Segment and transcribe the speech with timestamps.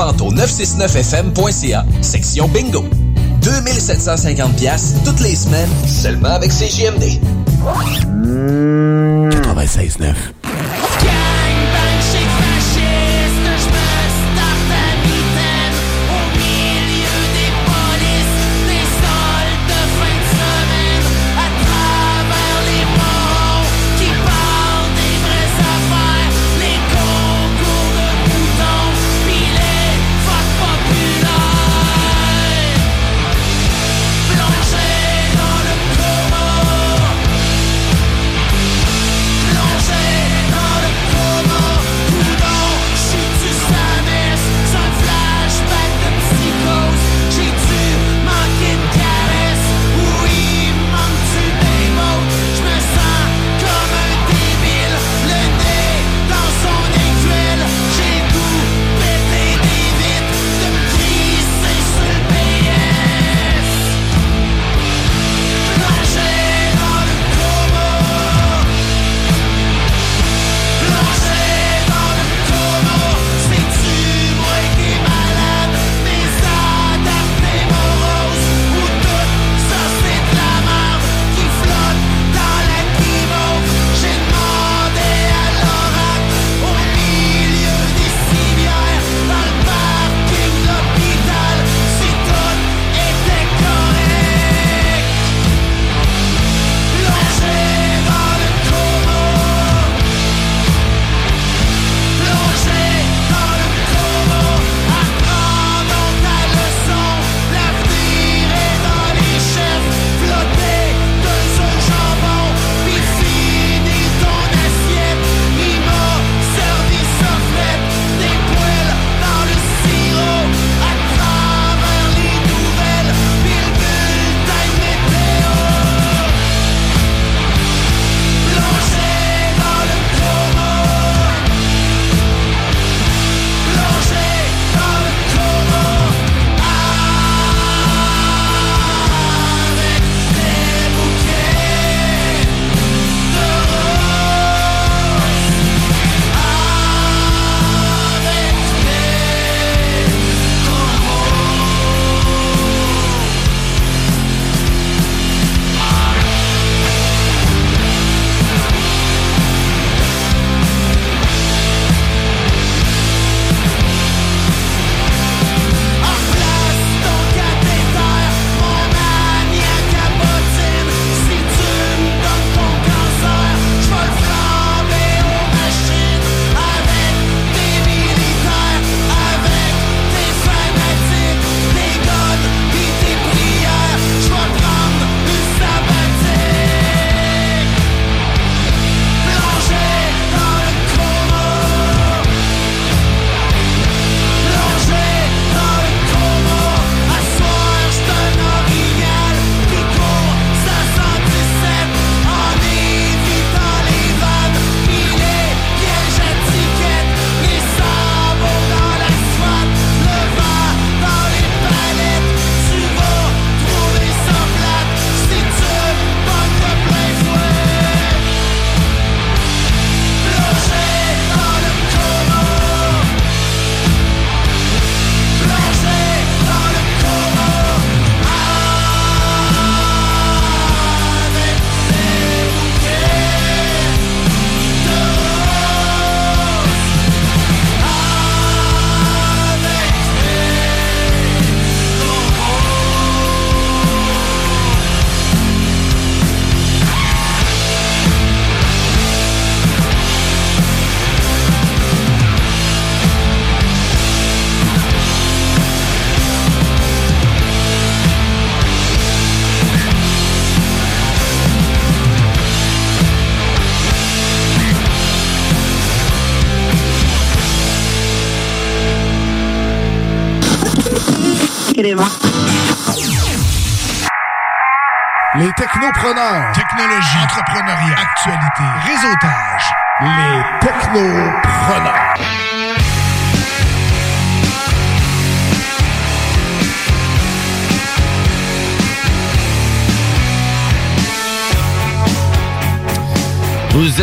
[0.00, 2.82] Au 969fm.ca, section bingo.
[3.42, 7.20] 2750 pièces toutes les semaines, seulement avec CJMD.
[9.44, 10.14] 96.9.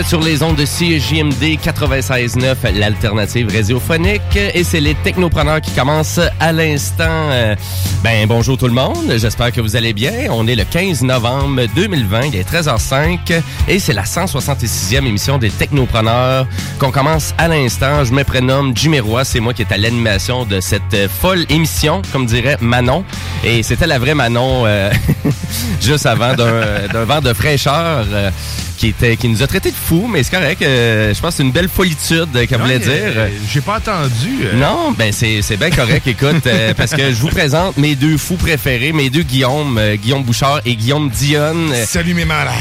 [0.07, 4.21] sur les ondes de CJMD 96.9, l'alternative radiophonique,
[4.53, 7.03] et c'est les technopreneurs qui commencent à l'instant.
[7.09, 7.55] Euh,
[8.03, 10.29] Ben bonjour tout le monde, j'espère que vous allez bien.
[10.29, 15.49] On est le 15 novembre 2020, il est 13h05, et c'est la 166e émission des
[15.49, 16.47] technopreneurs
[16.79, 18.05] qu'on commence à l'instant.
[18.05, 21.45] Je me prénomme Jimmy Roy, c'est moi qui est à l'animation de cette euh, folle
[21.49, 23.03] émission, comme dirait Manon,
[23.43, 24.89] et c'était la vraie Manon euh,
[25.81, 28.05] juste avant d'un d'un vent de fraîcheur.
[28.09, 28.31] euh,
[28.77, 30.61] qui était qui nous a traité de fous, mais c'est correct.
[30.61, 32.91] euh, je pense que c'est une belle folitude euh, qu'elle voulait dire.
[32.93, 34.29] euh, J'ai pas entendu.
[34.45, 36.05] euh, Non, ben c'est c'est bien correct.
[36.07, 39.95] Écoute, euh, parce que je vous présente mes deux fous préférés, mes deux Guillaume, euh,
[39.95, 41.73] Guillaume Bouchard et Guillaume Dionne.
[41.85, 42.53] Salut mes malades.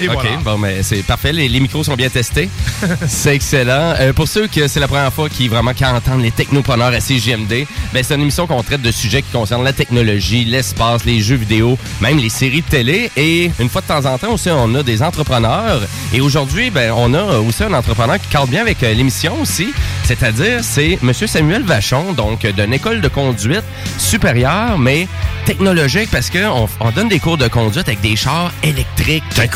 [0.00, 0.36] Et OK, voilà.
[0.44, 1.32] bon, mais c'est parfait.
[1.32, 2.48] Les, les micros sont bien testés.
[3.06, 3.94] c'est excellent.
[3.98, 7.00] Euh, pour ceux que c'est la première fois qui vraiment qui entendent les technopreneurs à
[7.00, 11.20] CGMD, ben c'est une émission qu'on traite de sujets qui concernent la technologie, l'espace, les
[11.20, 13.10] jeux vidéo, même les séries de télé.
[13.16, 15.80] Et une fois de temps en temps aussi, on a des entrepreneurs.
[16.12, 19.68] Et aujourd'hui, ben on a aussi un entrepreneur qui cadre bien avec euh, l'émission aussi.
[20.04, 23.64] C'est-à-dire, c'est Monsieur Samuel Vachon, donc d'une école de conduite
[23.98, 25.06] supérieure, mais
[25.44, 29.24] technologique parce que on, on donne des cours de conduite avec des chars électriques.
[29.30, 29.48] C'est à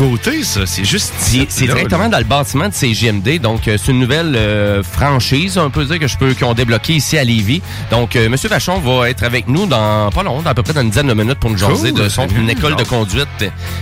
[0.42, 0.66] ça.
[0.66, 1.12] C'est juste.
[1.58, 2.08] Directement là.
[2.08, 3.38] dans le bâtiment de CGMD.
[3.40, 6.54] Donc, euh, c'est une nouvelle euh, franchise, on peut dire, que je peux, qu'ils ont
[6.54, 7.62] débloqué ici à Lévis.
[7.90, 10.72] Donc, euh, Monsieur Vachon va être avec nous dans pas long, dans à peu près
[10.72, 13.28] dans une dizaine de minutes pour nous jaser Cool, de son une école de conduite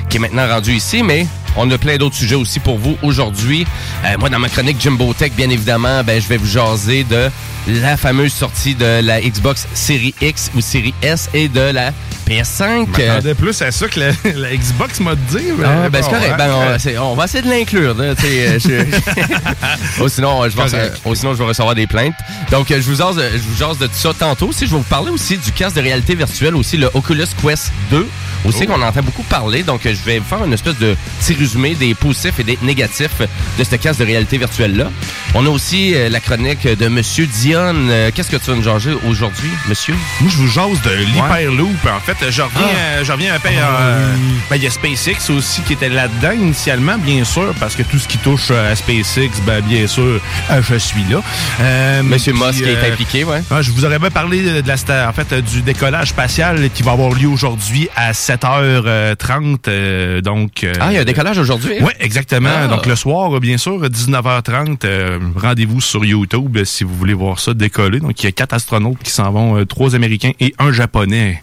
[0.09, 1.03] qui est maintenant rendue ici.
[1.03, 1.27] Mais
[1.57, 3.67] on a plein d'autres sujets aussi pour vous aujourd'hui.
[4.05, 7.31] Euh, moi, dans ma chronique Jimbo Tech, bien évidemment, ben, je vais vous jaser de
[7.69, 11.91] la fameuse sortie de la Xbox Series X ou Series S et de la
[12.29, 12.87] PS5.
[12.97, 15.39] Je Euh, m'attendais plus à ça que la, la Xbox m'a dit.
[15.59, 16.33] mais ah, ben c'est correct.
[16.33, 16.37] hein.
[16.39, 17.95] Ben, on, va essayer de l'inclure.
[20.01, 21.01] oh, sinon, je vais, Correct.
[21.05, 22.15] oh, sinon, je vais recevoir des plaintes.
[22.51, 24.49] Donc, euh, je vous, jase, je vous jase de tout ça tantôt.
[24.49, 27.73] Aussi, je vais vous parler aussi du casque de réalité virtuelle, aussi le Oculus Quest
[27.91, 28.07] 2,
[28.45, 29.63] aussi qu'on entend beaucoup parler.
[29.63, 33.21] Donc, je vais vous faire une espèce de petit résumé des positifs et des négatifs
[33.59, 34.91] de ce casque de réalité virtuelle-là.
[35.35, 37.75] On a aussi euh, la chronique de Monsieur Dion.
[37.89, 39.95] Euh, Qu'est-ce que tu vas nous jaser aujourd'hui, monsieur?
[40.21, 41.87] Moi, je vous jase de l'Hyperloop.
[41.87, 43.49] En fait, je reviens, euh, je reviens un peu.
[43.49, 44.15] euh,
[44.51, 47.99] ben, il y a SpaceX aussi qui était là-dedans initialement, bien sûr, parce que tout
[47.99, 50.21] ce qui touche à SpaceX, ben, bien sûr,
[50.69, 51.23] je suis là.
[51.61, 53.43] Euh, Monsieur puis, Musk est impliqué, ouais.
[53.51, 56.69] ah, je vous aurais bien parlé de, de la sta- en fait, du décollage spatial
[56.75, 59.69] qui va avoir lieu aujourd'hui à 7h30.
[59.69, 61.75] euh, donc, Ah, il y a un décollage aujourd'hui?
[61.81, 62.51] Oui, exactement.
[62.53, 62.67] Ah.
[62.69, 67.39] Donc, le soir, bien sûr, 19h30, euh, rendez-vous sur YouTube euh, si vous voulez voir
[67.39, 68.01] ça décoller.
[68.01, 71.43] Donc, il y a quatre astronautes qui s'en vont, euh, trois Américains et un Japonais.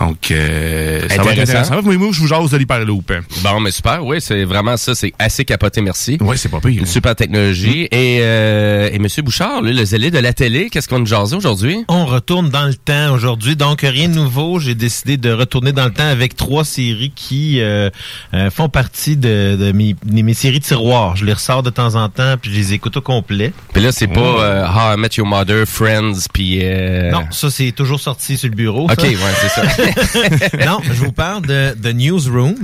[0.00, 1.80] Donc, euh, ça va être Intéressant.
[1.84, 3.10] Mais moi, je vous jase de l'Hyperloop.
[3.10, 3.20] hein.
[3.42, 6.18] Bon, mais super, oui, c'est vraiment ça, c'est assez capoté, merci.
[6.20, 6.80] Ouais, c'est pas pire.
[6.80, 7.88] Une super technologie.
[7.92, 11.36] Et, euh, et Monsieur Bouchard, lui, le zélé de la télé, qu'est-ce qu'on nous jasait
[11.36, 11.84] aujourd'hui?
[11.88, 14.58] On retourne dans le temps aujourd'hui, donc rien de nouveau.
[14.58, 17.90] J'ai décidé de retourner dans le temps avec trois séries qui euh,
[18.34, 21.16] euh, font partie de, de mes, de mes séries tiroirs.
[21.16, 23.52] Je les ressors de temps en temps, puis je les écoute au complet.
[23.72, 26.60] Puis là, c'est pas euh, How I Met Your Mother, Friends, puis...
[26.62, 28.84] euh, Non, ça c'est toujours sorti sur le bureau.
[28.84, 29.06] OK, ça.
[29.06, 30.66] ouais, c'est ça.
[30.66, 32.54] non, je vous parle de, de Newsroom.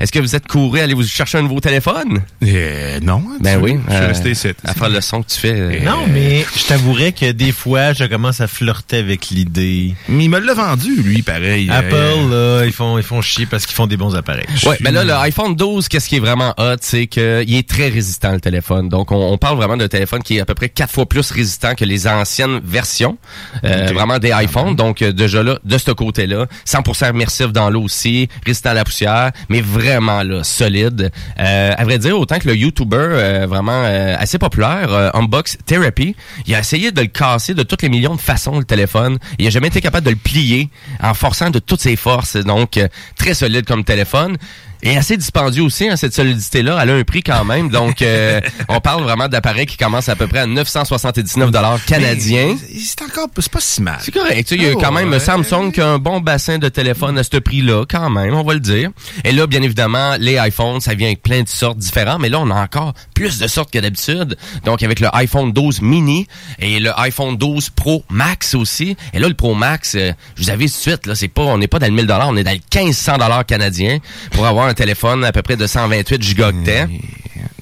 [0.00, 2.20] Est-ce que vous êtes couru aller vous chercher un nouveau téléphone?
[2.44, 3.20] Euh, non.
[3.40, 3.78] Ben tu- oui.
[3.88, 4.48] Je suis euh, resté ici.
[4.82, 5.52] Faire le son que tu fais.
[5.54, 9.94] euh, Non, mais je t'avouerais que des fois, je commence à flirter avec l'idée.
[10.08, 11.68] Mais il me l'a vendu, lui, pareil.
[11.70, 14.46] Apple, Euh, là, ils font, ils font chier parce qu'ils font des bons appareils.
[14.66, 17.88] Ouais, mais là, le iPhone 12, qu'est-ce qui est vraiment hot, c'est qu'il est très
[17.88, 18.88] résistant, le téléphone.
[18.88, 21.30] Donc, on, on parle vraiment d'un téléphone qui est à peu près quatre fois plus
[21.30, 23.18] résistant que les anciennes versions,
[23.64, 24.74] euh, vraiment des iPhones.
[24.76, 28.84] Donc, euh, déjà là, de ce côté-là, 100% immersif dans l'eau aussi, résistant à la
[28.84, 31.10] poussière, mais vraiment là, solide.
[31.38, 35.10] Euh, à vrai dire, autant que le YouTuber, euh, vraiment euh, assez populaire, propriétaire, euh,
[35.14, 38.64] Unbox Therapy, il a essayé de le casser de toutes les millions de façons, le
[38.64, 39.18] téléphone.
[39.38, 40.68] Il a jamais été capable de le plier
[41.02, 42.36] en forçant de toutes ses forces.
[42.36, 44.36] Donc, euh, très solide comme téléphone.
[44.82, 46.78] Et assez dispendieux aussi, hein, cette solidité-là.
[46.82, 47.68] Elle a un prix quand même.
[47.68, 52.56] Donc, euh, on parle vraiment d'appareils qui commencent à peu près à 979 dollars canadiens.
[52.84, 53.98] C'est encore, c'est pas si mal.
[54.00, 54.48] C'est correct.
[54.48, 55.20] tu sais, Il y a Oh, quand même ouais.
[55.20, 58.54] Samsung qui a un bon bassin de téléphone à ce prix-là, quand même, on va
[58.54, 58.90] le dire.
[59.24, 62.40] Et là, bien évidemment, les iPhones, ça vient avec plein de sortes différentes, mais là,
[62.40, 64.36] on a encore plus de sortes que d'habitude.
[64.64, 66.26] Donc, avec le iPhone 12 mini
[66.58, 68.96] et le iPhone 12 Pro Max aussi.
[69.12, 71.42] Et là, le Pro Max, euh, je vous avise tout de suite, là, c'est pas,
[71.42, 73.98] on n'est pas dans le 1000 on est dans le 1500 canadiens
[74.32, 76.88] pour avoir un téléphone à peu près de 128 gigaoctets.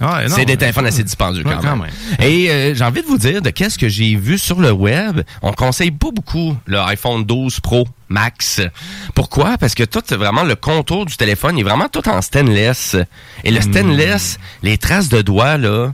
[0.00, 1.90] Non, C'est des téléphones assez dispendieux quand, quand même.
[2.20, 5.20] Et euh, j'ai envie de vous dire de qu'est-ce que j'ai vu sur le web.
[5.42, 8.62] On conseille pas beaucoup le iPhone 12 Pro Max.
[9.14, 9.58] Pourquoi?
[9.58, 12.96] Parce que tout, vraiment, le contour du téléphone il est vraiment tout en stainless.
[13.44, 15.92] Et le stainless, les traces de doigts, là,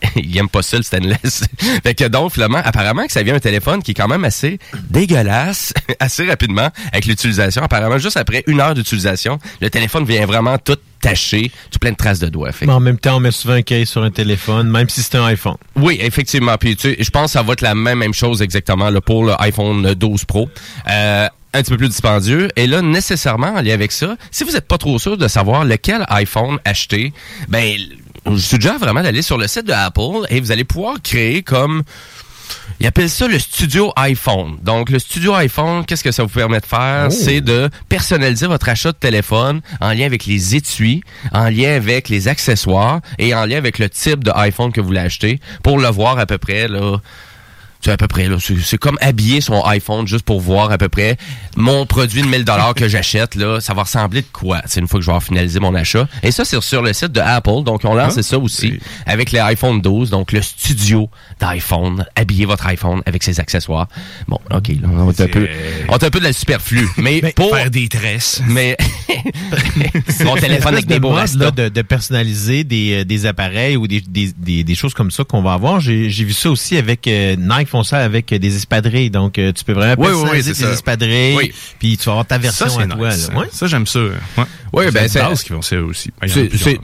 [0.16, 1.44] il aime pas ça le stainless.
[1.82, 4.58] fait que donc, finalement, apparemment que ça vient un téléphone qui est quand même assez
[4.90, 7.62] dégueulasse, assez rapidement avec l'utilisation.
[7.62, 11.96] Apparemment, juste après une heure d'utilisation, le téléphone vient vraiment tout taché, tout plein de
[11.96, 12.52] traces de doigts.
[12.52, 15.02] Fait Mais en même temps, on met souvent un case sur un téléphone, même si
[15.02, 15.56] c'est un iPhone.
[15.76, 16.56] oui, effectivement.
[16.58, 19.24] Puis tu je pense que ça va être la même, même chose exactement là, pour
[19.24, 20.48] le iPhone 12 Pro.
[20.90, 22.48] Euh, un petit peu plus dispendieux.
[22.56, 25.64] Et là, nécessairement, en lien avec ça, si vous n'êtes pas trop sûr de savoir
[25.64, 27.12] lequel iPhone acheter,
[27.48, 27.76] ben,
[28.26, 31.42] je vous suggère vraiment d'aller sur le site de Apple et vous allez pouvoir créer
[31.42, 31.82] comme
[32.80, 34.58] ils appellent ça le studio iPhone.
[34.62, 37.10] Donc, le studio iPhone, qu'est-ce que ça vous permet de faire?
[37.10, 41.02] C'est de personnaliser votre achat de téléphone en lien avec les étuis,
[41.32, 44.88] en lien avec les accessoires et en lien avec le type de iPhone que vous
[44.88, 46.98] voulez acheter pour le voir à peu près, là.
[47.86, 48.36] C'est à peu près, là.
[48.40, 51.16] C'est comme habiller son iPhone juste pour voir à peu près
[51.54, 53.60] mon produit de 1000 dollars que j'achète, là.
[53.60, 54.60] Ça va ressembler de quoi?
[54.66, 56.08] C'est une fois que je vais avoir finalisé mon achat.
[56.24, 57.62] Et ça, c'est sur le site de Apple.
[57.64, 60.10] Donc, on lance Ah, ça aussi avec les iPhone 12.
[60.10, 62.04] Donc, le studio d'iPhone.
[62.16, 63.86] Habiller votre iPhone avec ses accessoires.
[64.26, 65.48] Bon, OK, là, on est un peu,
[65.88, 66.88] on est un peu de la superflu.
[66.96, 68.42] Mais, pour, Faire des tresses.
[68.48, 68.76] mais,
[70.24, 73.76] mon téléphone avec des de beaux mode, là, de, de personnaliser des, euh, des appareils
[73.76, 75.78] ou des, des, des, des choses comme ça qu'on va avoir.
[75.78, 79.10] J'ai j'ai vu ça aussi avec euh, Nike font ça avec des espadrilles.
[79.10, 80.70] Donc euh, tu peux vraiment Oui, oui, oui, tes ça.
[80.72, 81.52] espadrilles, Oui.
[81.78, 83.08] puis tu vas avoir ta version Ça, à toi.
[83.10, 83.28] nice.
[83.28, 83.38] là.
[83.38, 83.46] Ouais.
[83.52, 83.98] Ça, j'aime ça.
[84.00, 84.44] Ouais.
[84.72, 86.10] Oui, ben, c'est qui font ça aussi.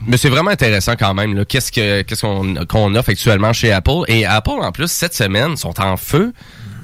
[0.07, 1.35] Mais c'est vraiment intéressant quand même.
[1.35, 1.45] là.
[1.45, 4.03] Qu'est-ce que qu'est-ce qu'on qu'on offre actuellement chez Apple?
[4.07, 6.33] Et Apple en plus cette semaine sont en feu.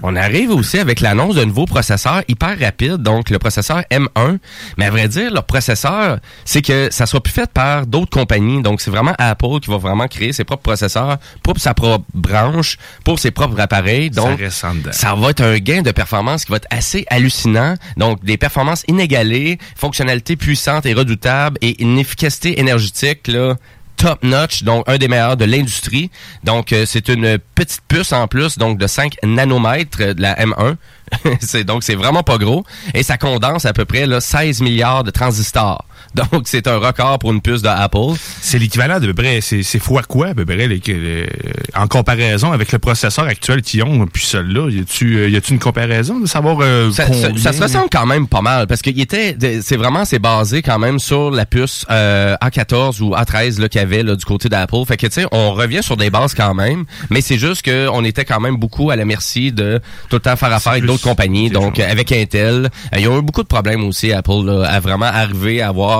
[0.01, 4.37] On arrive aussi avec l'annonce d'un nouveau processeur hyper rapide, donc le processeur M1.
[4.77, 8.61] Mais à vrai dire, leur processeur, c'est que ça soit plus fait par d'autres compagnies.
[8.61, 12.77] Donc c'est vraiment Apple qui va vraiment créer ses propres processeurs pour sa propre branche,
[13.03, 14.09] pour ses propres appareils.
[14.13, 14.91] Ça Donc dedans.
[14.91, 17.75] ça va être un gain de performance qui va être assez hallucinant.
[17.97, 23.55] Donc, des performances inégalées, fonctionnalités puissantes et redoutables et une efficacité énergétique, là,
[23.99, 26.09] top notch, donc un des meilleurs de l'industrie.
[26.43, 30.35] Donc, euh, c'est une petite puce en plus, donc de 5 nanomètres euh, de la
[30.35, 30.75] M1.
[31.41, 32.63] c'est donc c'est vraiment pas gros
[32.93, 35.85] et ça condense à peu près là, 16 milliards de transistors.
[36.15, 38.15] Donc c'est un record pour une puce de Apple.
[38.41, 41.29] C'est l'équivalent de peu près, c'est c'est fois quoi à peu près, les- les-
[41.75, 45.53] en comparaison avec le processeur actuel qu'ils ont, puis celui-là, y a-tu euh, y a-tu
[45.53, 47.37] une comparaison de savoir euh, Ça, ça- combien?
[47.41, 50.79] ça se ressemble quand même pas mal parce qu'il était, c'est vraiment c'est basé quand
[50.79, 54.49] même sur la puce euh, A14 ou A13 là qu'il y avait là, du côté
[54.49, 54.77] d'Apple.
[54.87, 57.87] Fait que tu sais, on revient sur des bases quand même, mais c'est juste que
[57.91, 60.85] on était quand même beaucoup à la merci de tout le temps faire affaire avec
[60.85, 61.49] d'autres compagnies.
[61.49, 61.87] Donc gens.
[61.89, 65.61] avec Intel, euh, ils ont eu beaucoup de problèmes aussi Apple là, à vraiment arriver
[65.61, 65.98] à avoir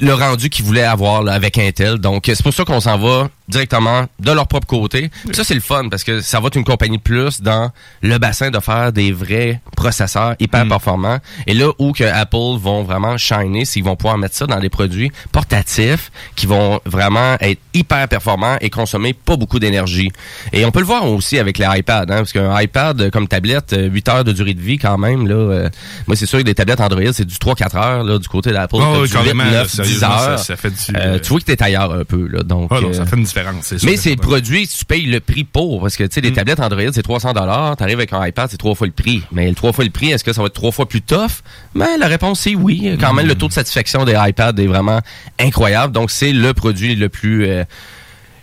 [0.00, 1.98] le rendu qu'ils voulaient avoir avec Intel.
[1.98, 5.10] Donc, c'est pour ça qu'on s'en va directement de leur propre côté.
[5.26, 7.70] Puis ça, c'est le fun parce que ça va être une compagnie de plus dans
[8.02, 11.18] le bassin de faire des vrais processeurs hyper performants.
[11.46, 14.58] Et là où que Apple vont vraiment shiner, c'est qu'ils vont pouvoir mettre ça dans
[14.60, 20.10] des produits portatifs qui vont vraiment être hyper performants et consommer pas beaucoup d'énergie.
[20.52, 23.28] Et on peut le voir aussi avec les iPads, hein, parce qu'un iPad euh, comme
[23.28, 25.68] tablette, euh, 8 heures de durée de vie quand même, là, euh,
[26.06, 28.76] moi c'est sûr que des tablettes Android, c'est du 3-4 heures là, du côté d'Apple.
[28.78, 30.38] Oh, oui, du carrément, 8, là, 9, 10 sérieusement, heures.
[30.38, 32.42] ça- ça fait du, Euh, euh, tu vois que t'es ailleurs un peu, là.
[32.42, 34.22] Donc, Ah non, ça euh, fait une différence, c'est mais c'est le certain.
[34.28, 35.80] produit, tu payes le prix pour.
[35.80, 37.76] Parce que, tu sais, les tablettes Android, c'est 300 dollars.
[37.76, 39.22] T'arrives avec un iPad, c'est trois fois le prix.
[39.32, 41.42] Mais le trois fois le prix, est-ce que ça va être trois fois plus tough?
[41.74, 42.96] Ben, la réponse, c'est oui.
[43.00, 45.00] Quand même, le taux de satisfaction des iPads est vraiment
[45.40, 45.92] incroyable.
[45.92, 47.46] Donc, c'est le produit le plus...
[47.46, 47.64] euh,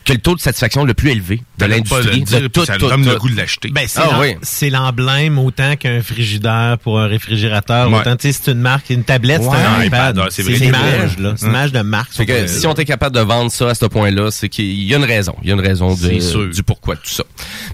[0.05, 2.24] que le taux de satisfaction le plus élevé de de l'industrie.
[2.41, 3.20] le tout, ça tout, donne le tout.
[3.20, 3.70] goût de l'acheter.
[3.70, 4.36] Ben, c'est Ah l'em- oui.
[4.41, 7.89] c'est l'emblème autant qu'un frigidaire pour un réfrigérateur.
[7.91, 8.00] Ouais.
[8.00, 10.20] Autant, tu sais, c'est une marque, une tablette, Ouais, c'est un iPad.
[10.31, 11.34] c'est une c'est image, là.
[11.38, 12.12] C'est une image de marque.
[12.13, 14.93] Fait que si on est capable de vendre ça à ce point-là, c'est qu'il y
[14.93, 15.36] a une raison.
[15.43, 17.24] Il y a une raison de- du pourquoi de tout ça.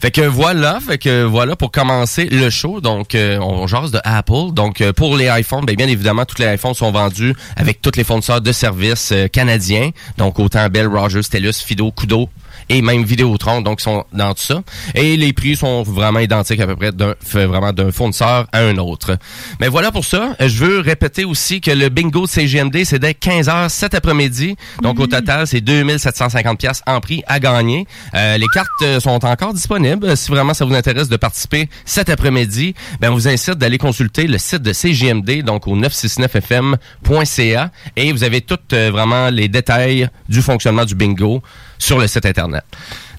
[0.01, 2.81] Fait que voilà, fait que voilà pour commencer le show.
[2.81, 4.51] Donc euh, on jase de Apple.
[4.53, 7.91] Donc euh, pour les iPhones, ben, bien évidemment, tous les iPhones sont vendus avec tous
[7.95, 9.91] les fournisseurs de services euh, canadiens.
[10.17, 12.26] Donc autant Bell, Rogers, TELUS, Fido, Kudo
[12.69, 14.61] et même Vidéotron, donc ils sont dans tout ça.
[14.95, 18.77] Et les prix sont vraiment identiques à peu près d'un vraiment d'un fournisseur à un
[18.77, 19.17] autre.
[19.59, 20.35] Mais voilà pour ça.
[20.39, 24.55] Je veux répéter aussi que le bingo de CGMD, c'est dès 15h cet après-midi.
[24.81, 27.87] Donc au total, c'est 2750 pièces en prix à gagner.
[28.13, 30.17] Euh, les cartes euh, sont encore disponibles.
[30.17, 34.27] Si vraiment ça vous intéresse de participer cet après-midi, ben on vous incite d'aller consulter
[34.27, 40.09] le site de CGMD, donc au 969fm.ca, et vous avez tous euh, vraiment les détails
[40.29, 41.41] du fonctionnement du bingo
[41.79, 42.63] sur le site internet.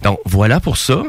[0.03, 1.03] Donc voilà pour ça.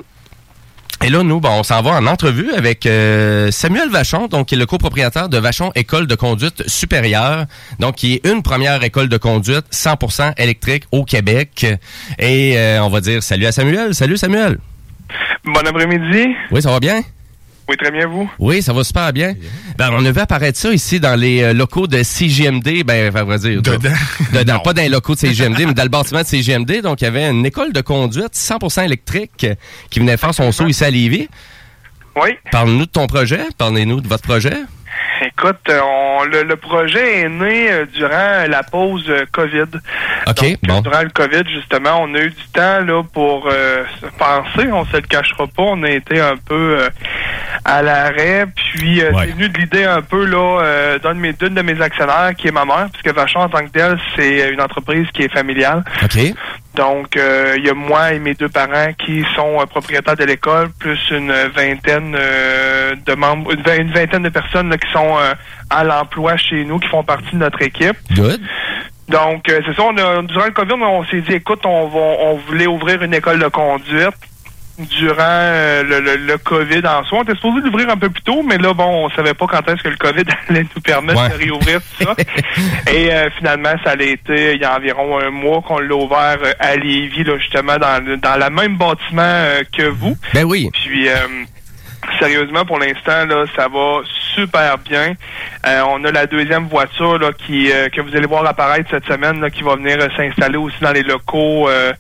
[1.02, 4.58] Et là, nous, on s'en va en entrevue avec euh, Samuel Vachon, donc qui est
[4.58, 7.46] le copropriétaire de Vachon École de conduite supérieure,
[7.80, 11.66] donc qui est une première école de conduite 100% électrique au Québec.
[12.18, 13.96] Et euh, on va dire salut à Samuel.
[13.96, 14.60] Salut Samuel.
[15.46, 16.36] Bon après-midi.
[16.52, 17.02] Oui, ça va bien?
[17.70, 18.28] Oui, très bien, vous?
[18.40, 19.36] Oui, ça va super bien.
[19.78, 23.24] Ben, on a vu apparaître ça ici dans les euh, locaux de CGMD, ben, à
[23.24, 23.62] vrai dire.
[23.62, 23.92] Dedans.
[24.34, 26.82] Dedans, pas dans les locaux de CGMD, mais dans le bâtiment de CGMD.
[26.82, 29.54] Donc, il y avait une école de conduite 100% électrique euh,
[29.92, 31.30] qui venait faire son saut ici à Lévis.
[32.16, 32.32] Oui.
[32.52, 33.42] Parle-nous de ton projet.
[33.56, 34.56] Parlez-nous de votre projet.
[35.42, 39.64] Écoute, on- le, le projet est né euh, durant la pause euh, COVID.
[40.28, 40.82] OK, Donc, bon.
[40.82, 44.70] Durant le COVID, justement, on a eu du temps là pour euh, se penser.
[44.72, 45.64] On se le cachera pas.
[45.64, 46.90] On a été un peu euh,
[47.64, 48.46] à l'arrêt.
[48.54, 49.28] Puis, euh, Ouais.
[49.28, 52.32] c'est venu de l'idée un peu là euh, d'un de mes d'une de mes actionnaires,
[52.38, 55.34] qui est ma mère, puisque Vachon en tant que tel, c'est une entreprise qui est
[55.34, 55.84] familiale.
[56.04, 56.20] OK.
[56.76, 60.24] Donc, euh, il y a moi et mes deux parents qui sont euh, propriétaires de
[60.24, 64.90] l'école, plus une vingtaine euh, de membres, une, vingt- une vingtaine de personnes là, qui
[64.92, 65.18] sont
[65.70, 67.96] à l'emploi chez nous, qui font partie de notre équipe.
[68.16, 68.42] Good.
[69.08, 72.00] Donc, euh, c'est ça, on a, durant le COVID, on s'est dit, écoute, on, va,
[72.00, 74.14] on voulait ouvrir une école de conduite
[74.78, 77.18] durant euh, le, le, le COVID en soi.
[77.20, 79.68] On était supposé l'ouvrir un peu plus tôt, mais là, bon, on savait pas quand
[79.68, 81.30] est-ce que le COVID allait nous permettre Ouais.
[81.30, 82.16] de réouvrir tout ça.
[82.94, 86.38] Et euh, finalement, ça a été il y a environ un mois qu'on l'a ouvert
[86.44, 90.16] euh, à Lévis, là, justement, dans, le- dans le même bâtiment euh, que vous.
[90.34, 90.70] Ben oui.
[90.72, 91.16] Puis, euh,
[92.20, 94.02] sérieusement, pour l'instant, là, ça va
[94.36, 95.14] super bien.
[95.66, 99.06] Euh, on a la deuxième voiture là, qui euh, que vous allez voir apparaître cette
[99.06, 101.92] semaine, là, qui va venir euh, s'installer aussi dans les locaux euh,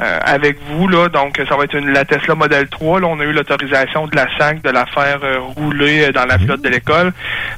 [0.00, 0.88] euh, avec vous.
[0.88, 1.08] Là.
[1.08, 3.00] Donc, ça va être une, la Tesla Model 3.
[3.00, 3.06] Là.
[3.06, 5.20] On a eu l'autorisation de la SAC de la faire
[5.56, 7.12] rouler dans la flotte de l'école.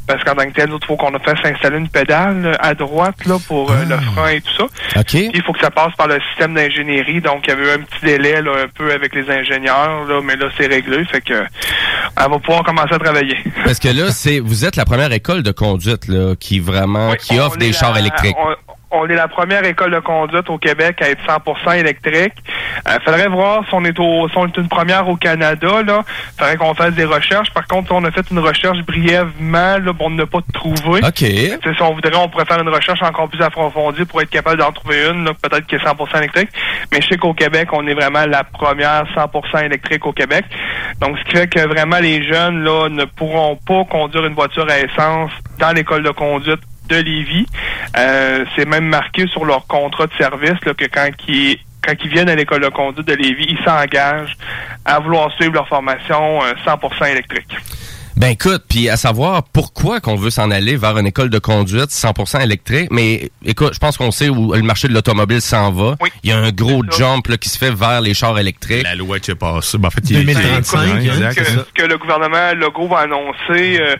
[0.06, 3.24] Parce qu'en tant que tel, il faut qu'on a fait s'installer une pédale à droite
[3.26, 4.64] là, pour le frein et tout ça.
[5.00, 5.06] OK.
[5.06, 7.20] Puis, il faut que ça passe par le système d'ingénierie.
[7.20, 10.20] Donc, il y avait eu un petit délai là, un peu avec les ingénieurs, là,
[10.22, 11.04] mais là, c'est réglé.
[11.04, 11.44] Fait que
[12.16, 13.36] elle va pouvoir commencer à travailler.
[13.64, 17.16] Parce que là, c'est vous êtes la première école de conduite là, qui vraiment Oui,
[17.18, 18.36] qui offre des la- chars électriques.
[18.38, 18.54] On,
[18.90, 22.32] on est la première école de conduite au Québec à être 100% électrique.
[22.88, 26.02] Euh, faudrait voir si on est au, si on est une première au Canada là.
[26.38, 27.50] Faudrait qu'on fasse des recherches.
[27.52, 31.00] Par contre, on a fait une recherche brièvement là, bon, on n'a pas trouvé.
[31.04, 31.18] OK.
[31.18, 34.72] Si on voudrait, on pourrait faire une recherche encore plus approfondie pour être capable d'en
[34.72, 36.50] trouver une, là, peut-être qui est 100% électrique.
[36.92, 40.44] Mais je sais qu'au Québec, on est vraiment la première 100% électrique au Québec.
[41.00, 44.66] Donc, ce qui fait que vraiment les jeunes là ne pourront pas conduire une voiture
[44.68, 47.46] à essence dans l'école de conduite de Lévis.
[47.96, 52.10] Euh, c'est même marqué sur leur contrat de service là, que quand ils quand ils
[52.10, 54.36] viennent à l'école de conduite de Lévis, ils s'engagent
[54.84, 57.56] à vouloir suivre leur formation euh, 100% électrique.
[58.20, 61.88] Ben écoute, puis à savoir pourquoi qu'on veut s'en aller vers une école de conduite
[61.88, 65.96] 100% électrique, mais écoute, je pense qu'on sait où le marché de l'automobile s'en va.
[66.02, 66.10] Oui.
[66.22, 68.82] Il y a un gros jump là, qui se fait vers les chars électriques.
[68.82, 69.78] La loi qui est passée.
[69.78, 71.64] Ben, en fait, il est- 2035, Ouais, hein, exact, que, ça.
[71.74, 73.96] que le gouvernement Legault va annoncer euh,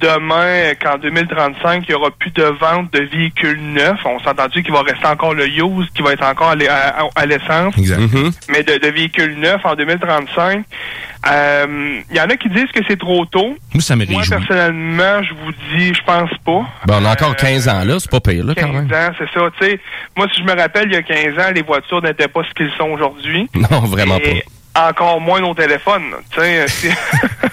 [0.00, 4.00] demain qu'en 2035, il y aura plus de vente de véhicules neufs.
[4.06, 6.66] On s'est entendu qu'il va rester encore le use, qui va être encore à, l'e-
[6.70, 7.98] à- à l'essence, Exact.
[7.98, 8.30] Mhm.
[8.48, 10.64] mais de, de véhicules neufs en 2035.
[11.28, 13.56] Euh, Il y en a qui disent que c'est trop tôt.
[13.74, 16.66] Moi, ça personnellement, je vous dis, je pense pas.
[16.86, 18.84] Ben, on a encore Euh, 15 ans là, c'est pas pire là 15 quand même.
[18.86, 19.46] ans, c'est ça.
[19.60, 19.80] Tu sais,
[20.16, 22.54] moi, si je me rappelle, il y a 15 ans, les voitures n'étaient pas ce
[22.54, 23.48] qu'ils sont aujourd'hui.
[23.54, 24.50] Non, vraiment Et pas.
[24.74, 26.12] Encore moins nos téléphones.
[26.32, 26.66] Tu sais,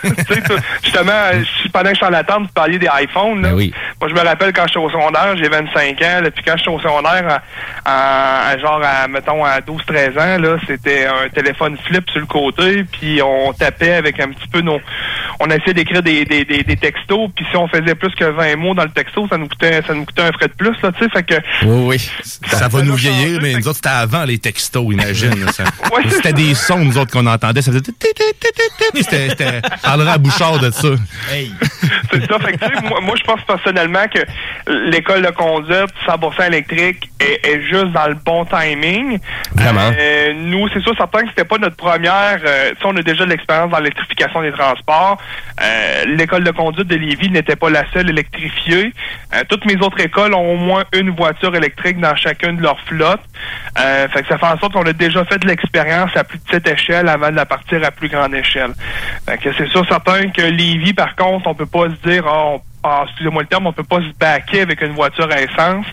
[0.04, 0.54] tu-
[0.84, 3.42] justement, euh, pendant que je suis en attente, vous parliez des iPhones.
[3.42, 3.50] là.
[3.50, 3.74] Ben oui.
[4.00, 6.70] Moi, je me rappelle quand j'étais au secondaire, j'ai 25 ans, là, puis quand j'étais
[6.70, 7.42] au secondaire,
[7.86, 12.84] à, genre, à, mettons, à 12-13 ans, là, c'était un téléphone flip sur le côté,
[12.84, 14.80] puis on tapait avec un petit peu nos...
[15.40, 18.56] On essayait d'écrire des, des, des, des textos, puis si on faisait plus que 20
[18.58, 20.92] mots dans le texto, ça nous coûtait, ça nous coûtait un frais de plus, là,
[20.92, 21.36] tu sais, fait que...
[21.66, 22.12] Oui, oui.
[22.48, 25.34] Ça va Ça nous vieillir, mais nous autres, c'était avant les textos, imagine.
[25.94, 27.62] Ouais, C'était des sons, nous autres, qu'on entendait.
[27.62, 27.84] Ça faisait...
[28.96, 29.62] C'était...
[29.84, 30.88] Parlerait à Bouchard de ça.
[32.12, 32.40] C'est ça.
[32.40, 34.20] Fait que, moi, moi, je pense personnellement que
[34.90, 39.20] l'école de conduite 100% électrique est, est juste dans le bon timing.
[39.54, 39.92] Vraiment.
[39.98, 42.40] Euh, nous, c'est sûr, certain que c'était pas notre première.
[42.46, 45.18] euh, on a déjà de l'expérience dans l'électrification des transports.
[45.62, 48.94] euh, l'école de conduite de Lévis n'était pas la seule électrifiée.
[49.36, 52.80] Euh, toutes mes autres écoles ont au moins une voiture électrique dans chacune de leurs
[52.88, 53.20] flottes.
[53.80, 56.40] Euh, fait que ça fait en sorte qu'on a déjà fait de l'expérience à plus
[56.40, 58.72] petite échelle avant de la partir à plus grande échelle.
[59.26, 63.42] C'est sûr certain que Lévis, par contre, on peut pas se dire on ah, excusez-moi
[63.44, 65.86] le terme, on peut pas se baquer avec une voiture à essence.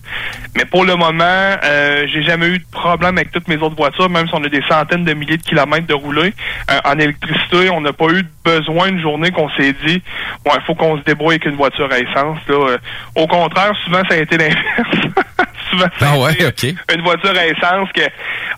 [0.57, 4.09] Mais pour le moment, euh, j'ai jamais eu de problème avec toutes mes autres voitures,
[4.09, 6.33] même si on a des centaines de milliers de kilomètres de rouler.
[6.71, 10.03] Euh, en électricité, on n'a pas eu besoin une journée qu'on s'est dit
[10.47, 12.39] Ouais, il faut qu'on se débrouille avec une voiture à essence.
[12.49, 12.55] Là.
[12.55, 12.79] Euh,
[13.17, 15.09] au contraire, souvent ça a été l'inverse.
[15.71, 18.03] souvent ça a Ah ouais, été une voiture à essence que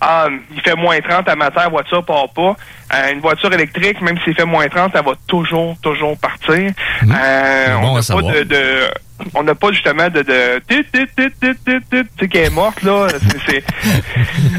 [0.01, 2.57] ah, il fait moins 30 à matin, la voiture part pas.
[2.94, 6.55] Euh, une voiture électrique, même s'il fait moins 30, elle va toujours, toujours partir.
[7.03, 8.26] Euh, Bon on n'a pas.
[8.33, 8.91] De, de-
[9.35, 12.45] on n'a pas justement de, de tit, tit, tit, tit, tit, tit, tu sais qu'elle
[12.47, 13.07] est morte là.
[13.11, 13.65] C'est- c'est-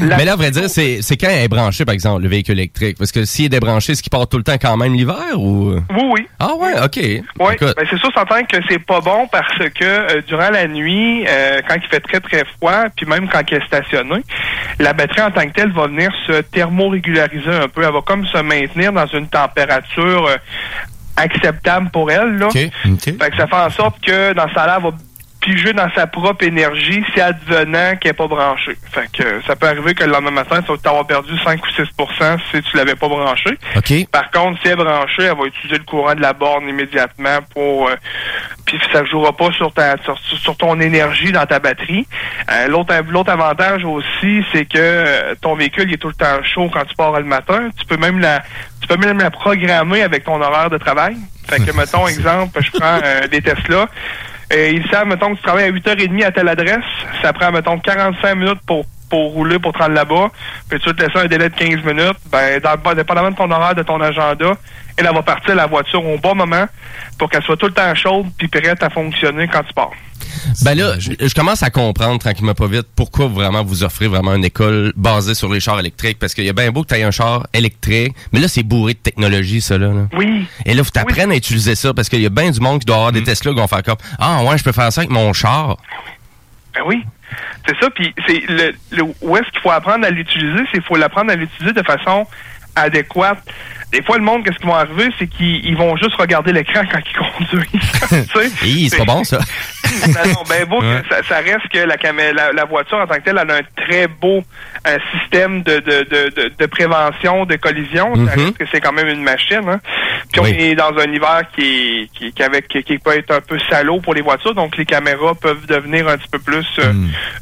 [0.02, 2.28] La- Mais là, à vrai dire, c'est c'est quand elle est branchée, par exemple, le
[2.28, 2.96] véhicule électrique?
[2.98, 5.72] Parce que s'il est débranché, est-ce qu'il part tout le temps quand même l'hiver ou...
[5.90, 6.26] Oui, oui.
[6.40, 6.96] Ah ouais, OK.
[6.96, 11.24] Oui, ben c'est sûr, s'entend que c'est pas bon parce que euh, durant la nuit,
[11.28, 14.16] euh, quand il fait très très froid, puis même quand il est stationné,
[14.78, 17.82] la batterie en tant que telle va venir se thermorégulariser un peu.
[17.84, 20.36] Elle va comme se maintenir dans une température euh,
[21.18, 22.36] acceptable pour elle.
[22.36, 22.46] Là.
[22.46, 22.70] OK.
[22.86, 23.04] OK.
[23.04, 24.90] Fait que ça fait en sorte que dans sa elle va
[25.40, 28.76] piger dans sa propre énergie si advenant qu'elle n'est pas branchée.
[28.90, 31.68] Fait que ça peut arriver que le lendemain matin, tu vas avoir perdu 5 ou
[31.68, 33.50] 6% si tu l'avais pas branché.
[33.76, 34.06] OK.
[34.10, 37.38] Par contre, si elle est branchée, elle va utiliser le courant de la borne immédiatement
[37.54, 37.88] pour...
[37.88, 37.94] euh,
[38.66, 42.06] puis ça ne jouera pas sur, ta, sur, sur ton énergie dans ta batterie.
[42.50, 46.42] Euh, L'autre l'autre avantage aussi, c'est que euh, ton véhicule il est tout le temps
[46.42, 47.70] chaud quand tu pars le matin.
[47.78, 48.42] Tu peux même la
[48.80, 51.16] tu peux même la programmer avec ton horaire de travail.
[51.48, 53.88] Fait que, mettons, exemple, je prends euh, des Tesla.
[54.50, 56.84] Et ils savent, mettons, que tu travailles à 8h30 à telle adresse.
[57.22, 60.28] Ça prend, mettons, 45 minutes pour pour rouler, pour te rendre là-bas,
[60.68, 63.50] puis tu te laisser un délai de 15 minutes, ben, dans, le- dépendamment de ton
[63.50, 64.54] horaire, de ton agenda,
[64.98, 66.66] elle, elle va partir la voiture au bon moment
[67.18, 69.92] pour qu'elle soit tout le temps chaude puis prête à fonctionner quand tu pars.
[70.64, 74.34] Ben là, je, je commence à comprendre tranquillement pas vite pourquoi vraiment vous offrez vraiment
[74.34, 76.18] une école basée sur les chars électriques.
[76.18, 78.62] Parce qu'il y a bien beau que tu aies un char électrique, mais là, c'est
[78.62, 79.88] bourré de technologie, ça, là.
[79.88, 80.06] là.
[80.14, 80.46] Oui.
[80.66, 82.86] Et là, faut t'apprendre à utiliser ça parce qu'il y a bien du monde qui
[82.86, 85.10] doit avoir des Tesla qui vont faire comme Ah ouais, je peux faire ça avec
[85.10, 85.76] mon char.
[86.74, 87.02] Ben oui.
[87.66, 90.82] C'est ça, puis c'est le, le- où est-ce qu'il faut apprendre à l'utiliser, c'est qu'il
[90.82, 92.26] faut l'apprendre à l'utiliser de façon
[92.80, 93.38] adéquate.
[93.90, 96.82] Des fois, le monde, qu'est-ce qui va arriver, c'est qu'ils ils vont juste regarder l'écran
[96.92, 98.52] quand ils conduisent.
[98.62, 99.38] Hi, c'est pas bon, ça.
[100.08, 101.96] Ben non, ben beau que ça, ça reste que la,
[102.34, 104.42] la, la voiture en tant que telle, elle a un très beau
[104.86, 108.14] euh, système de, de, de, de, de prévention de collision.
[108.14, 108.28] Ça Mhm.
[108.44, 109.66] reste que c'est quand même une machine.
[109.66, 109.80] Hein.
[110.30, 110.54] Puis Oui.
[110.54, 113.58] on est dans un hiver qui, qui, qui, avec, qui, qui peut être un peu
[113.70, 116.92] salaud pour les voitures, donc les caméras peuvent devenir un petit peu plus euh,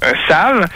[0.04, 0.66] euh, sales.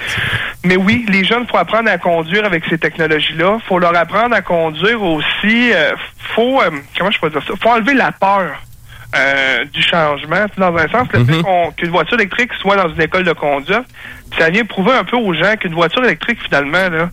[0.64, 3.58] Mais oui, les jeunes, faut apprendre à conduire avec ces technologies-là.
[3.68, 5.72] faut leur apprendre à conduire aussi.
[5.72, 5.92] euh,
[6.34, 7.52] faut, euh, comment je peux dire ça?
[7.62, 8.50] faut enlever la peur.
[9.16, 10.46] euh, du changement.
[10.56, 13.82] Dans un sens, le fait qu'on- qu'une voiture électrique soit dans une école de conduite,
[14.38, 17.10] ça vient prouver un peu aux gens qu'une voiture électrique, finalement, là,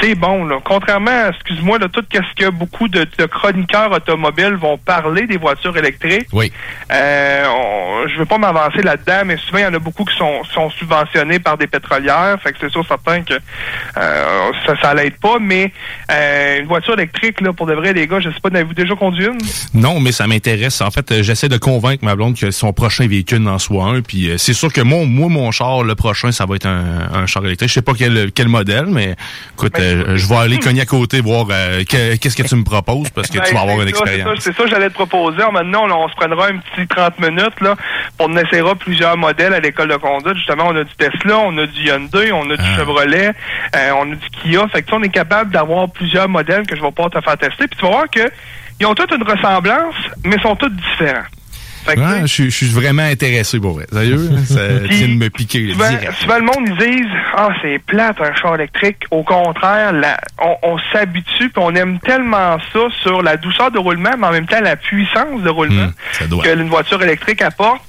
[0.00, 0.44] c'est bon.
[0.44, 0.56] Là.
[0.64, 5.36] Contrairement à, excuse-moi, là, tout ce que beaucoup de, de chroniqueurs automobiles vont parler des
[5.36, 6.52] voitures électriques, Oui.
[6.92, 10.16] euh, on- je veux pas m'avancer là-dedans, mais souvent, il y en a beaucoup qui
[10.16, 12.36] sont, sont subventionnés par des pétrolières.
[12.42, 15.38] Fait que c'est sûr certain que euh, ça, ça l'aide pas.
[15.40, 15.72] Mais
[16.10, 18.94] euh, une voiture électrique, là, pour de vrai, les gars, je sais pas, avez-vous déjà
[18.94, 19.38] conduit une?
[19.74, 20.80] Non, mais ça m'intéresse.
[20.80, 24.00] En fait, euh, j'essaie de convaincre ma blonde que son prochain véhicule en soit un.
[24.02, 27.08] Puis euh, c'est sûr que mon, moi, mon char, le prochain, ça va être un,
[27.14, 27.68] un char électrique.
[27.68, 29.14] Je sais pas quel, quel modèle, mais
[29.54, 32.64] écoute, euh, je vais aller cogner à côté voir euh, que- qu'est-ce que tu me
[32.64, 34.38] proposes parce que Ben, tu vas avoir une ça, expérience.
[34.40, 35.42] C'est ça, ça que j'allais te proposer.
[35.52, 37.76] Maintenant, on, on se prendra un petit 30 minutes là,
[38.18, 40.36] pour on essaiera plusieurs modèles à l'école de conduite.
[40.36, 42.76] Justement, on a du Tesla, on a du Hyundai, on a du Ah.
[42.76, 43.30] Chevrolet,
[43.76, 44.66] euh, on a du Kia.
[44.68, 47.36] Fait que tu on est capable d'avoir plusieurs modèles que je vais pouvoir te faire
[47.38, 47.66] tester.
[47.68, 48.30] Puis tu vas voir que
[48.80, 51.22] ils ont toutes une ressemblance, mais sont tous différents.
[52.22, 53.86] Je, suis- je suis vraiment intéressé pour vrai.
[53.92, 55.84] Sérieux, ça vient de me piquer Souvent,
[56.20, 58.98] souvent, le monde, ils disent Ah, c'est plate un char électrique.
[59.10, 63.78] Au contraire, la- on, on s'habitue puis on aime tellement ça sur la douceur de
[63.78, 65.90] roulement, mais en même temps la puissance de roulement
[66.26, 66.44] doit.
[66.44, 67.82] que une voiture électrique apporte.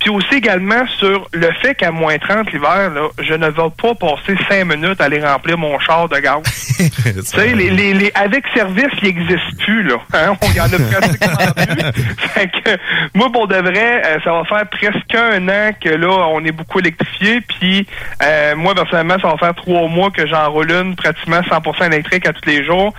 [0.00, 3.94] Puis aussi également sur le fait qu'à moins 30 l'hiver, là, je ne vais pas
[3.94, 6.42] passer 5 minutes à aller remplir mon char de gaz.
[6.78, 9.96] tu sais, les, les, les avec service, ils n'existent plus, là.
[10.14, 10.36] Hein?
[10.42, 12.04] On y en a pratiquement plus.
[12.18, 12.76] Fait que,
[13.14, 16.52] moi, pour de vrai, euh, ça va faire presque un an que là, on est
[16.52, 17.40] beaucoup électrifié.
[17.40, 17.86] Puis,
[18.22, 22.32] euh, moi, personnellement, ça va faire trois mois que j'enroule une pratiquement 100% électrique à
[22.32, 22.92] tous les jours.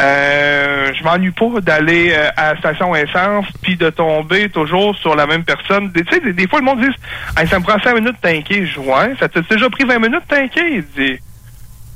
[0.00, 5.16] Euh, je m'ennuie pas d'aller euh, à la station essence puis de tomber toujours sur
[5.16, 5.92] la même personne.
[5.92, 6.94] Tu sais, des, fois, le monde dit
[7.36, 8.64] Hey, ça me prend 5 minutes de tanker.
[8.66, 10.68] Je Ouais, ça t'a déjà pris 20 minutes de tanker?
[10.72, 11.18] Il dit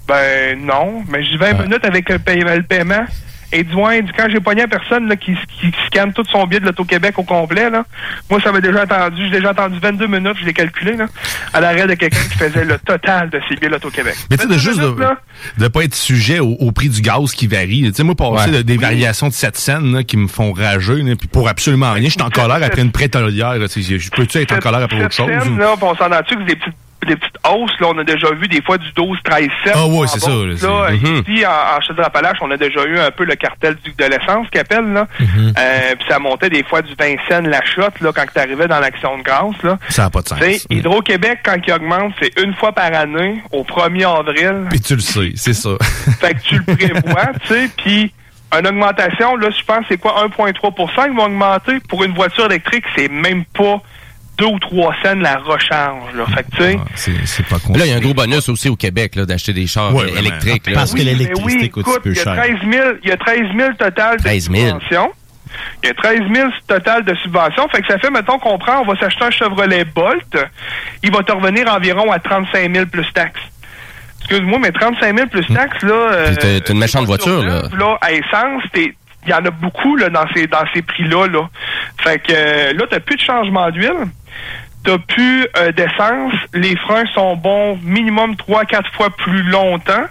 [0.06, 3.04] Ben non, mais j'ai 20 minutes avec le, paie- le paiement.
[3.52, 6.60] Et du moins, quand j'ai pogné la personne là, qui, qui scanne tout son billet
[6.60, 7.84] de l'Auto-Québec au complet, là,
[8.30, 11.06] moi, ça m'a déjà attendu, j'ai déjà attendu 22 minutes, je l'ai calculé, là,
[11.52, 14.14] à l'arrêt de quelqu'un qui faisait le total de ses billets de l'Auto-Québec.
[14.30, 14.94] Mais tu sais, de juste de,
[15.58, 17.82] de pas être sujet au, au prix du gaz qui varie.
[17.88, 18.56] Tu sais, moi, passer Ouais.
[18.58, 21.92] de- des variations de 7 cents là, qui me font rager, là, puis pour absolument
[21.92, 22.92] rien, je suis en colère après une
[23.82, 25.28] sais, Je peux-tu être en colère après autre chose?
[25.46, 26.72] Ou- là, on s'en a-tu que des petites
[27.06, 29.72] des petites hausses, là, on a déjà vu des fois du 12, 13, 7.
[29.74, 30.56] Ah ouais, En c'est ça, là, là.
[30.56, 31.22] c'est- Mhm.
[31.28, 34.46] Ici, en, en Chaudière-Appalaches, on a déjà eu un peu le cartel du, de l'essence
[34.50, 35.06] qui appelle, là.
[35.20, 35.52] Mhm.
[35.58, 38.68] Euh, puis ça montait des fois du 20 cents la shot, là, quand tu arrivais
[38.68, 39.78] dans l'action de grâce, là.
[39.88, 40.38] Ça n'a pas de sens.
[40.70, 44.66] Hydro-Québec, quand il augmente, c'est une fois par année, au 1er avril.
[44.70, 45.70] Puis tu le sais, c'est ça.
[46.20, 48.12] Fait que tu le prévois, tu sais, puis
[48.58, 51.78] une augmentation, là, je pense, c'est quoi, 1,3% qu'ils vont augmenter?
[51.88, 53.80] Pour une voiture électrique, c'est même pas
[54.38, 56.24] 2 ou 3 cents la recharge, là.
[56.34, 56.78] Fait que, tu sais...
[56.80, 57.74] Ah, C'est pas con.
[57.74, 60.10] Là, il y a un gros bonus aussi au Québec là, d'acheter des chars Ouais,
[60.18, 60.66] électriques.
[60.68, 60.72] là.
[60.74, 62.34] Parce que l'électricité oui, coûte écoute, un peu il y a cher.
[62.36, 64.66] 13 000, il y a 13 000 total de 13 000.
[64.66, 65.12] subventions.
[65.82, 67.68] Il y a 13 000 total de subventions.
[67.68, 70.36] Fait que ça fait, mettons qu'on prend, on va s'acheter un Chevrolet Bolt.
[71.02, 73.38] Il va te revenir environ à 35 000 plus taxes.
[74.20, 75.92] Excuse-moi, mais 35 000 plus taxes, là...
[75.92, 77.62] euh, t'as une méchante voiture, là.
[77.76, 81.26] là, à essence, t'es- il y en a beaucoup là, dans ces, dans ces prix-là.
[81.28, 81.48] Là.
[82.00, 84.06] Fait que euh, là, t'as plus de changement d'huile.
[84.84, 90.02] T'as plus euh, d'essence, les freins sont bons minimum 3-4 fois plus longtemps.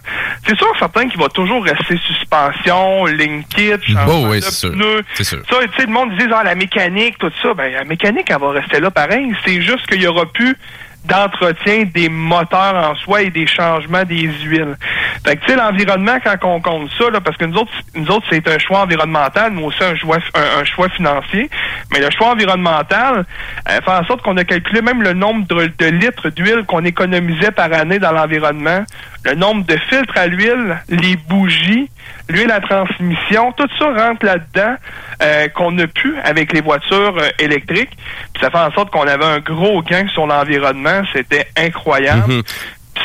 [0.48, 4.72] C'est sûr, certain qu'il va toujours rester suspension, ligne kit, changement Oh, oui, de sûr.
[4.72, 5.02] pneus.
[5.16, 5.40] C'est sûr.
[5.50, 7.54] Ça, tu sais, le monde dit, ah, la mécanique, tout ça.
[7.54, 9.36] Ben, la mécanique, elle va rester là pareil.
[9.46, 10.56] C'est juste qu'il y aura plus
[11.06, 14.76] d'entretien des moteurs en soi et des changements des huiles.
[15.26, 18.08] Fait que, tu sais, l'environnement, quand on compte ça, là, parce que nous autres, nous
[18.10, 21.50] autres, c'est un choix environnemental, mais aussi un choix, un, choix financier.
[21.92, 23.26] Mais le choix environnemental
[23.70, 26.86] euh, fait en sorte qu'on a calculé même le nombre de, de litres d'huile qu'on
[26.86, 28.84] économisait par année dans l'environnement,
[29.24, 31.90] le nombre de filtres à l'huile, les bougies,
[32.30, 34.76] l'huile à transmission, tout ça rentre là-dedans
[35.22, 37.92] euh, qu'on n'a plus avec les voitures euh, électriques.
[38.34, 41.04] Puis ça fait en sorte qu'on avait un gros gain sur l'environnement.
[41.14, 42.34] C'était incroyable.
[42.34, 42.44] Mhm.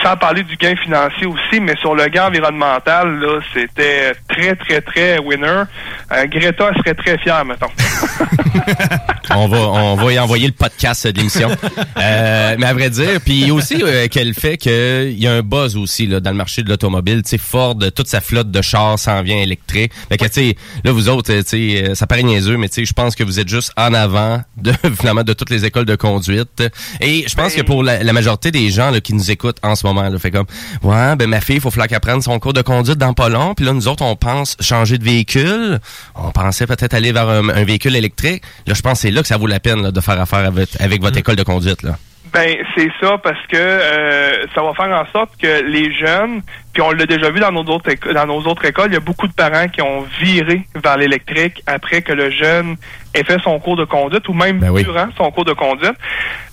[0.03, 4.81] Sans parler du gain financier aussi, mais sur le gain environnemental, là, c'était très, très,
[4.81, 5.65] très winner.
[6.13, 7.67] Euh, Greta serait très fière, mettons.
[9.35, 11.51] on va on va y envoyer le podcast de l'émission.
[11.51, 15.77] Euh, mais à vrai dire, puis aussi euh, qu'elle fait qu'il y a un buzz
[15.77, 17.23] aussi là, dans le marché de l'automobile.
[17.23, 19.93] Tu sais, Ford, toute sa flotte de chars s'en vient électrique.
[20.09, 22.77] Fait que tu sais, là vous autres, euh, tu sais, ça paraît niaiseux, mais tu
[22.77, 25.87] sais, je pense que vous êtes juste en avant de finalement de toutes les écoles
[25.87, 26.63] de conduite.
[27.01, 29.75] Et je pense que pour la, la majorité des gens là, qui nous écoutent en
[29.75, 30.47] ce moment, là, fait comme
[30.83, 33.29] ouais, ben ma fille, il faut falloir qu'elle prenne son cours de conduite dans pas
[33.29, 33.55] long.
[33.55, 35.81] Puis là, nous autres, on pense changer de véhicule.
[36.15, 38.43] On pensait peut-être aller vers un, un véhicule électrique.
[38.67, 40.41] Là, je pense que c'est là que ça vaut la peine là, de faire affaire
[40.41, 41.83] avec, avec votre école de conduite.
[41.83, 41.99] Là.
[42.37, 46.43] Ben, c'est ça, parce que euh, ça va faire en sorte que les jeunes,
[46.75, 49.01] puis on l'a déjà vu dans nos autres dans nos autres écoles, il y a
[49.01, 52.77] beaucoup de parents qui ont viré vers l'électrique après que le jeune
[53.15, 54.85] ait fait son cours de conduite ou même Ben oui.
[54.85, 55.95] durant son cours de conduite.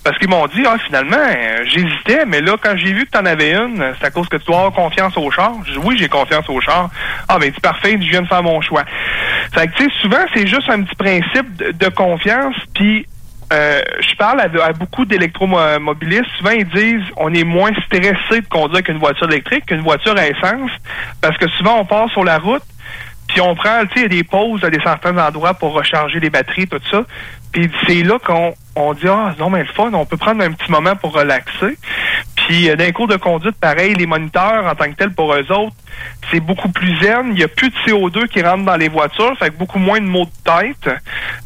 [0.02, 3.18] Parce qu'ils m'ont dit, ah, finalement, euh, j'hésitais, mais là, quand j'ai vu que tu
[3.18, 5.52] en avais une, c'est à cause que tu dois avoir confiance au char.
[5.66, 6.88] Je dis, oui, j'ai confiance au char.
[7.28, 8.84] Ah, ben, c'est parfait, je viens de faire mon choix.
[9.52, 13.06] Fait que, tu sais, souvent, c'est juste un petit principe de, de confiance, puis
[13.52, 16.26] euh, je parle à, beaucoup d'électromobilistes.
[16.38, 20.26] Souvent, ils disent on est moins stressé de conduire qu'une voiture électrique qu'une voiture à
[20.26, 20.70] essence
[21.20, 22.62] parce que souvent, on part sur la route
[23.28, 26.66] puis on prend, tu sais, des pauses à des certains endroits pour recharger les batteries,
[26.66, 27.04] tout ça.
[27.52, 30.52] Puis c'est là qu'on on dit ah non mais le fun, on peut prendre un
[30.52, 31.78] petit moment pour relaxer.
[32.36, 35.50] Puis euh, d'un cours de conduite, pareil, les moniteurs en tant que tels pour eux
[35.52, 35.76] autres,
[36.30, 37.28] c'est beaucoup plus zen.
[37.28, 40.00] Il n'y a plus de CO2 qui rentre dans les voitures, fait que beaucoup moins
[40.00, 40.94] de maux de tête.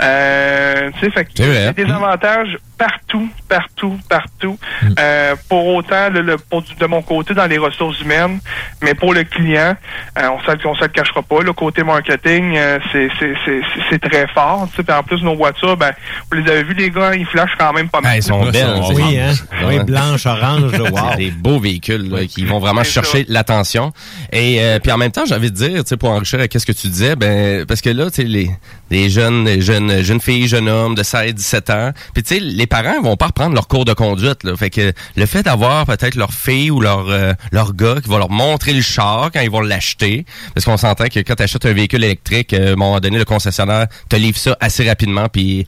[0.03, 4.57] Euh, tu sais, fait qu'il y a des avantages partout, partout, partout.
[4.99, 8.39] Euh, pour autant, le, le- pour du- de mon côté, dans les ressources humaines,
[8.83, 9.75] mais pour le client,
[10.19, 11.43] euh, on ne on se le cachera pas.
[11.43, 12.57] Le côté marketing,
[12.93, 13.61] c'est c'est- c'est-
[13.91, 14.69] c'est très fort.
[14.71, 14.83] tu sais.
[14.85, 15.93] Puis en plus, nos voitures, ben,
[16.31, 18.13] vous les avez vus, les gars, ils flashent quand même pas mal.
[18.13, 18.81] Ah, ils sont belles.
[18.95, 19.33] oui, hein?
[19.67, 21.17] Oui, blanche, orange, wow.
[21.17, 23.93] Des beaux véhicules là, qui vont vraiment chercher l'attention.
[24.33, 26.53] Et euh, puis en même temps, j'ai envie de dire, tu sais, pour enrichir avec
[26.53, 28.51] ce que tu disais, ben parce que là, tu sais, les,
[28.91, 32.41] les jeunes, les jeunes, jeunes filles, jeunes hommes de 16, 17 ans, puis tu sais,
[32.41, 34.45] les parents vont pas reprendre leur cours de conduite.
[34.45, 34.57] Là.
[34.57, 38.19] Fait que le fait d'avoir peut-être leur fille ou leur euh, leur gars qui va
[38.19, 41.67] leur montrer le char quand ils vont l'acheter, parce qu'on s'entend que quand tu achètes
[41.67, 45.29] un véhicule électrique, euh, à un moment donné, le concessionnaire te livre ça assez rapidement,
[45.29, 45.67] puis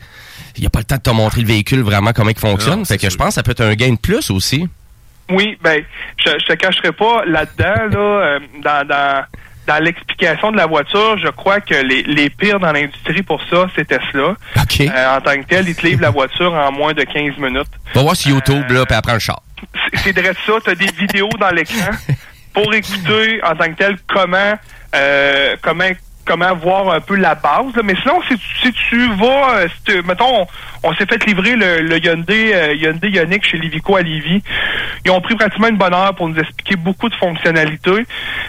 [0.57, 2.81] il n'y a pas le temps de te montrer le véhicule vraiment comment il fonctionne.
[2.81, 4.69] Non, fait que je pense que ça peut être un gain de plus aussi.
[5.31, 5.83] Oui, ben,
[6.19, 9.25] je, je te cacherai pas là-dedans, là, euh, dans, dans,
[9.69, 13.67] dans l'explication de la voiture, je crois que les, les pires dans l'industrie pour ça,
[13.77, 14.35] c'est Tesla.
[14.57, 14.81] OK.
[14.81, 17.69] Euh, en tant que tel, ils te livrent la voiture en moins de 15 minutes.
[17.95, 19.41] Va voir sur YouTube, là, puis apprends le char.
[20.03, 21.91] C'est- vrai ça, tu as des vidéos dans l'écran
[22.53, 24.55] pour écouter en tant que tel comment
[24.97, 25.85] euh, comment
[26.25, 27.75] comment voir un peu la base.
[27.75, 27.83] là.
[27.83, 30.47] Mais sinon, si, tu- si tu vas, euh, si tu- mettons, on,
[30.83, 34.43] on s'est fait livrer le, le Hyundai, euh, Hyundai Ioniq chez Livico à Lévis.
[35.05, 38.07] Ils ont pris pratiquement une bonne heure pour nous expliquer beaucoup de fonctionnalités.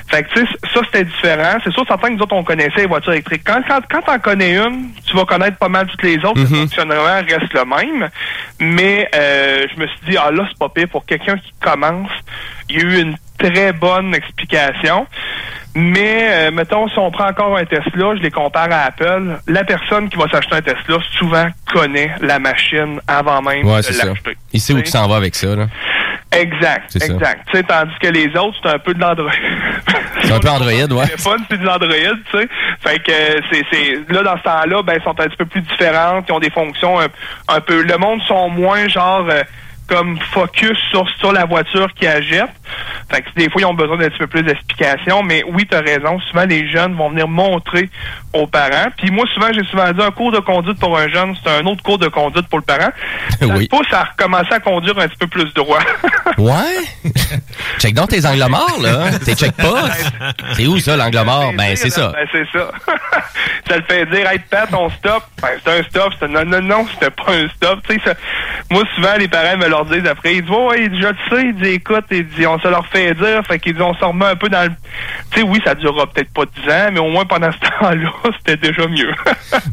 [0.07, 1.57] Fait que, tu sais, ça, c'était différent.
[1.63, 3.43] C'est sûr, certain que nous autres, on connaissait les voitures électriques.
[3.45, 6.39] Quand, quand, quand t'en connais une, tu vas connaître pas mal toutes les autres.
[6.41, 8.09] Le fonctionnement reste le même.
[8.59, 10.87] Mais euh, je me suis dit, ah là, c'est pas pire.
[10.89, 12.09] Pour quelqu'un qui commence,
[12.69, 15.07] il y a eu une très bonne explication.
[15.73, 19.63] Mais, euh, mettons, si on prend encore un Tesla, je les compare à Apple, la
[19.63, 24.37] personne qui va s'acheter un Tesla souvent connaît la machine avant même Ouais, de l'acheter.
[24.51, 25.67] Il sait où il s'en va avec ça, là.
[26.33, 27.45] Exact, exact.
[27.51, 29.31] Tu sais, tandis que les autres, c'est un peu de l'Android.
[30.21, 30.87] C'est un peu Android, ouais.
[31.07, 32.47] téléphone, c'est de l'Android, tu sais.
[32.79, 35.45] Fait que euh, c'est, c'est là dans ce temps-là, ben, ils sont un petit peu
[35.45, 37.07] plus différentes, ils ont des fonctions un,
[37.49, 37.81] un peu.
[37.81, 39.43] Le monde sont moins genre euh,
[39.87, 42.49] comme focus sur, sur la voiture qui achète.
[43.11, 45.23] Fait que des fois, ils ont besoin d'un petit peu plus d'explications.
[45.23, 46.19] Mais oui, tu as raison.
[46.29, 47.89] Souvent, les jeunes vont venir montrer
[48.33, 48.87] aux parents.
[48.97, 51.65] Puis moi, souvent, j'ai souvent dit un cours de conduite pour un jeune, c'est un
[51.65, 52.91] autre cours de conduite pour le parent.
[53.39, 53.67] Ça Oui.
[53.67, 55.79] pousse à recommencer à conduire un petit peu plus droit.
[56.37, 56.77] Ouais?
[57.79, 59.11] check donc tes angles morts, là.
[59.23, 59.83] T'es check pas.
[60.53, 61.51] C'est où ça, l'angle mort?
[61.57, 62.11] Ben, c'est ça.
[62.13, 62.71] Ben, c'est ça.
[63.67, 65.23] ça le fait dire, hey, Pat, on stop.
[65.41, 66.13] Ben, c'est un stop.
[66.19, 67.79] C'est non, non, non, c'était pas un stop.
[67.87, 68.13] Tu sais, ça-
[68.69, 71.45] moi, souvent, les parents me leur disent après, ils disent, ouais, ouais, je le sais.
[71.47, 73.41] Ils disent, écoute, ils disent, on se leur fait dire.
[73.47, 74.71] Fait qu'ils disent, on se remet un peu dans le.
[75.31, 78.11] Tu sais, oui, ça durera peut-être pas 10 ans, mais au moins pendant ce temps-là,
[78.39, 79.11] c'était déjà mieux.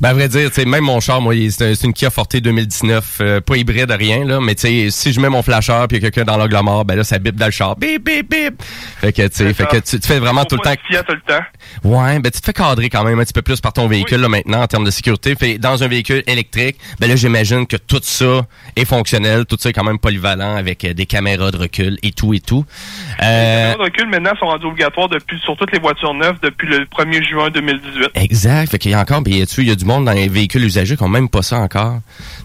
[0.01, 2.11] Ben, à vrai dire, tu sais, même mon char, moi, c'est un- c'est une Kia
[2.11, 5.87] Forte 2019, euh, pas hybride, rien, là, mais tu sais, si je mets mon flasheur
[5.89, 7.77] puis quelqu'un dans l'angle mort, ben là, ça bip dans le char.
[7.77, 8.63] Bip, bip, bip.
[9.01, 10.75] Fait que, tu sais, fait que tu, tu fais vraiment tout le temps.
[11.07, 11.45] Tout le temps.
[11.85, 14.21] Ouais, ben tu te fais cadrer quand même un petit peu plus par ton véhicule
[14.21, 15.35] là maintenant en termes de sécurité.
[15.37, 18.43] Fait dans un véhicule électrique, ben là j'imagine que tout ça
[18.77, 22.13] est fonctionnel, tout ça est quand même polyvalent avec euh, des caméras de recul et
[22.13, 22.65] tout et tout.
[23.23, 26.69] Euh, Les de recul, maintenant, sont rendus obligatoires depuis, sur toutes les voitures neuves depuis
[26.69, 28.11] le 1er juin 2018.
[28.15, 28.71] exact.
[28.71, 30.97] Fait qu'il y a encore, ben il y a du monde dans les véhicules usagés
[30.97, 31.99] qui ont même pas ça encore.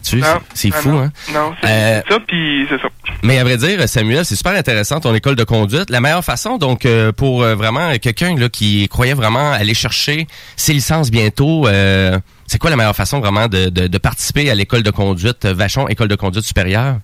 [0.04, 0.22] Tu
[0.54, 1.00] c'est non, fou non.
[1.04, 1.12] hein.
[1.34, 2.88] Non, c'est Euh, c'est ça, puis c'est ça.
[3.22, 5.90] Mais à vrai dire, Samuel, c'est super intéressant ton école de conduite.
[5.90, 10.74] La meilleure façon, donc, euh, pour vraiment quelqu'un là qui croyait vraiment aller chercher ses
[10.74, 12.18] licences bientôt, euh,
[12.48, 15.88] c'est quoi la meilleure façon vraiment de, de, de participer à l'école de conduite Vachon,
[15.88, 16.98] école de conduite supérieure?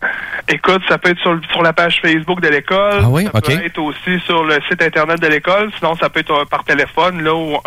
[0.47, 3.01] Écoute, ça peut être sur, le- sur la page Facebook de l'école.
[3.03, 3.27] Ah oui?
[3.33, 5.69] Ça peut être aussi sur le site Internet de l'école.
[5.77, 7.61] Sinon, ça peut être euh, par téléphone, là, au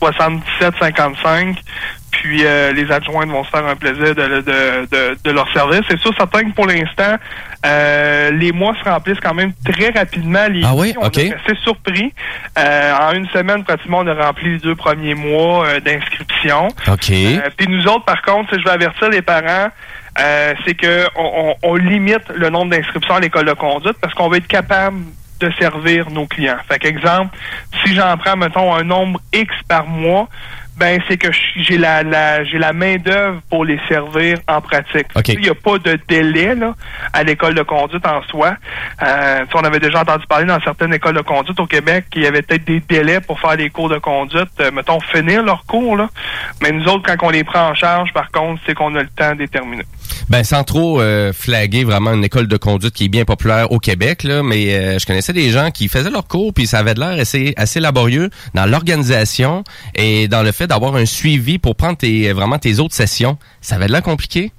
[0.00, 1.56] 1866-387-7755.
[2.10, 5.82] Puis euh, les adjointes vont se faire un plaisir de, de, de, de leur service.
[5.88, 7.16] C'est sûr, certain que pour l'instant,
[7.64, 10.46] euh, les mois se remplissent quand même très rapidement.
[10.48, 10.94] Les Ah oui?
[10.98, 11.18] on OK.
[11.18, 12.12] est assez surpris.
[12.58, 16.68] Euh, en une semaine, pratiquement, on a rempli les deux premiers mois euh, d'inscription.
[16.88, 17.10] OK.
[17.10, 19.68] Euh, Puis nous autres, par contre, si je vais avertir les parents,
[20.20, 24.14] euh, c'est que on, on- on limite le nombre d'inscriptions à l'école de conduite parce
[24.14, 24.98] qu'on va être capable
[25.40, 26.56] de servir nos clients.
[26.68, 27.36] Fait qu'exemple,
[27.84, 30.28] si j'en prends, mettons, un nombre X par mois,
[30.78, 35.06] ben c'est que j'ai la, la j'ai la main d'œuvre pour les servir en pratique.
[35.14, 35.28] OK.
[35.28, 36.74] Il n'y a pas de délai là
[37.14, 38.56] à l'école de conduite en soi.
[39.02, 42.26] Euh, on avait déjà entendu parler dans certaines écoles de conduite au Québec qu'il y
[42.26, 45.96] avait peut-être des délais pour faire des cours de conduite, euh, mettons finir leurs cours
[45.96, 46.08] là.
[46.62, 49.08] Mais nous autres, quand on les prend en charge, par contre, c'est qu'on a le
[49.08, 49.84] temps déterminé.
[50.28, 53.78] Ben sans trop euh, flaguer vraiment une école de conduite qui est bien populaire au
[53.78, 56.94] Québec là, mais euh, je connaissais des gens qui faisaient leur cours puis ça avait
[56.94, 59.64] de l'air assez assez laborieux dans l'organisation
[59.94, 63.38] et dans le fait d'avoir un suivi pour prendre tes vraiment tes autres sessions.
[63.60, 64.52] Ça avait de l'air compliqué?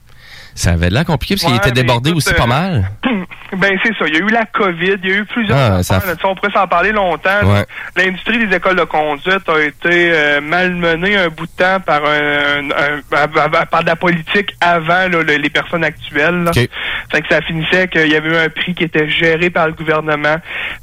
[0.58, 2.92] Ça avait de l'air compliqué parce qu'il Ouais, était débordé écoute, aussi pas euh, mal.
[3.58, 4.06] Ben c'est ça.
[4.08, 6.52] Il y a eu la COVID, il y a eu plusieurs Ah, ça On pourrait
[6.52, 7.30] s'en parler longtemps.
[7.46, 7.66] Ouais.
[7.96, 12.70] L'industrie des écoles de conduite a été euh, malmenée un bout de temps par un,
[12.70, 16.44] un- un- par- de la politique avant là, les personnes actuelles.
[16.44, 16.52] là.
[16.54, 19.74] Fait que ça finissait qu'il y avait eu un prix qui était géré par le
[19.74, 20.36] gouvernement.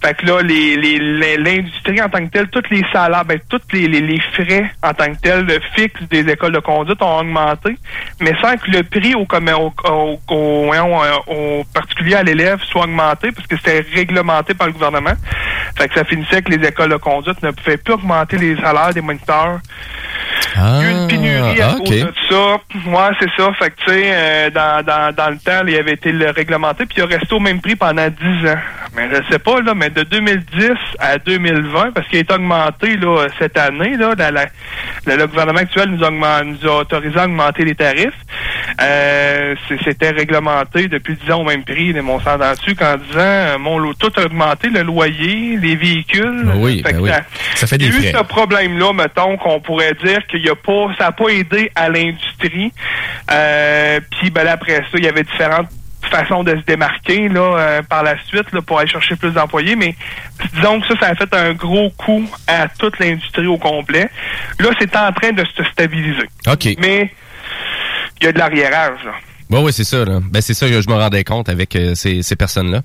[0.03, 3.39] Fait que là, les, les- les- l'industrie en tant que telle, tous les salaires, ben,
[3.51, 7.77] tous les, frais en tant que tel le fixe des écoles de conduite ont augmenté,
[8.21, 9.53] mais sans que le prix au, commer-
[9.85, 10.17] euh,
[11.27, 15.15] au particulier à l'élève soit augmenté, parce que c'était réglementé par le gouvernement.
[15.77, 18.93] Fait que ça finissait que les écoles de conduite ne pouvaient plus augmenter les salaires
[18.95, 19.61] des moniteurs.
[20.57, 22.57] Ah, Il y a eu une pénurie à ah, cause de ça.
[22.87, 23.53] Ouais, c'est ça.
[23.59, 26.87] Fait que, tu sais, euh, dans, dans, dans le temps, il avait été le réglementé,
[26.87, 28.59] puis il a resté au même prix pendant 10 ans.
[28.97, 33.27] Mais je sais pas, là, mais de 2010 à 2020, parce qu'il été augmenté, là,
[33.39, 34.47] cette année, là, la- la-
[35.17, 38.13] le, gouvernement actuel nous nous a autorisé à augmenter les tarifs.
[38.81, 43.21] Euh, C'était réglementé depuis 10 ans au même prix, mon sang dessus qu'en 10 ans,
[43.21, 46.43] euh, mon lot, tout a augmenté, le loyer, les véhicules.
[46.45, 47.11] Ben oui, Fait ben oui.
[47.55, 48.19] ça- fait il y des a eu frais.
[48.19, 51.89] ce problème-là, mettons, qu'on pourrait dire qu'il y a pas, ça n'a pas aidé à
[51.89, 52.73] l'industrie.
[53.31, 55.69] Euh, Puis ben, là, après ça, il y avait différentes
[56.09, 59.77] façon de se démarquer là, euh, par la suite là, pour aller chercher plus d'employés,
[59.77, 59.95] mais
[60.55, 64.09] disons que ça, ça a fait un gros coup à toute l'industrie au complet.
[64.61, 66.29] Là, c'est en train de se stabiliser.
[66.47, 66.69] OK.
[66.79, 67.11] Mais
[68.21, 69.01] il y a de l'arriérage.
[69.55, 70.05] Oui, oui, c'est ça.
[70.05, 70.19] Là.
[70.21, 72.83] Ben, c'est ça que je me rendais compte avec euh, ces, ces personnes-là.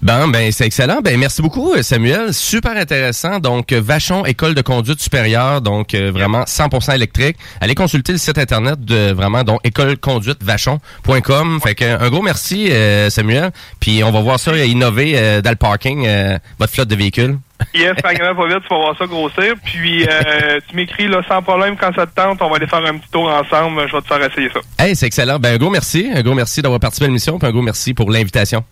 [0.00, 1.00] Ben, ben, c'est excellent.
[1.04, 2.32] Ben, merci beaucoup, euh, Samuel.
[2.32, 3.40] Super intéressant.
[3.40, 7.36] Donc, euh, Vachon, école de conduite supérieure, donc euh, vraiment 100% électrique.
[7.60, 11.60] Allez consulter le site internet de vraiment donc écoleconduitevachon.com.
[11.62, 13.50] Fait que un gros merci, euh, Samuel.
[13.78, 17.36] Puis on va voir ça innover euh, dans le parking, euh, votre flotte de véhicules.
[17.74, 19.54] Yes, grave, pas vite, tu vas voir ça grossir.
[19.64, 22.84] Puis euh, tu m'écris là sans problème quand ça te tente, on va aller faire
[22.84, 24.60] un petit tour ensemble, je vais te faire essayer ça.
[24.78, 25.38] Hey, c'est excellent.
[25.38, 26.10] Ben, un gros merci.
[26.14, 27.38] Un gros merci d'avoir participé à l'émission.
[27.38, 28.64] Puis un gros merci pour l'invitation.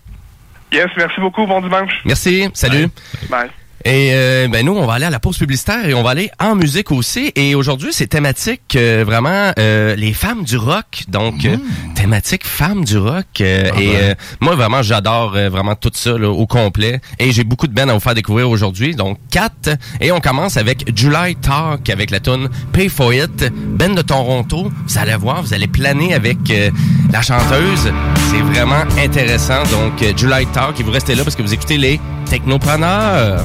[0.73, 1.93] Yes, merci beaucoup, bon dimanche.
[2.05, 2.49] Merci.
[2.55, 2.89] Salut.
[3.29, 3.51] Bye.
[3.89, 6.29] Et euh, ben nous, on va aller à la pause publicitaire et on va aller
[6.41, 7.31] en musique aussi.
[7.37, 11.05] Et aujourd'hui, c'est thématique euh, vraiment euh, les femmes du rock.
[11.07, 11.57] Donc, euh,
[11.95, 13.27] thématique femmes du rock.
[13.41, 13.95] euh, Ah et ben.
[13.95, 17.01] euh, moi, vraiment, j'adore vraiment tout ça là, au complet.
[17.21, 18.97] Et j'ai beaucoup de bands à vous faire découvrir aujourd'hui.
[18.97, 19.71] Donc, quatre.
[20.01, 23.53] Et on commence avec July Talk avec la tune Pay For It.
[23.55, 24.69] Ben de Toronto.
[24.89, 26.71] Vous allez voir, vous allez planer avec euh,
[27.13, 27.93] la chanteuse.
[28.33, 29.63] C'est vraiment intéressant.
[29.71, 30.81] Donc, July Talk.
[30.81, 33.45] Et vous restez là parce que vous écoutez les Technopreneurs.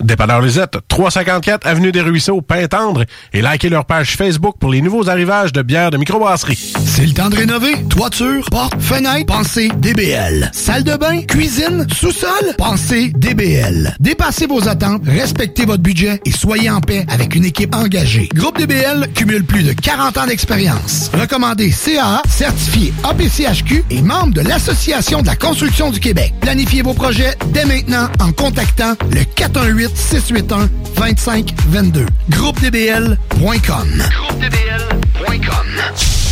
[0.00, 5.08] Dépanneur Lisette, 354 Avenue des Ruisseaux, Pintendre, et likez leur page Facebook pour les nouveaux
[5.08, 6.72] arrivages de bières de microbrasserie.
[6.84, 7.74] C'est le temps de rénover.
[7.88, 10.50] Toiture, porte, fenêtre, pensez DBL.
[10.52, 13.94] Salle de bain, cuisine, sous-sol, pensez DBL.
[14.00, 18.28] Dépassez vos attentes, respectez votre budget et soyez en paix avec une équipe engagée.
[18.34, 21.10] Groupe DBL cumule plus de 40 ans d'expérience.
[21.12, 26.32] Recommandé CAA, certifié APCHQ et membre de l'Association de la construction du Québec.
[26.40, 32.06] Planifiez vos projets dès maintenant en contactant le 418 681 2522.
[32.28, 33.88] GroupeDBL.com.
[34.10, 36.31] GroupeDBL.com.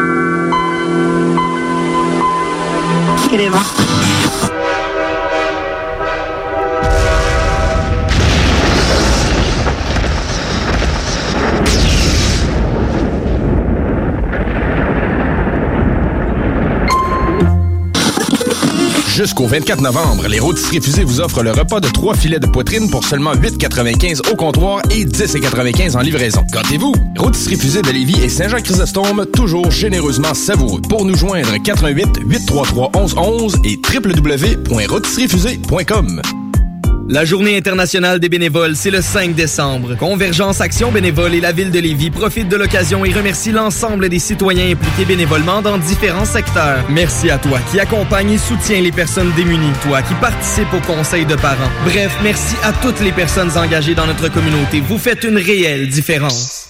[3.31, 4.00] ければ。
[19.21, 23.03] Jusqu'au 24 novembre, les rôtisseries fusées vous offrent le repas de trois filets de poitrine pour
[23.03, 26.43] seulement 8,95 au comptoir et 10,95 en livraison.
[26.51, 26.91] Gâtez-vous!
[27.19, 30.81] Rôtisserie fusée de Lévis et Saint-Jean-Chrysostome, toujours généreusement savoureux.
[30.89, 36.21] Pour nous joindre, 88 833 1111 et www.rôtisseriefusée.com.
[37.09, 39.95] La Journée internationale des bénévoles, c'est le 5 décembre.
[39.95, 44.19] Convergence Action Bénévole et la Ville de Lévis profitent de l'occasion et remercient l'ensemble des
[44.19, 46.85] citoyens impliqués bénévolement dans différents secteurs.
[46.89, 51.25] Merci à toi qui accompagne et soutient les personnes démunies, toi qui participe au conseil
[51.25, 51.71] de parents.
[51.85, 54.81] Bref, merci à toutes les personnes engagées dans notre communauté.
[54.81, 56.69] Vous faites une réelle différence.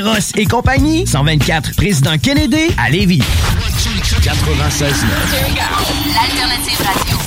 [0.35, 3.21] Et compagnie, 124 Président Kennedy à Lévis.
[4.23, 5.05] 96
[6.13, 7.17] L'alternative radio.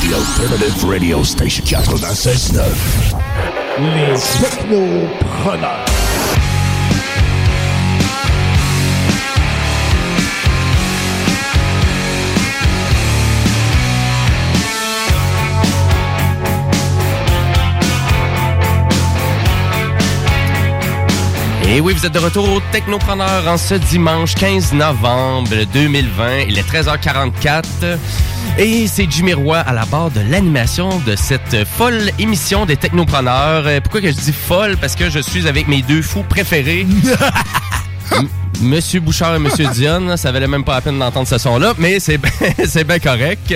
[0.00, 2.62] The Alternative Radio Station 96.9.
[3.78, 5.89] Les technopreneurs.
[21.72, 26.40] Et oui, vous êtes de retour au Technopreneur en ce dimanche 15 novembre 2020.
[26.48, 27.64] Il est 13h44.
[28.58, 33.66] Et c'est Jimmy Roy à la barre de l'animation de cette folle émission des Technopreneurs.
[33.66, 34.76] Euh, Pourquoi que je dis folle?
[34.78, 36.86] Parce que je suis avec mes deux fous préférés.
[38.60, 41.98] Monsieur Bouchard et Monsieur Dion, ça valait même pas la peine d'entendre ce son-là, mais
[41.98, 43.54] c'est ben- bien correct.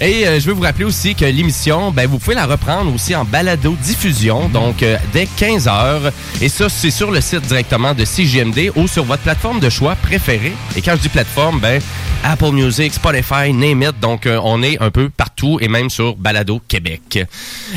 [0.00, 3.14] Et euh, je veux vous rappeler aussi que l'émission, ben, vous pouvez la reprendre aussi
[3.14, 6.10] en balado-diffusion, donc euh, dès 15h.
[6.40, 9.94] Et ça, c'est sur le site directement de CGMD ou sur votre plateforme de choix
[9.96, 10.54] préférée.
[10.74, 11.82] Et quand je dis plateforme, ben,
[12.24, 13.98] Apple Music, Spotify, name it.
[14.00, 17.26] Donc, euh, on est un peu partout et même sur Balado Québec.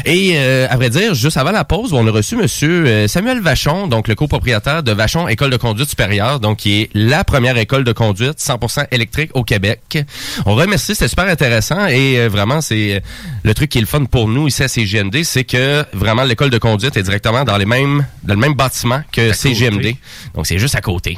[0.06, 3.40] Et euh, à vrai dire, juste avant la pause, on a reçu Monsieur euh, Samuel
[3.40, 7.58] Vachon, donc le copropriétaire de Vachon École de conduite supérieure, donc qui est la première
[7.58, 9.98] école de conduite 100% électrique au Québec.
[10.46, 13.02] On remercie, c'était super intéressant et euh, vraiment, c'est
[13.44, 16.50] le truc qui est le fun pour nous ici à CGMD, c'est que vraiment l'école
[16.50, 19.96] de conduite est directement dans les mêmes, dans le même bâtiment que CGMD.
[20.34, 21.18] Donc, c'est juste à côté.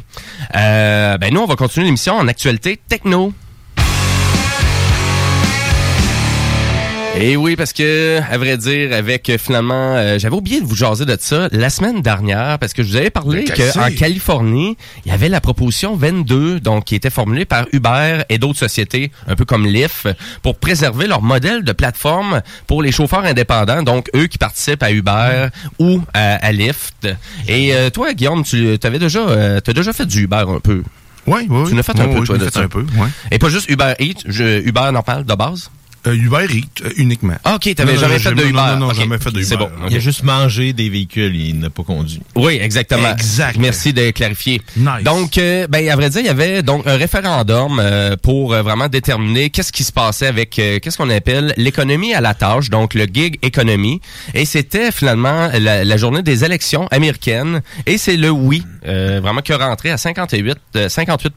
[0.55, 2.79] Euh, ben nous, on va continuer l'émission en actualité
[7.17, 10.75] Et oui, parce que, à vrai dire, avec euh, finalement, euh, j'avais oublié de vous
[10.75, 13.89] jaser de ça la semaine dernière, parce que je vous avais parlé qu'en?
[13.97, 18.59] Californie, il y avait la proposition 22, donc qui était formulée par Uber et d'autres
[18.59, 20.09] sociétés, un peu comme Lyft,
[20.41, 24.91] pour préserver leur modèle de plateforme pour les chauffeurs indépendants, donc eux qui participent à
[24.91, 25.47] Uber
[25.79, 27.07] ou à, à Lyft.
[27.47, 30.83] Et euh, toi, Guillaume, tu avais déjà, euh, t'as déjà fait du Uber un peu?
[31.27, 31.69] Oui, oui.
[31.69, 32.59] Tu l'as fait un peu, toi, de fait ça.
[32.61, 33.07] un peu, ouais.
[33.31, 35.69] Et pas juste Uber Eats, je- Uber normal, de base?
[36.07, 37.35] Euh, Uber Eats, euh, uniquement.
[37.43, 38.51] Ah, ok, t'avais jamais fait de Uber.
[38.53, 39.65] Non, non, jamais fait de c'est Uber.
[39.65, 39.87] bon.
[39.89, 42.21] Il a juste mangé des véhicules, il n'a pas conduit.
[42.35, 43.11] Oui, exactement.
[43.11, 43.57] Exact.
[43.59, 44.61] Merci de clarifier.
[44.77, 45.03] Nice.
[45.03, 48.61] Donc, euh, ben, à vrai dire, il y avait donc un référendum euh, pour euh,
[48.61, 52.69] vraiment déterminer qu'est-ce qui se passait avec euh, qu'est-ce qu'on appelle l'économie à la tâche,
[52.69, 53.99] donc le gig economy.
[54.33, 57.61] Et c'était finalement la, la journée des élections américaines.
[57.85, 61.33] Et c'est le oui, euh, vraiment qui a rentré à 58, euh, 58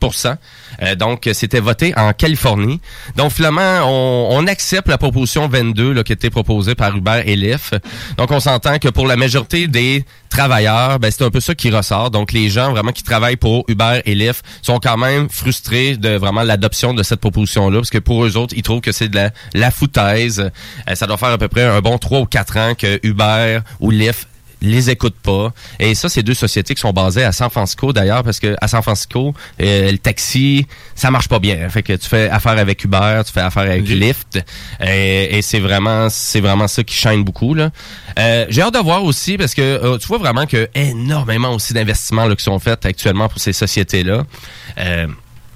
[0.82, 2.80] Euh, Donc, c'était voté en Californie.
[3.16, 7.36] Donc, finalement, on, on accepte la proposition 22 là, qui été proposée par Uber et
[7.36, 7.76] Lyft.
[8.16, 11.70] Donc, on s'entend que pour la majorité des travailleurs, ben, c'est un peu ça qui
[11.70, 12.10] ressort.
[12.10, 16.16] Donc, les gens vraiment qui travaillent pour Uber et Lyft sont quand même frustrés de
[16.16, 19.30] vraiment l'adoption de cette proposition-là, parce que pour eux autres, ils trouvent que c'est de
[19.54, 20.40] la, foutaise.
[20.40, 23.60] Euh, ça doit faire à peu près un bon trois ou quatre ans que Uber
[23.78, 24.26] ou Lyft
[24.60, 25.52] les écoutent pas.
[25.78, 28.68] Et ça, c'est deux sociétés qui sont basées à San Francisco d'ailleurs, parce que à
[28.68, 31.68] San Francisco, euh, le taxi, ça marche pas bien.
[31.68, 34.38] Fait que tu fais affaire avec Uber, tu fais affaire avec Lyft,
[34.80, 37.70] et, et c'est vraiment, c'est vraiment ça qui chaîne beaucoup là.
[38.18, 41.72] Euh, J'ai hâte de voir aussi parce que euh, tu vois vraiment que énormément aussi
[41.72, 44.24] d'investissements là, qui sont faits actuellement pour ces sociétés là.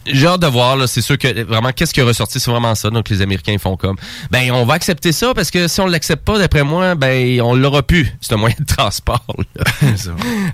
[0.07, 2.75] J'ai hâte de voir, là, c'est sûr que vraiment, qu'est-ce qui est ressorti, c'est vraiment
[2.75, 2.91] ça.
[2.91, 3.97] Donc, les Américains ils font comme,
[4.31, 7.55] ben, on va accepter ça parce que si on l'accepte pas, d'après moi, ben, on
[7.55, 9.25] l'aura plus, ce moyen de transport.
[9.57, 9.65] là.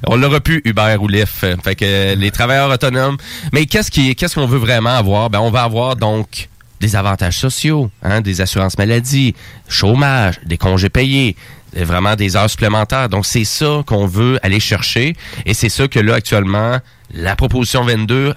[0.07, 1.46] on l'aura plus, Uber ou Lyft.
[1.64, 3.16] Fait que euh, les travailleurs autonomes.
[3.53, 5.30] Mais qu'est-ce qui, qu'est-ce qu'on veut vraiment avoir?
[5.30, 6.49] Ben, on va avoir donc
[6.80, 9.34] des avantages sociaux, hein, des assurances maladie,
[9.68, 11.36] chômage, des congés payés,
[11.76, 13.09] euh, vraiment des heures supplémentaires.
[13.09, 15.16] Donc, c'est ça qu'on veut aller chercher.
[15.46, 16.78] Et c'est ça que là, actuellement,
[17.14, 18.34] la proposition 22, euh,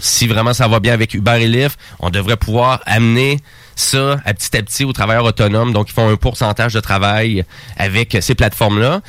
[0.00, 3.40] si vraiment ça va bien avec Uber et Lyft, on devrait pouvoir amener
[3.74, 5.72] ça à petit à petit aux travailleurs autonomes.
[5.72, 7.44] Donc, ils font un pourcentage de travail
[7.76, 9.00] avec ces plateformes-là.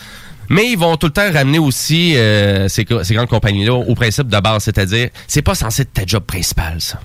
[0.49, 4.39] Mais ils vont tout le temps ramener aussi euh, ces, grandes compagnies-là au principe de
[4.39, 6.99] base, c'est-à-dire, c'est pas censé être ta job principal, ça.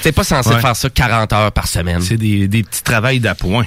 [0.00, 0.60] C'est pas censé Ouais.
[0.60, 2.00] faire ça 40 heures par semaine.
[2.00, 3.66] C'est des, des petits travails d'appoint.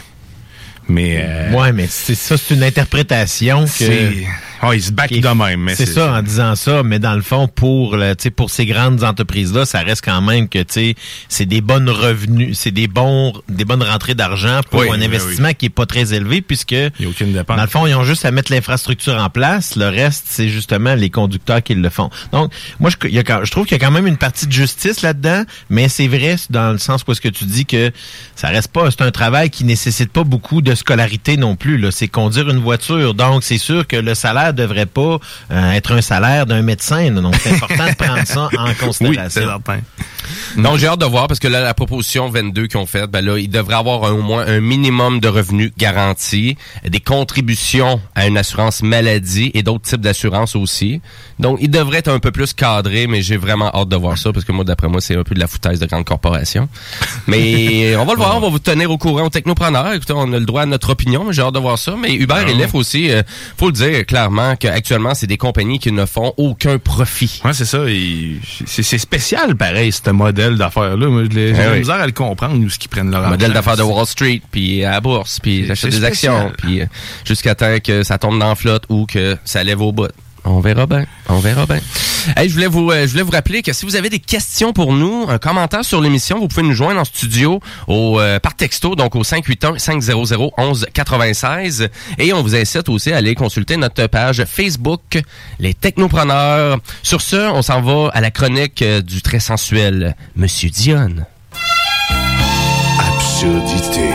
[0.87, 1.17] Mais.
[1.21, 4.11] euh, Ouais, mais c'est ça, c'est une interprétation que.
[4.59, 5.61] C'est- Ah, ils se battent de même.
[5.61, 9.03] mais C'est ça, en disant ça, mais dans le fond, pour le, pour ces grandes
[9.03, 10.59] entreprises-là, ça reste quand même que
[11.29, 15.05] c'est des bonnes revenus, c'est des bons, des bonnes rentrées d'argent pour Oui, un oui,
[15.05, 16.73] investissement qui est pas très élevé, puisque
[17.57, 19.75] dans le fond, ils ont juste à mettre l'infrastructure en place.
[19.75, 22.09] Le reste, c'est justement les conducteurs qui le font.
[22.31, 24.51] Donc, moi, je, y a je trouve qu'il y a quand même une partie de
[24.51, 27.91] justice là-dedans, mais c'est vrai dans le sens où est-ce que tu dis que
[28.35, 31.85] ça reste pas, c'est un travail qui nécessite pas beaucoup de scolarité non plus.
[31.91, 33.13] C'est conduire une voiture.
[33.13, 35.17] Donc, c'est sûr que le salaire devrait pas
[35.51, 37.11] euh, être un salaire d'un médecin.
[37.11, 39.41] Donc, c'est important de prendre ça en considération.
[40.57, 43.23] Donc, j'ai hâte de voir parce que là, la proposition 22 qu'ils ont faite, ben
[43.23, 48.27] là, il devrait avoir un- au moins un minimum de revenus garantis, des contributions à
[48.27, 51.01] une assurance maladie et d'autres types d'assurances aussi.
[51.39, 54.33] Donc, il devrait être un peu plus cadré, mais j'ai vraiment hâte de voir ça
[54.33, 56.67] parce que moi, d'après moi, c'est un peu de la foutaise de grande corporation.
[57.27, 59.93] Mais on va le voir, on va vous tenir au courant aux technopreneurs.
[59.93, 61.95] Écoutez, on a le droit à notre opinion, mais j'ai hâte de voir ça.
[62.01, 62.53] Mais Uber et Ah.
[62.53, 63.21] Lyft aussi, euh,
[63.57, 67.41] faut le dire clairement qu'actuellement, c'est des compagnies qui ne font aucun profit.
[67.43, 67.79] Ouais, c'est ça.
[68.65, 71.07] C'est spécial, pareil, ce modèle d'affaires-là.
[71.07, 71.79] Moi, j'ai la oui.
[71.79, 73.53] misère à le comprendre, où ce qu'ils prennent leur modèle argent.
[73.53, 76.85] d'affaires de Wall Street, puis à la bourse, puis j'achète des actions, puis euh,
[77.25, 80.11] jusqu'à temps que ça tombe dans la flotte ou que ça lève au bout.
[80.49, 81.79] On verra bien, on verra bien.
[82.37, 84.93] Je voulais vous, euh, je voulais vous rappeler que si vous avez des questions pour
[84.93, 89.15] nous, un commentaire sur l'émission, vous pouvez nous joindre en studio euh, par texto, donc
[89.15, 94.45] au 581 500 11 96, et on vous incite aussi à aller consulter notre page
[94.45, 95.19] Facebook,
[95.59, 96.79] les Technopreneurs.
[97.03, 101.25] Sur ce, on s'en va à la chronique euh, du très sensuel Monsieur Dionne.
[102.99, 104.09] Absurdité.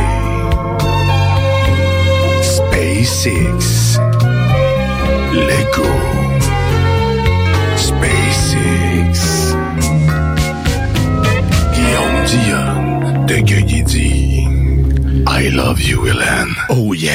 [2.43, 3.99] SpaceX.
[5.33, 6.22] Lego.
[13.45, 14.47] Gueugui dit
[15.29, 16.55] I love you, Hélène.
[16.69, 17.13] Oh yeah,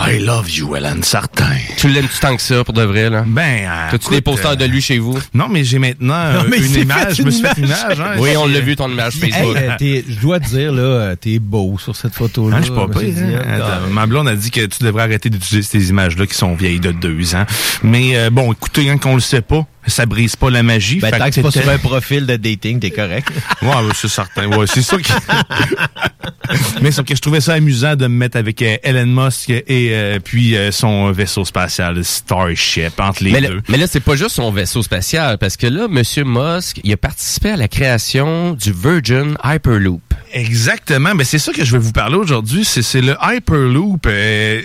[0.00, 1.56] I love you, Hélène, certain.
[1.76, 3.24] Tu l'aimes-tu tant que ça, pour de vrai, là?
[3.26, 5.16] Ben, euh, T'as-tu des posters de lui chez vous?
[5.16, 7.16] Euh, non, mais j'ai maintenant euh, une image.
[7.16, 8.00] Je me suis fait une image.
[8.00, 9.56] Hein, oui, on l'a euh, vu, ton image Facebook.
[9.80, 12.56] Hey, je dois te dire, là, t'es beau sur cette photo-là.
[12.56, 13.14] Hein, je suis pas pire.
[13.18, 13.58] Hein.
[13.58, 16.54] Oh, ah, Ma blonde a dit que tu devrais arrêter d'utiliser ces images-là qui sont
[16.54, 17.44] vieilles de deux ans.
[17.82, 20.98] Mais bon, écoutez, hein, quand on le sait pas, ça brise pas la magie.
[20.98, 23.28] Ben, tant que que c'est pas sur un profil de dating, t'es correct.
[23.62, 24.46] Ouais, c'est certain.
[24.46, 25.12] Ouais, c'est ça qui...
[26.82, 29.62] Mais sauf que je trouvais ça amusant de me mettre avec euh, Elon Musk et
[29.92, 33.60] euh, puis euh, son vaisseau spatial, Starship, entre les Mais là, deux.
[33.68, 36.02] mais là, c'est pas juste son vaisseau spatial, parce que là, M.
[36.26, 40.02] Musk, il a participé à la création du Virgin Hyperloop.
[40.32, 42.64] Exactement, mais c'est ça que je vais vous parler aujourd'hui.
[42.64, 44.60] C'est le Hyperloop, euh,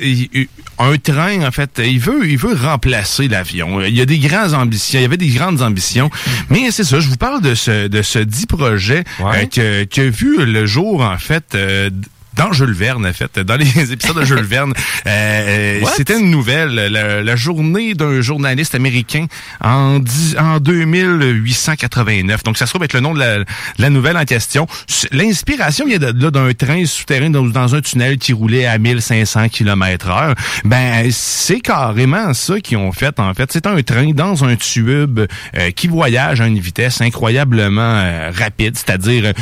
[0.80, 1.82] un train en fait.
[1.84, 3.82] Il veut il veut remplacer l'avion.
[3.82, 5.00] Il y a des grandes ambitions.
[5.00, 6.10] Il y avait des grandes ambitions,
[6.50, 7.00] mais c'est ça.
[7.00, 10.66] Je vous parle de ce de ce dit projet euh, que- qui a vu le
[10.66, 11.56] jour en fait.
[11.56, 11.90] euh,
[12.36, 14.74] dans Jules Verne, en fait, dans les épisodes de Jules Verne,
[15.06, 19.26] Euh, euh, c'était une nouvelle, la, la journée d'un journaliste américain
[19.62, 22.44] en, dix- en 2889.
[22.44, 23.46] Donc, ça se trouve être le nom de la, de
[23.80, 24.68] la nouvelle en question.
[25.12, 29.50] L'inspiration vient de là d'un train souterrain dans, dans un tunnel qui roulait à 1500
[29.50, 30.36] km heure.
[30.64, 33.52] Ben, c'est carrément ça qu'ils ont fait, en fait.
[33.52, 38.76] C'est un train dans un tube euh, qui voyage à une vitesse incroyablement euh, rapide,
[38.78, 39.34] c'est-à-dire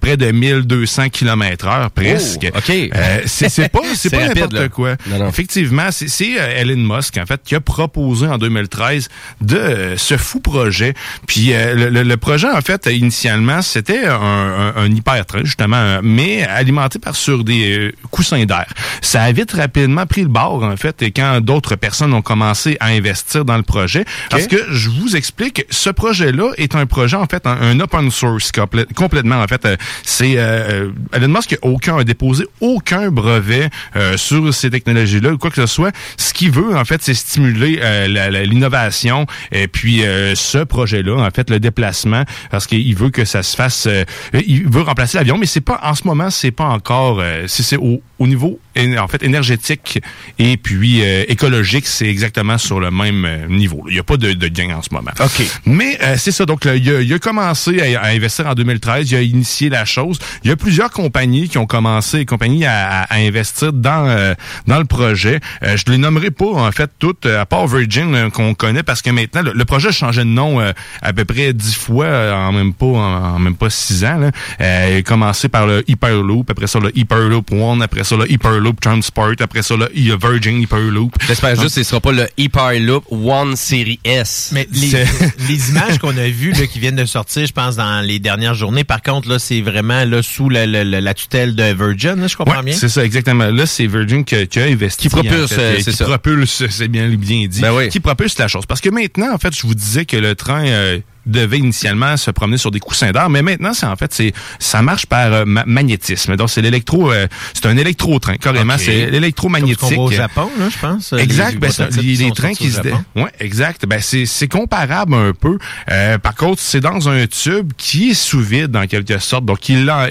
[0.00, 2.35] près de 1200 km heure, presque.
[2.35, 2.70] Oh, OK.
[2.70, 4.96] Euh, c'est c'est pas, c'est pas n'importe quoi.
[5.06, 5.28] Non, non.
[5.28, 9.08] Effectivement, c'est- c'est euh, Elon Musk, en fait, qui a proposé en 2013
[9.40, 10.94] de euh, ce fou projet.
[11.26, 16.00] Puis euh, le, le- projet, en fait, initialement, c'était un, un, un hypertrain, justement, euh,
[16.02, 18.66] mais alimenté par sur des coussins d'air.
[19.02, 22.76] Ça a vite rapidement pris le bord, en fait, et quand d'autres personnes ont commencé
[22.80, 24.04] à investir dans le projet.
[24.30, 28.10] Parce que je vous explique, ce projet-là est un projet, en fait, un, un open
[28.10, 29.40] source complè- complètement.
[29.42, 29.66] En fait,
[30.02, 35.50] c'est euh, Elon Musk aucun a déposé aucun brevet euh, sur ces technologies-là ou quoi
[35.50, 35.94] que ce soit.
[36.16, 41.30] Ce qu'il veut, en fait, c'est stimuler euh, l'innovation et puis euh, ce projet-là, en
[41.30, 43.86] fait, le déplacement, parce qu'il veut que ça se fasse.
[43.86, 44.04] euh,
[44.46, 47.20] il veut remplacer l'avion, mais c'est pas en ce moment, c'est pas encore.
[47.20, 48.58] euh, c'est c'est au, au niveau
[48.98, 50.00] en fait énergétique
[50.38, 53.78] et puis euh, écologique, c'est exactement sur le même niveau.
[53.78, 53.84] là.
[53.88, 55.10] Il n'y a pas de, de gain en ce moment.
[55.20, 55.42] OK.
[55.66, 59.10] Mais c'est ça, donc là, il, a, il a commencé à, à investir en 2013,
[59.10, 60.18] il a initié la chose.
[60.44, 64.34] Il y a plusieurs compagnies qui ont commencé, compagnies à, à- à investir dans euh,
[64.66, 65.40] dans le projet.
[65.62, 68.82] Euh, je les nommerai pas en fait toutes, euh, à part Virgin euh, qu'on connaît,
[68.82, 71.74] parce que maintenant le, le projet a changé de nom euh, à peu près dix
[71.74, 74.16] fois euh, en même pas en, en même pas six ans.
[74.18, 74.30] Là.
[74.60, 78.30] Euh, il a commencé par le Hyperloop, après ça le Hyperloop One, après ça le
[78.30, 81.14] Hyperloop Transport, après ça le Virgin Hyperloop.
[81.26, 84.50] J'espère juste que ce sera pas le Hyperloop One Series S.
[84.52, 85.04] Mais les,
[85.48, 88.54] les images qu'on a vues là, qui viennent de sortir, je pense, dans les dernières
[88.54, 92.26] journées, par contre, là, c'est vraiment là, sous la- la- la tutelle de Virgin, là,
[92.26, 92.74] je comprends Ouais, bien.
[92.74, 93.50] C'est ça, exactement.
[93.50, 95.02] Là, c'est Virgin qui, qui a investi.
[95.02, 96.04] Qui propulse, en fait, euh, euh, c'est qui ça.
[96.04, 97.60] propulse, c'est bien, bien dit.
[97.60, 97.88] Ben oui.
[97.88, 98.66] Qui propulse la chose.
[98.66, 102.30] Parce que maintenant, en fait, je vous disais que le train euh, devait initialement se
[102.30, 105.44] promener sur des coussins d'air, mais maintenant, c'est en fait, c'est ça marche par euh,
[105.44, 106.36] ma- magnétisme.
[106.36, 108.78] Donc, c'est l'électro, euh, c'est un électro-train, carrément.
[108.78, 109.80] C'est Comme l'électromagnétique.
[109.80, 111.12] ce qu'on voit au Japon, là, je pense.
[111.12, 113.86] Exact, les ben, les, les trains qui se ouais, exact.
[113.86, 115.58] Ben c'est c'est comparable un peu.
[115.90, 119.44] Euh, par contre, c'est dans un tube qui est sous vide en quelque sorte.
[119.44, 120.08] Donc il ben,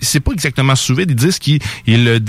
[0.00, 2.22] c'est pas exactement sous vide, ils disent qu'il il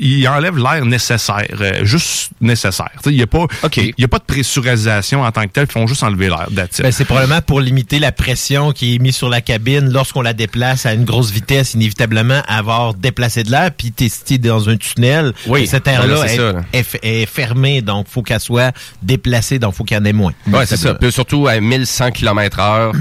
[0.00, 2.90] il enlève l'air nécessaire, euh, juste nécessaire.
[3.02, 5.48] Tu sais, Il y a pas il y a pas de pressurisation en tant que
[5.52, 6.46] tel, ils font juste enlever l'air.
[6.50, 10.32] Ben, c'est probablement pour limiter la pression qui est mise sur la cabine lorsqu'on la
[10.32, 14.68] déplace à une grosse vitesse, inévitablement avoir déplacé de l'air, puis t'es si t'es dans
[14.68, 15.66] un tunnel, Oui.
[15.66, 18.72] cette c'est est, fermée, donc faut qu'elle soit
[19.02, 20.32] déplacée, donc faut qu'il y en ait moins.
[20.46, 20.94] Ouais, c'est ça.
[20.94, 22.92] Puis surtout à 1100 km heure,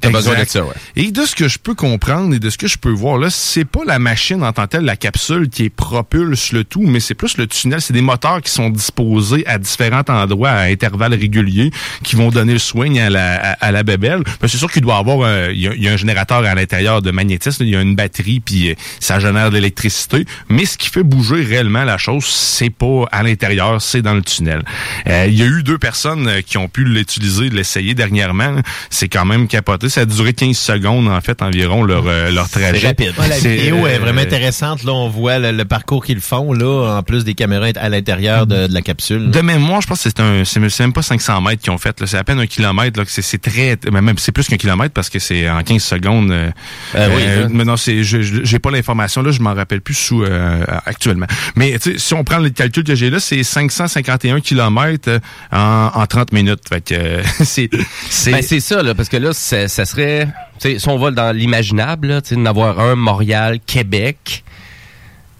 [0.00, 0.50] t'as besoin de Exact.
[0.50, 0.74] ça, ouais.
[0.96, 3.30] Et de ce que je peux comprendre et de ce que je peux voir là,
[3.30, 6.82] c'est pas la machine en tant que telle, la capsule qui est propulse le tout,
[6.82, 7.80] mais c'est plus le tunnel.
[7.80, 11.70] C'est des moteurs qui sont disposés à différents endroits à intervalles réguliers
[12.02, 14.22] qui vont donner le soin à la, à, à la bébelle.
[14.40, 16.38] Ben, c'est sûr qu'il doit avoir un, il y, a, il y a un générateur
[16.44, 20.24] à l'intérieur de magnétisme, il y a une batterie puis euh, ça génère de l'électricité.
[20.48, 24.22] Mais ce qui fait bouger réellement la chose, c'est pas à l'intérieur, c'est dans le
[24.22, 24.62] tunnel.
[25.06, 28.56] Euh, il y a eu deux personnes euh, qui ont pu l'utiliser, l'essayer dernièrement.
[28.90, 29.88] C'est quand même capoté.
[29.88, 32.94] Ça a duré 15 secondes, en fait, environ, leur, euh, leur trajet.
[32.98, 34.82] Ouais, la C'est, vidéo est euh, vraiment intéressante.
[34.84, 38.46] Là, on voit le, le parcours qu'ils font, là, en plus des caméras à l'intérieur
[38.46, 39.30] de, de la capsule.
[39.30, 41.78] De mémoire, je pense que c'est un, c'est c'est même pas 500 mètres qu'ils ont
[41.78, 42.00] fait.
[42.00, 42.06] là.
[42.06, 42.98] C'est à peine un kilomètre.
[42.98, 45.82] Là, c'est, c'est très, mais même c'est plus qu'un kilomètre parce que c'est en 15
[45.82, 46.30] secondes.
[46.30, 46.50] euh,
[46.94, 49.30] Ah oui, euh, mais non, c'est, j'ai pas l'information là.
[49.32, 51.26] Je m'en rappelle plus sous euh, actuellement.
[51.56, 55.20] Mais tu sais, si on prend le calcul que j'ai là, c'est 551 kilomètres
[55.52, 56.60] en, en 30 minutes.
[56.68, 57.68] Fait que euh, c'est,
[58.10, 60.28] c'est, Ben, c'est ça, là, parce que là, ça, ça serait.
[60.60, 64.44] Si on va dans l'imaginable, là, tu sais, d'en avoir un Montréal, Québec,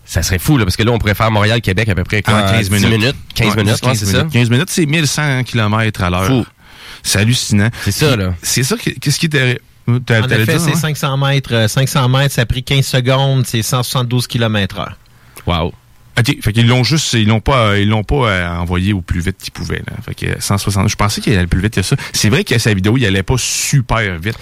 [0.05, 2.35] Ça serait fou, là, parce que là, on pourrait faire Montréal-Québec à peu près quoi,
[2.35, 3.15] En 15 10 minutes.
[3.17, 4.27] Ah, 15 Ouais, minutes, ouais, c'est ça.
[4.31, 6.45] 15 minutes, c'est 1100 km à l'heure.
[7.03, 7.71] C'est hallucinant.
[7.83, 8.35] C'est ça, là.
[8.43, 9.61] C'est ça, que- qu'est-ce qui était...
[9.89, 9.95] En
[10.29, 10.75] effet, c'est hein?
[10.77, 11.55] 500 mètres.
[11.55, 14.97] euh, 500 mètres, ça a pris 15 secondes, c'est 172 km heure.
[15.47, 15.73] Wow.
[16.19, 19.21] OK, fait qu'ils l'ont juste, ils l'ont pas, ils l'ont pas euh, envoyé au plus
[19.21, 19.83] vite qu'ils pouvaient.
[19.89, 19.97] Là.
[20.05, 21.97] Fait que 160, je pensais qu'il allait plus vite que ça.
[22.13, 24.37] C'est vrai que sa vidéo, il allait pas super vite,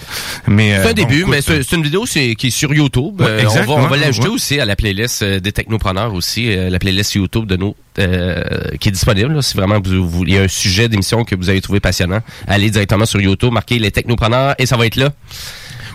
[0.47, 2.73] mais euh, C'est un bon, début, écoute, mais c'est une vidéo c'est- qui est sur
[2.73, 3.21] YouTube.
[3.21, 4.33] Ouais, Euh, on va, on va ouais, l'ajouter ouais.
[4.33, 8.43] aussi à la playlist des technopreneurs aussi, la playlist YouTube de nous euh,
[8.79, 9.33] qui est disponible.
[9.33, 9.41] là.
[9.41, 12.19] si vraiment vous, vous- il y a un sujet d'émission que vous avez trouvé passionnant,
[12.47, 15.11] allez directement sur YouTube, marquez les technopreneurs et ça va être là.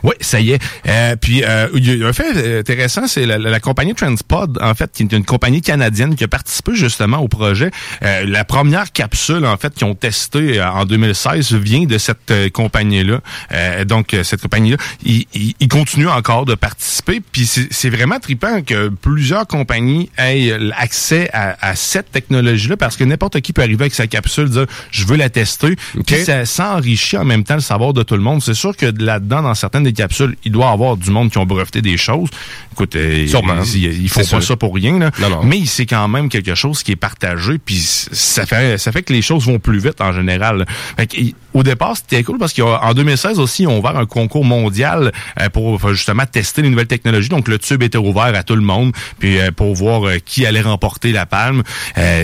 [0.03, 0.63] Oui, ça y est.
[0.89, 3.95] Euh, puis, euh, il y a un fait euh, intéressant, c'est la, la- la compagnie
[3.95, 7.71] Transpod, en fait, qui est une compagnie canadienne qui a participé justement au projet.
[8.03, 12.31] Euh, la première capsule, en fait, qu'ils ont testée euh, en 2016 vient de cette
[12.31, 13.21] euh, compagnie-là.
[13.53, 17.21] Euh, donc, euh, cette compagnie-là, ils il, il continuent encore de participer.
[17.33, 23.05] Puis, c'est vraiment trippant que plusieurs compagnies aient accès à, à cette technologie-là parce que
[23.05, 25.77] n'importe qui peut arriver avec sa capsule, dire «je veux la tester
[26.07, 28.43] Puis, ça s'enrichit en même temps le savoir de tout le monde.
[28.43, 31.39] C'est sûr que là-dedans, dans certaines des capsules, il doit y avoir du monde qui
[31.39, 32.29] ont breveté des choses.
[32.73, 33.55] Écoute, euh, Sûrement.
[33.65, 34.43] ils, ils- ils font pas sûr.
[34.43, 35.11] ça pour rien, là.
[35.21, 35.45] Non, non.
[35.45, 39.13] mais c'est quand même quelque chose qui est partagé, puis ça fait ça fait que
[39.13, 40.67] les choses vont plus vite en général.
[40.97, 41.17] Fait que,
[41.55, 45.11] au départ, c'était cool parce qu'en 2016 aussi, ils ont ouvert un concours mondial
[45.41, 47.31] euh, pour justement tester les nouvelles technologies.
[47.31, 50.61] Donc le tube était ouvert à tout le monde, puis euh, pour voir qui allait
[50.61, 51.63] remporter la palme.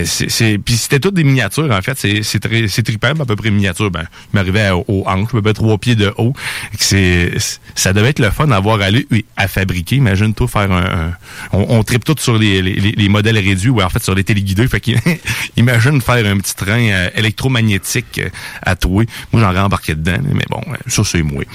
[0.05, 1.97] C'est- puis c'était toutes des miniatures en fait.
[1.97, 3.89] C'est c'est très c'est trippant, à peu près miniature.
[3.89, 6.33] Ben, je m'arrivais au hanche, à peu près trois pieds de haut.
[6.77, 7.31] C'est
[7.75, 9.97] ça devait être le fun d'avoir allé oui, à fabriquer.
[9.97, 11.13] Imagine-toi faire un, un-
[11.51, 14.15] on, on tripe tout sur les, les, les- les modèles réduits ou en fait sur
[14.15, 14.67] les téléguidés.
[14.67, 14.81] Fait
[15.57, 18.29] imagine faire un petit train euh, électromagnétique euh,
[18.61, 19.03] à toi.
[19.31, 21.43] Moi j'en embarqué dedans, mais bon, euh, ça c'est moi.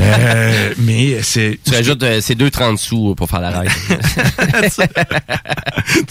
[0.00, 3.70] Euh, mais c'est Tu rajoutes euh, ces 2,30 sous pour faire la ride.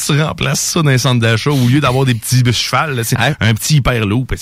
[0.05, 3.17] tu remplaces ça dans un centre d'achat au lieu d'avoir des petits chevals, là, c'est
[3.17, 4.33] un petit hyperloop.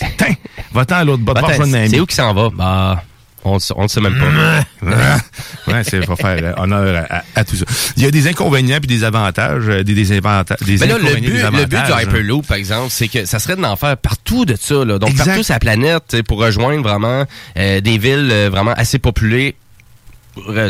[0.73, 1.23] Va-t'en à l'autre
[1.61, 1.89] ami.
[1.89, 2.49] c'est où qui s'en va?
[2.53, 3.03] Bah,
[3.45, 4.85] on, le- on le sait même pas.
[5.71, 7.65] ouais, c'est faut faire euh, honneur à, à- à tout ça.
[7.97, 10.97] Il y a des inconvénients puis des avantages, euh, des, des, inventa- des Mais là,
[10.97, 11.21] le inconvénients,
[11.51, 14.45] but, des le but du Hyperloop, par exemple, c'est que ça serait d'en faire partout
[14.45, 14.83] de ça.
[14.85, 14.99] Là.
[14.99, 15.25] Donc, Exact.
[15.25, 17.25] partout sur la planète, pour rejoindre vraiment
[17.57, 19.55] euh, des villes vraiment assez populées.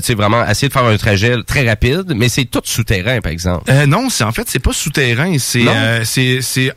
[0.03, 3.63] sais, vraiment essayer de faire un trajet très rapide, mais c'est tout souterrain, par exemple.
[3.71, 6.71] Euh, non, c'est en fait c'est pas souterrain, c'est euh, c'est c'est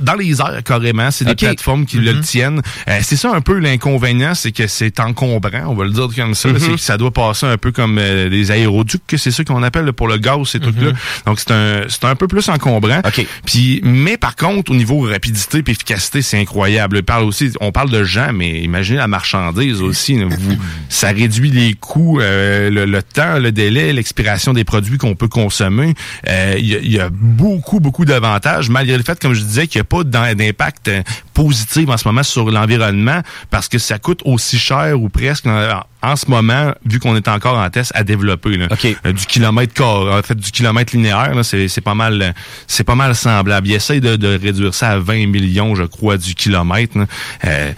[0.00, 2.20] dans les airs carrément, c'est des plateformes qui le Mhm.
[2.20, 2.62] tiennent.
[2.88, 6.34] Euh, c'est ça un peu l'inconvénient, c'est que c'est encombrant, on va le dire comme
[6.34, 6.48] ça.
[6.48, 6.58] Mhm.
[6.58, 9.62] C'est que ça doit passer un peu comme euh, des aéroducs, que c'est ça qu'on
[9.62, 10.92] appelle là, pour le gaz, ces trucs-là.
[11.26, 13.00] Donc c'est un c'est un peu plus encombrant.
[13.46, 16.98] Puis mais par contre au niveau rapidité et efficacité, c'est incroyable.
[17.00, 20.22] On parle aussi, on parle de gens, mais imaginez la marchandise aussi.
[20.22, 20.56] Vous,
[20.88, 25.28] ça réduit les coûts, euh, le, le temps, le délai, l'expiration des produits qu'on peut
[25.28, 25.94] consommer.
[26.28, 29.42] Euh, Il y, a- il y a beaucoup beaucoup d'avantages, malgré le fait, comme je
[29.42, 33.20] disais, qu'il pas d'im- d'impact euh, positif en ce moment sur l'environnement
[33.50, 37.56] parce que ça coûte aussi cher ou presque en, ce moment, vu qu'on est encore
[37.58, 38.56] en test à développer.
[38.56, 38.66] là.
[39.06, 42.34] Euh, du kilomètre en fait, du kilomètre linéaire, c'est pas mal,
[42.66, 43.66] c'est pas mal semblable.
[43.68, 46.98] Ils essayent de, de réduire ça à 20 millions, je crois, du kilomètre.
[46.98, 47.06] là.
[47.46, 47.72] Euh,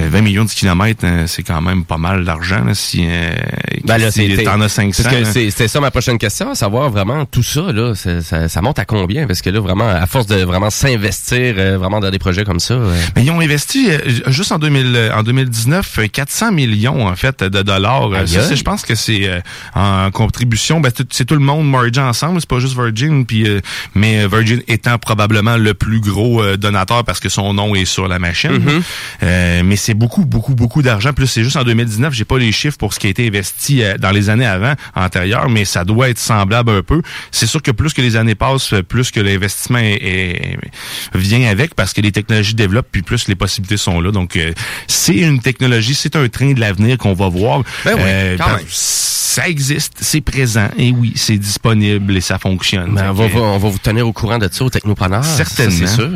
[0.00, 3.30] 20 millions de kilomètres, euh, c'est quand même pas mal d'argent là, si, euh,
[3.84, 5.02] Ben là, si c'est- t'en as 500.
[5.02, 5.32] Parce que là.
[5.32, 8.62] c'est- c'était ça ma prochaine question, à savoir vraiment tout ça, là, ça, ça- ça
[8.62, 9.26] monte à combien?
[9.26, 12.60] Parce que là, vraiment, à force de vraiment s'investir euh, vraiment dans des projets comme
[12.60, 12.74] ça.
[12.74, 17.06] euh, Mais ils ont investi euh, juste en, 2000, euh, en 2019 euh, 400 millions
[17.06, 18.10] en fait de dollars.
[18.12, 19.40] Euh, Ça, je pense que c'est euh,
[19.74, 20.80] en contribution.
[20.80, 22.40] Ben, c'est tout le monde mergé ensemble.
[22.40, 23.60] C'est pas juste Virgin, puis euh,
[23.94, 28.08] mais Virgin étant probablement le plus gros euh, donateur parce que son nom est sur
[28.08, 28.52] la machine.
[28.52, 28.82] Mhm.
[29.22, 31.14] Euh, mais c'est beaucoup, beaucoup, beaucoup d'argent.
[31.14, 32.12] Plus c'est juste en 2019.
[32.12, 34.74] J'ai pas les chiffres pour ce qui a été investi euh, dans les années avant,
[34.94, 37.00] antérieures, mais ça doit être semblable un peu.
[37.30, 40.58] C'est sûr que plus que les années passent, plus que l'investissement est- est-
[41.14, 44.10] vient avec parce que les technologies développent puis plus les possibilités sont là.
[44.12, 44.52] Donc euh,
[44.88, 47.62] c'est une technologie, c'est un train de l'avenir qu'on va voir.
[47.86, 48.66] Ben oui, quand par- même.
[48.68, 52.94] ça existe, c'est présent et oui, c'est disponible et ça fonctionne.
[52.94, 55.24] ben, on, va, on va vous tenir au courant de ça aux technopreneurs.
[55.24, 55.86] Certainement.
[55.86, 56.10] C'est sûr.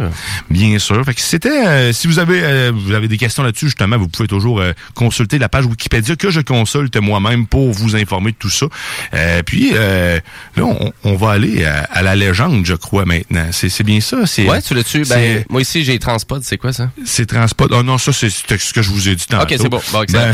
[0.51, 1.03] Bien sûr.
[1.05, 4.09] Fait que c'était, euh, si vous avez, euh, vous avez des questions là-dessus, justement, vous
[4.09, 8.37] pouvez toujours euh, consulter la page Wikipédia que je consulte moi-même pour vous informer de
[8.37, 8.67] tout ça.
[9.15, 10.19] Euh, puis euh,
[10.57, 13.47] là, on, on va aller à, à la légende, je crois maintenant.
[13.53, 14.27] C'est, bien ça.
[14.27, 15.03] C'est, Ouais, tu l'as-tu?
[15.05, 16.91] Ben, moi ici, j'ai Transpod, c'est quoi ça?
[17.05, 17.73] c'est Transpod.
[17.73, 19.45] Oh non, ça, c'est ce que je vous ai dit tantôt.
[19.45, 19.81] Ok, c'est bon.
[19.93, 20.33] Bon, excellent.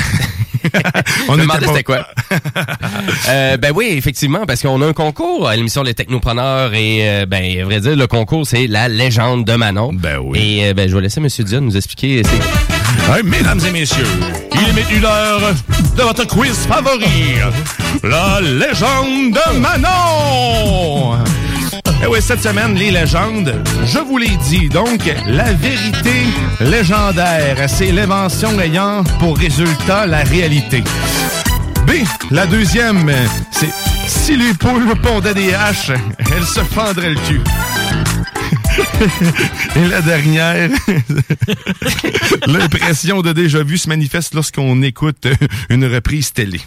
[0.62, 0.72] Ben,
[1.28, 2.06] On me demandait c'était quoi.
[3.58, 7.64] Ben oui, effectivement, parce qu'on a un concours à l'émission Les Technopreneurs et, ben, à
[7.64, 9.92] vrai dire, le concours, c'est la légende de Manon.
[9.92, 10.60] Ben oui.
[10.60, 11.28] Et, ben, je vais laisser M.
[11.44, 12.22] Dion nous expliquer.
[13.24, 14.06] Mesdames et messieurs,
[14.54, 15.54] il est maintenant l'heure
[15.96, 17.36] de votre quiz favori,
[18.02, 21.18] la légende de Manon.
[22.02, 24.68] Eh oui, cette semaine, les légendes, je vous l'ai dit.
[24.68, 26.14] Donc, la vérité
[26.60, 30.84] légendaire, c'est l'invention ayant pour résultat la réalité.
[31.86, 31.92] B,
[32.30, 33.10] la deuxième,
[33.50, 33.70] c'est
[34.06, 37.40] si les poules pondaient des haches, elles se fendraient le cul.
[39.76, 40.70] Et la dernière,
[42.46, 45.26] l'impression de déjà vu se manifeste lorsqu'on écoute
[45.70, 46.60] une reprise télé.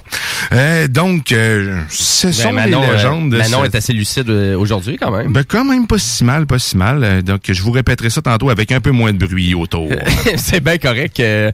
[0.53, 3.29] Euh, donc, euh, ce Ben, sont Manon, les euh, légendes.
[3.31, 5.31] de Manon ce- est assez lucide euh, aujourd'hui, quand même.
[5.33, 7.21] Ben, quand même pas si mal, pas si mal.
[7.23, 9.89] Donc, je vous répéterai ça tantôt avec un peu moins de bruit autour.
[10.37, 11.19] c'est bien correct.
[11.19, 11.51] et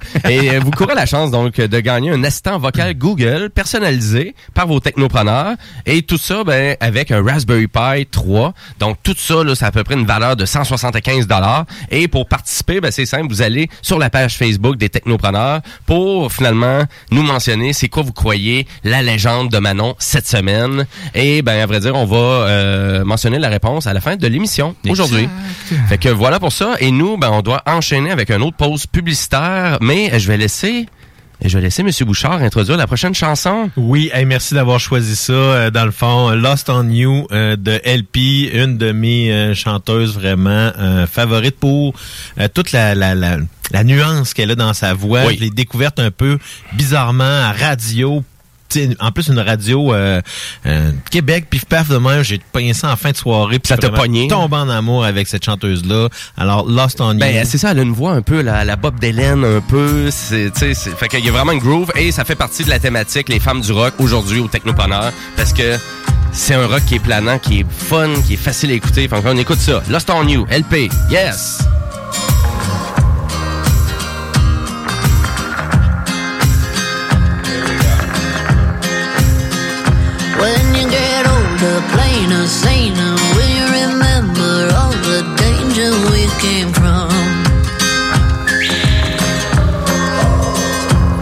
[0.60, 5.56] vous courez la chance donc de gagner un assistant vocal Google personnalisé par vos technopreneurs
[5.86, 8.54] et tout ça ben avec un Raspberry Pi 3.
[8.80, 11.66] Donc tout ça là, c'est à peu près une valeur de 175 dollars.
[11.92, 16.32] Et pour participer, ben c'est simple, vous allez sur la page Facebook des technopreneurs pour
[16.32, 20.86] finalement nous mentionner c'est quoi vous croyez la légende de Manon cette semaine.
[21.16, 24.28] Et ben à vrai dire, on va euh, mentionner la réponse à la fin de
[24.28, 25.28] l'émission aujourd'hui.
[25.90, 26.76] Fait que voilà pour ça.
[26.80, 30.88] Et nous, ben, on doit enchaîner avec une autre pause publicitaire, mais je vais laisser.
[31.44, 31.90] Je vais laisser M.
[32.06, 33.70] Bouchard introduire la prochaine chanson.
[33.78, 35.34] Oui, hey, merci d'avoir choisi ça.
[35.34, 40.16] euh, dans le fond, Lost on You euh, de LP, une de mes euh, chanteuses
[40.16, 41.94] vraiment euh, favorites pour
[42.40, 43.38] euh, toute la, la, la,
[43.72, 45.26] la nuance qu'elle a dans sa voix.
[45.28, 45.36] Oui.
[45.38, 46.40] Je l'ai découverte un peu
[46.74, 48.24] bizarrement à radio.
[49.00, 50.22] En plus, une radio euh,
[50.66, 53.60] euh, Québec, pif paf de même, j'ai pogné ça en fin de soirée.
[53.60, 54.28] puis Ça t'a pogné?
[54.28, 56.10] tombé en amour avec cette chanteuse-là.
[56.38, 57.20] Alors, Lost on You.
[57.20, 60.10] Ben, c'est ça, elle a une voix un peu, la, la Bob Dylan, un peu.
[60.12, 62.64] C'est, tu sais, c'est- fait qu'il y a vraiment une groove et ça fait partie
[62.64, 65.78] de la thématique, les femmes du rock, aujourd'hui au Technopreneur, parce que
[66.32, 69.08] c'est un rock qui est planant, qui est fun, qui est facile à écouter.
[69.08, 69.82] Fait on écoute ça.
[69.90, 71.60] Lost on You, LP, yes!
[81.58, 82.46] Older, plainer,
[83.36, 87.10] will you remember all the danger we came from?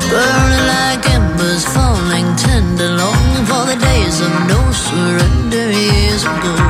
[0.10, 6.65] Burning like embers, falling tender, longing for the days of no surrender years ago.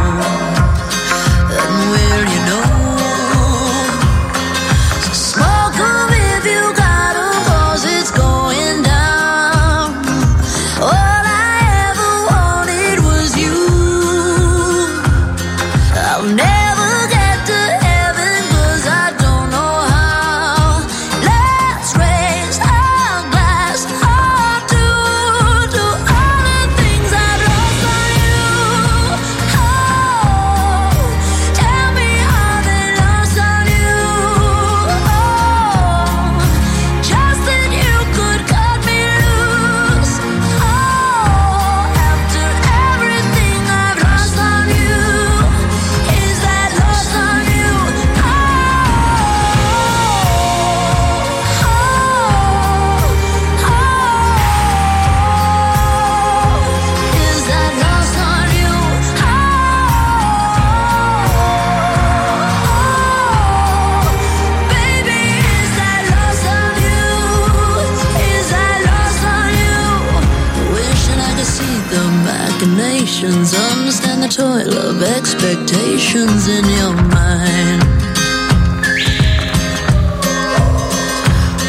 [76.05, 77.83] Expectations in your mind.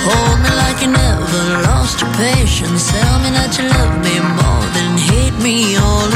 [0.05, 2.91] Hold me like you never lost your patience.
[2.91, 6.16] Tell me that you love me more than hate me all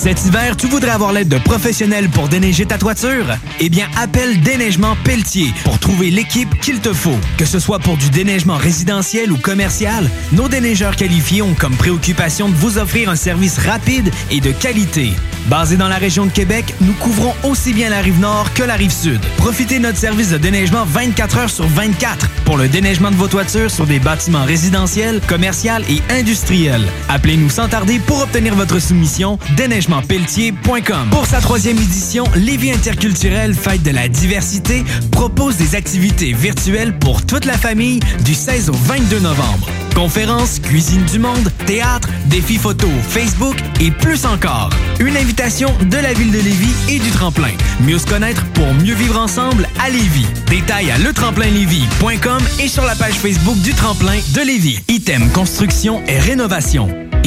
[0.00, 3.26] Cet hiver, tu voudrais avoir l'aide de professionnels pour déneiger ta toiture?
[3.58, 7.18] Eh bien, appelle Déneigement Pelletier pour trouver l'équipe qu'il te faut.
[7.36, 12.48] Que ce soit pour du déneigement résidentiel ou commercial, nos déneigeurs qualifiés ont comme préoccupation
[12.48, 15.10] de vous offrir un service rapide et de qualité.
[15.48, 18.74] Basé dans la région de Québec, nous couvrons aussi bien la rive nord que la
[18.74, 19.20] rive sud.
[19.36, 23.28] Profitez de notre service de déneigement 24 heures sur 24 pour le déneigement de vos
[23.28, 26.86] toitures sur des bâtiments résidentiels, commerciaux et industriels.
[27.10, 31.10] Appelez-nous sans tarder pour obtenir votre soumission déneigementpelletier.com.
[31.10, 37.26] Pour sa troisième édition, Lévis interculturel Fête de la diversité propose des activités virtuelles pour
[37.26, 39.68] toute la famille du 16 au 22 novembre.
[39.94, 44.70] Conférences, cuisine du monde, théâtre, défis photo, Facebook et plus encore.
[45.00, 47.52] Une invitation de la ville de Lévis et du tremplin.
[47.80, 50.26] Mieux se connaître pour mieux vivre ensemble à Lévis.
[50.48, 54.80] Détails à letremplinlévis.com et sur la page Facebook du tremplin de Lévis.
[54.88, 57.07] Item Construction et Rénovation.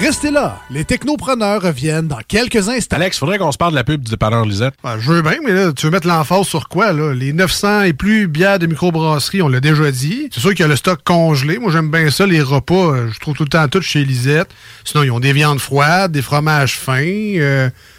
[0.00, 2.96] Restez là, les technopreneurs reviennent dans quelques instants.
[2.96, 4.74] Alex, faudrait qu'on se parle de la pub du dépanneur Lisette.
[4.84, 7.12] Ben, je veux bien, mais là, tu veux mettre l'emphase sur quoi, là?
[7.12, 10.28] Les 900 et plus bières de microbrasserie, on l'a déjà dit.
[10.32, 11.58] C'est sûr qu'il y a le stock congelé.
[11.58, 12.74] Moi, j'aime bien ça, les repas.
[12.94, 14.48] euh, Je trouve tout le temps tout chez Lisette.
[14.84, 17.68] Sinon, ils ont des viandes froides, des fromages fins, euh,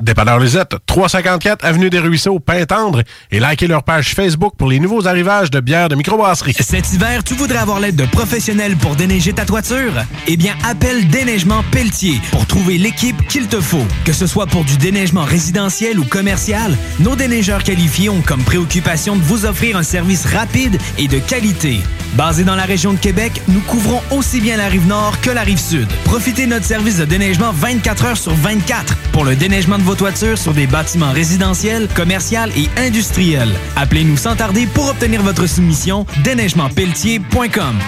[0.00, 5.06] Dépanneur Lisette, 354 Avenue des Ruisseaux, Pintendre, et likez leur page Facebook pour les nouveaux
[5.06, 6.54] arrivages de bières de microbrasserie.
[6.58, 9.92] Cet hiver, tu voudrais avoir l'aide de professionnels pour déneiger ta toiture?
[10.26, 13.86] Eh bien, appelle Déneigement Pelletier pour trouver l'équipe qu'il te faut.
[14.04, 19.16] Que ce soit pour du déneigement résidentiel ou commercial, nos déneigeurs qualifiés ont comme préoccupation
[19.16, 21.80] de vous offrir un service rapide et de qualité.
[22.14, 25.42] Basé dans la région de Québec, nous couvrons aussi bien la rive nord que la
[25.42, 25.86] rive sud.
[26.04, 30.36] Profitez de notre service de déneigement 24 heures sur 24 pour le déneigement de vos
[30.36, 33.52] sur des bâtiments résidentiels, commerciaux et industriels.
[33.76, 37.78] Appelez-nous sans tarder pour obtenir votre soumission déneigementpelletier.com.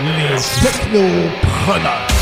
[0.00, 2.21] Les technopreneurs.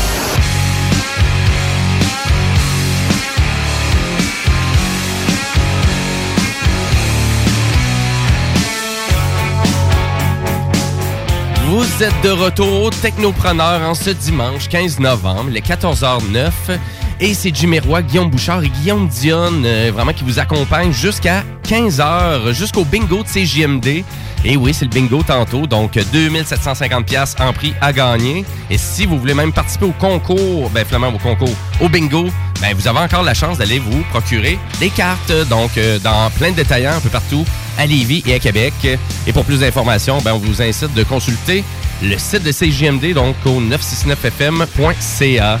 [11.71, 16.51] Vous êtes de retour au Technopreneur en ce dimanche 15 novembre, les 14h09.
[17.21, 22.51] Et c'est Jimmy Guillaume Bouchard et Guillaume Dionne, euh, vraiment qui vous accompagnent jusqu'à 15h,
[22.51, 24.03] jusqu'au bingo de CJMD.
[24.43, 28.43] Et oui, c'est le bingo tantôt, donc 2750 pièces en prix à gagner.
[28.71, 32.27] Et si vous voulez même participer au concours, ben finalement au concours, au bingo,
[32.59, 36.51] ben vous avez encore la chance d'aller vous procurer des cartes, donc euh, dans plein
[36.51, 37.45] de détaillants un peu partout
[37.77, 38.73] à Lévis et à Québec.
[39.27, 41.63] Et pour plus d'informations, ben on vous incite de consulter
[42.01, 45.59] le site de CJMD, donc au 969fm.ca.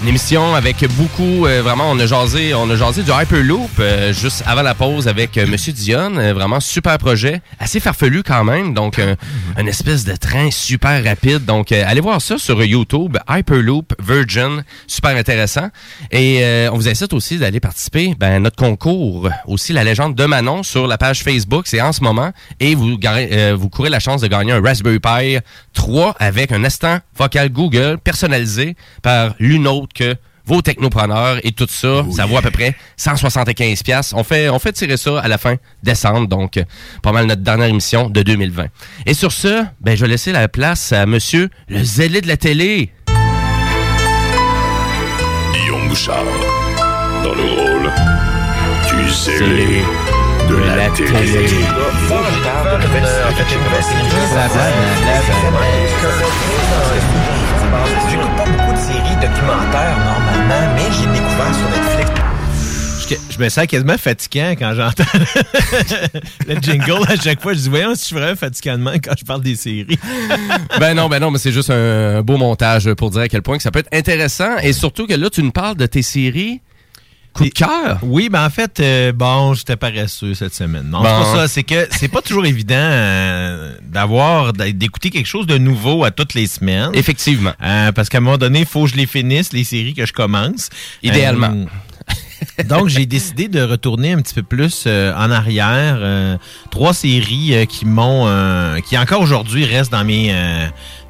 [0.00, 4.12] Une émission avec beaucoup, euh, vraiment, on a jasé, on a jasé du Hyperloop euh,
[4.12, 6.16] juste avant la pause avec euh, Monsieur Dion.
[6.16, 9.00] Euh, vraiment super projet, assez farfelu quand même, donc
[9.58, 11.44] une espèce de train super rapide.
[11.44, 15.68] Donc euh, allez voir ça sur YouTube, Hyperloop Virgin, super intéressant.
[16.12, 20.14] Et euh, on vous incite aussi d'aller participer ben, à notre concours, aussi la légende
[20.14, 22.30] de Manon sur la page Facebook, c'est en ce moment,
[22.60, 22.96] et vous,
[23.56, 25.38] vous courez la chance de gagner un Raspberry Pi
[25.74, 31.66] 3 avec un assistant vocal Google personnalisé par l'une autre que vos technopreneurs et tout
[31.68, 34.14] ça, ça vaut à peu près 175 pièces.
[34.16, 36.64] On fait on fait tirer ça à la fin décembre donc euh,
[37.02, 38.66] pas mal notre dernière émission de 2020.
[39.04, 42.36] Et sur ce, ben je vais laisser la place à monsieur le zélé de la
[42.38, 42.92] télé.
[45.88, 46.22] Bouchard.
[47.24, 47.90] Dans le rôle
[48.88, 49.82] du zélé
[50.48, 51.48] de la télé.
[58.10, 58.67] J'écoute pas beaucoup de
[63.38, 65.04] Je, me sens quasiment fatigant quand j'entends
[66.46, 67.52] le jingle à chaque fois.
[67.54, 69.98] Je dis, voyons si je suis vraiment fatigandement quand je parle des séries.
[70.80, 73.56] ben non, ben non, mais c'est juste un beau montage pour dire à quel point
[73.56, 74.58] que ça peut être intéressant.
[74.62, 76.60] Et surtout que là, tu nous parles de tes séries.
[77.32, 77.98] Coup de cœur?
[78.02, 80.88] Oui, ben en fait, euh, bon, j'étais paresseux cette semaine.
[80.90, 81.48] Non, c'est pas ça.
[81.48, 86.34] C'est que c'est pas toujours évident euh, d'avoir, d'écouter quelque chose de nouveau à toutes
[86.34, 86.90] les semaines.
[86.94, 87.52] Effectivement.
[87.62, 90.06] Euh, parce qu'à un moment donné, il faut que je les finisse, les séries que
[90.06, 90.68] je commence.
[91.02, 91.66] Idéalement.
[92.68, 95.98] Donc, j'ai décidé de retourner un petit peu plus euh, en arrière.
[96.00, 96.36] euh,
[96.70, 98.26] trois séries euh, qui m'ont,
[98.82, 100.34] qui encore aujourd'hui restent dans mes,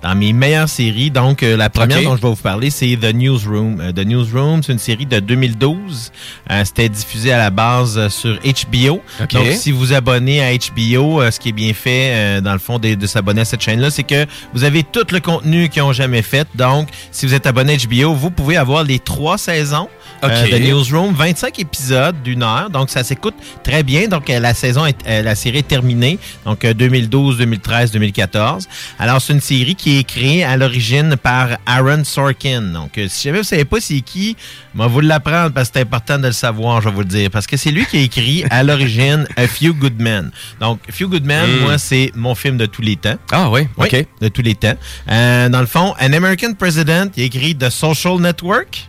[0.02, 1.10] dans mes meilleures séries.
[1.10, 3.80] Donc, euh, la première dont je vais vous parler, c'est The Newsroom.
[3.80, 6.12] Euh, The Newsroom, c'est une série de 2012.
[6.50, 9.02] Euh, C'était diffusé à la base sur HBO.
[9.32, 12.94] Donc, si vous abonnez à HBO, ce qui est bien fait, dans le fond, de,
[12.94, 16.22] de s'abonner à cette chaîne-là, c'est que vous avez tout le contenu qu'ils ont jamais
[16.22, 16.46] fait.
[16.54, 19.88] Donc, si vous êtes abonné à HBO, vous pouvez avoir les trois saisons
[20.22, 20.30] Ok.
[20.32, 22.70] euh, de Newsroom, 25 épisodes d'une heure.
[22.70, 24.08] Donc, ça s'écoute très bien.
[24.08, 26.18] Donc, la saison, est, la série est terminée.
[26.44, 28.68] Donc, euh, 2012, 2013, 2014.
[28.98, 32.60] Alors, c'est une série qui est créée à l'origine par Aaron Sorkin.
[32.72, 34.36] Donc, euh, si jamais vous savez pas c'est qui,
[34.74, 37.30] moi, vous l'apprendre parce que c'est important de le savoir, je vais vous le dire.
[37.30, 40.30] Parce que c'est lui qui a écrit à l'origine A Few Good Men.
[40.60, 41.60] Donc, A Few Good Men, Mm.
[41.62, 43.16] moi, c'est mon film de tous les temps.
[43.32, 44.06] Ah oui, Oui, OK.
[44.20, 44.74] de tous les temps.
[45.10, 48.88] Euh, dans le fond, An American President, il a écrit The Social Network.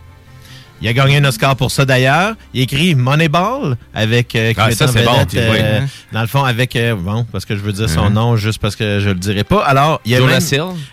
[0.82, 2.34] Il a gagné un Oscar pour ça d'ailleurs.
[2.54, 5.38] Il a écrit Moneyball avec euh, Ah, ça, c'est bon, oui.
[5.38, 5.80] euh,
[6.12, 8.14] dans le fond avec euh, bon parce que je veux dire son Mhm.
[8.14, 9.62] nom juste parce que je le dirai pas.
[9.64, 10.40] Alors il y a même-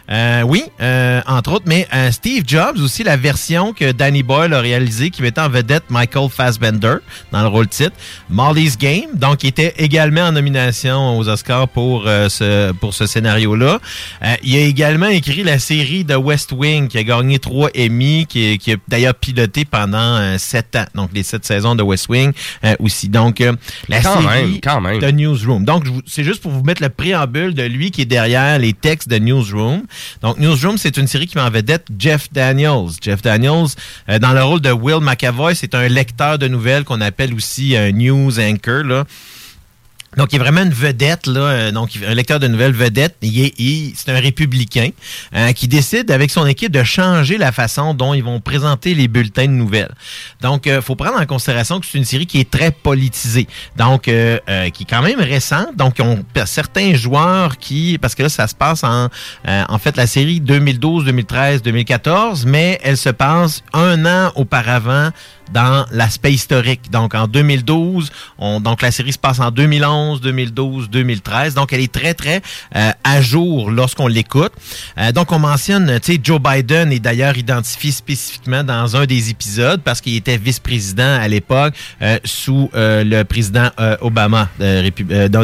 [0.10, 4.60] euh, oui, euh, entre autres, mais Steve Jobs aussi la version que Danny Boyle a
[4.60, 6.96] réalisée qui mettait en vedette Michael Fassbender
[7.32, 7.96] dans le rôle titre,
[8.30, 13.80] Molly's Game, donc il était également en nomination aux Oscars pour ce pour ce scénario-là.
[14.24, 18.26] Euh, il a également écrit la série de West Wing qui a gagné trois Emmy,
[18.28, 21.84] qui, est- qui a d'ailleurs piloté pendant euh, sept ans, donc les sept saisons de
[21.84, 22.32] West Wing
[22.66, 23.10] euh, aussi.
[23.10, 23.54] Donc euh,
[23.88, 25.00] la Quand série même, quand même.
[25.00, 25.66] de Newsroom.
[25.66, 29.08] Donc, c'est juste pour vous mettre le préambule de lui qui est derrière les textes
[29.08, 29.84] de Newsroom.
[30.24, 32.90] Donc, Newsroom, c'est une série qui met en vedette Jeff Daniels.
[33.02, 33.68] Jeff Daniels,
[34.10, 37.78] euh, dans le rôle de Will McAvoy, c'est un lecteur de nouvelles qu'on appelle aussi
[37.78, 38.84] un news anchor.
[38.84, 39.04] Là.
[40.16, 41.40] Donc, il est vraiment une vedette, là.
[41.42, 43.18] euh, Donc, un lecteur de nouvelles vedette.
[43.22, 44.90] Il est, c'est un républicain
[45.36, 49.08] euh, qui décide avec son équipe de changer la façon dont ils vont présenter les
[49.08, 49.94] bulletins de nouvelles.
[50.42, 53.48] Donc, il faut prendre en considération que c'est une série qui est très politisée.
[53.76, 55.76] Donc, euh, euh, qui est quand même récente.
[55.76, 59.10] Donc, on certains joueurs qui, parce que là, ça se passe en,
[59.48, 65.10] euh, en fait, la série 2012, 2013, 2014, mais elle se passe un an auparavant
[65.52, 66.92] dans l'aspect historique.
[66.92, 71.54] Donc, en 2012, on, donc la série se passe en 2011, 2012, 2013.
[71.54, 72.42] Donc, elle est très, très
[72.76, 74.52] euh, à jour lorsqu'on l'écoute.
[74.98, 79.30] Euh, donc, on mentionne, tu sais, Joe Biden est d'ailleurs identifié spécifiquement dans un des
[79.30, 84.90] épisodes parce qu'il était vice-président à l'époque euh, sous euh, le président euh, Obama euh,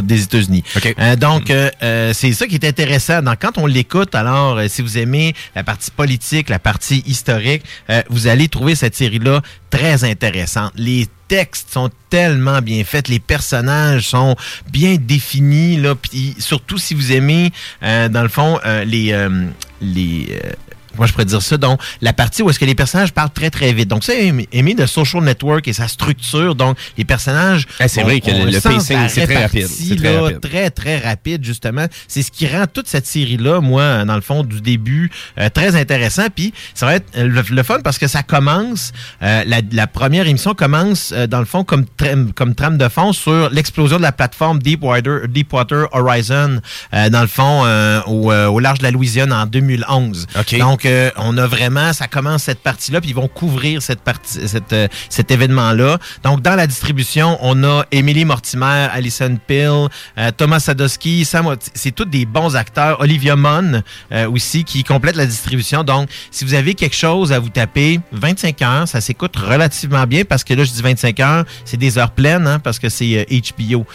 [0.01, 0.63] des États-Unis.
[0.99, 3.21] Euh, donc, euh, euh, c'est ça qui est intéressant.
[3.21, 7.63] Donc, quand on l'écoute, alors, euh, si vous aimez la partie politique, la partie historique,
[7.89, 9.41] euh, vous allez trouver cette série-là
[9.73, 10.71] très intéressante.
[10.75, 14.35] Les textes sont tellement bien faits, les personnages sont
[14.71, 17.51] bien définis, là, puis surtout si vous aimez,
[17.81, 19.11] euh, dans le fond, euh, les...
[19.11, 19.47] euh,
[19.81, 20.51] les euh,
[20.97, 21.57] moi, je pourrais dire ça.
[21.57, 23.87] Donc, la partie où est-ce que les personnages parlent très, très vite.
[23.89, 26.55] Donc, ça, aimé, de Social Network et sa structure.
[26.55, 27.65] Donc, les personnages...
[27.79, 29.67] Ah, c'est vrai que on le- le pacing, c'est très rapide.
[29.67, 30.39] C'est très rapide.
[30.41, 31.85] très, très rapide, justement.
[32.07, 35.75] C'est ce qui rend toute cette série-là, moi, dans le fond, du début, euh, très
[35.75, 36.27] intéressant.
[36.33, 38.91] Puis, ça va être euh, le, le fun parce que ça commence,
[39.21, 42.87] euh, la, la première émission commence, euh, dans le fond, comme, trame- comme trame de
[42.89, 46.59] fond sur l'explosion de la plateforme Deepwater, Deepwater Horizon,
[46.93, 50.27] euh, dans le fond, euh, au, au large de la Louisiane en 2011.
[50.59, 54.47] Donc, euh, on a vraiment, ça commence cette partie-là, puis ils vont couvrir cette partie,
[54.47, 55.97] cette, euh, cet événement-là.
[56.23, 59.87] Donc, dans la distribution, on a Emily Mortimer, Alison Pill,
[60.17, 62.99] euh, Thomas Sadowski, Sam, c'est tous des bons acteurs.
[63.01, 65.83] Olivia Munn euh, aussi, qui complète la distribution.
[65.83, 70.23] Donc, si vous avez quelque chose à vous taper, 25 heures, ça s'écoute relativement bien,
[70.25, 73.27] parce que là, je dis 25 heures, c'est des heures pleines, hein, parce que c'est
[73.29, 73.85] HBO.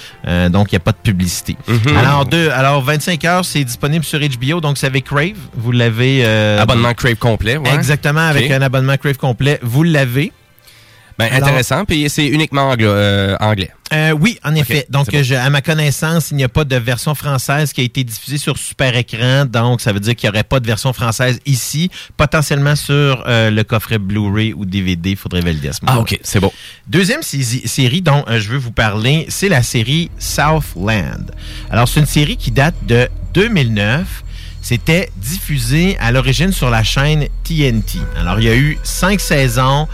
[0.51, 1.57] Donc, il n'y a pas de publicité.
[1.67, 1.97] Mhm.
[1.97, 5.37] Alors, deux, alors, 25 heures, c'est disponible sur HBO, donc c'est avec Crave.
[5.55, 6.25] Vous l'avez...
[6.25, 7.75] euh, Abonnement Crave complet, ouais.
[7.75, 10.33] Exactement, avec un abonnement Crave complet, vous l'avez?
[11.19, 13.71] Ben, intéressant, puis c'est uniquement anglo- euh, anglais.
[13.93, 14.87] Euh, oui, en effet.
[14.89, 15.23] Donc, c'est bon.
[15.25, 18.39] je- à ma connaissance, il n'y a pas de version française qui a été diffusée
[18.39, 19.45] sur super écran.
[19.45, 21.91] Donc, ça veut dire qu'il n'y aurait pas de version française ici.
[22.17, 25.11] Potentiellement sur euh, le coffret Blu-ray ou DVD.
[25.11, 26.53] Il faudrait valider à ce moment Ah, ok, c'est bon.
[26.87, 31.33] Deuxième sé- série dont je veux vous parler, c'est la série Southland.
[31.69, 34.23] Alors, c'est une série qui date de 2009.
[34.69, 38.01] C'était diffusé à l'origine sur la chaîne TNT.
[38.19, 39.89] Alors, il y a eu cinq saisons.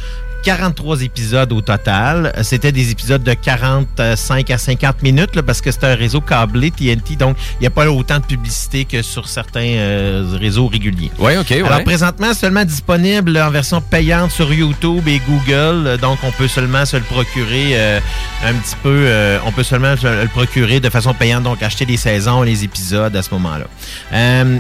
[0.45, 2.33] 43 épisodes au total.
[2.43, 6.71] C'était des épisodes de 45 à 50 minutes là, parce que c'est un réseau câblé
[6.71, 11.11] TNT, donc il n'y a pas autant de publicité que sur certains euh, réseaux réguliers.
[11.19, 11.85] Oui, OK, Alors ouais.
[11.85, 16.99] présentement, seulement disponible en version payante sur YouTube et Google, donc on peut seulement se
[16.99, 18.01] le procurer euh,
[18.45, 21.87] un petit peu, euh, on peut seulement se le procurer de façon payante, donc acheter
[21.87, 23.65] les saisons, les épisodes à ce moment-là.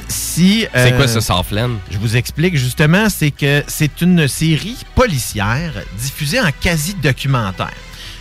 [0.09, 1.73] Si C'est quoi ce Southland?
[1.91, 7.71] je vous explique justement, c'est que c'est une série policière diffusée en quasi-documentaire.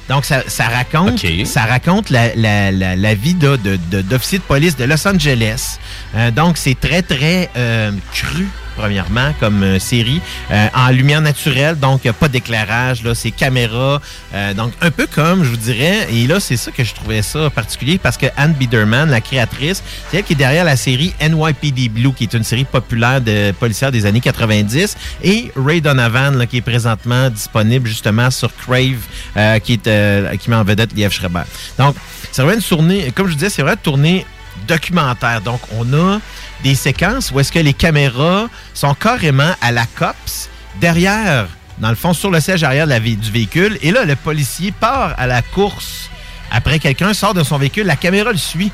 [0.10, 4.40] Donc, ça, ça raconte, ça raconte la, la- la- la vie de- de- de- d'officiers
[4.40, 5.78] de, police de Los Angeles.
[6.16, 10.22] Euh, donc, c'est très, très euh, cru, premièrement, comme euh, série,
[10.52, 11.78] euh, en lumière naturelle.
[11.80, 14.02] Donc, pas d'éclairage, là, c'est caméra.
[14.34, 17.22] Euh, donc, un peu comme, je vous dirais, et là, c'est ça que je trouvais
[17.22, 21.14] ça particulier parce que Anne Biederman, la créatrice, c'est elle qui est derrière la série
[21.22, 26.38] NYPD Blue, qui est une série populaire de policière des années 90, et Ray Donovan,
[26.38, 29.02] là, qui est présentement disponible justement sur Crave,
[29.38, 31.44] euh, qui, est, qui met en vedette Liev Schreiber.
[31.78, 31.96] Donc,
[32.32, 34.26] c'est vraiment une tournée, comme je vous disais, c'est une tournée
[34.68, 35.42] documentaire.
[35.42, 36.20] Donc, on a
[36.64, 40.50] des séquences où est-ce que les caméras sont carrément à la COPS,
[40.80, 43.78] derrière, dans le fond, sur le siège arrière du véhicule.
[43.82, 46.10] Et là, le policier part à la course.
[46.52, 48.72] Après, quelqu'un sort de son véhicule, la caméra le suit.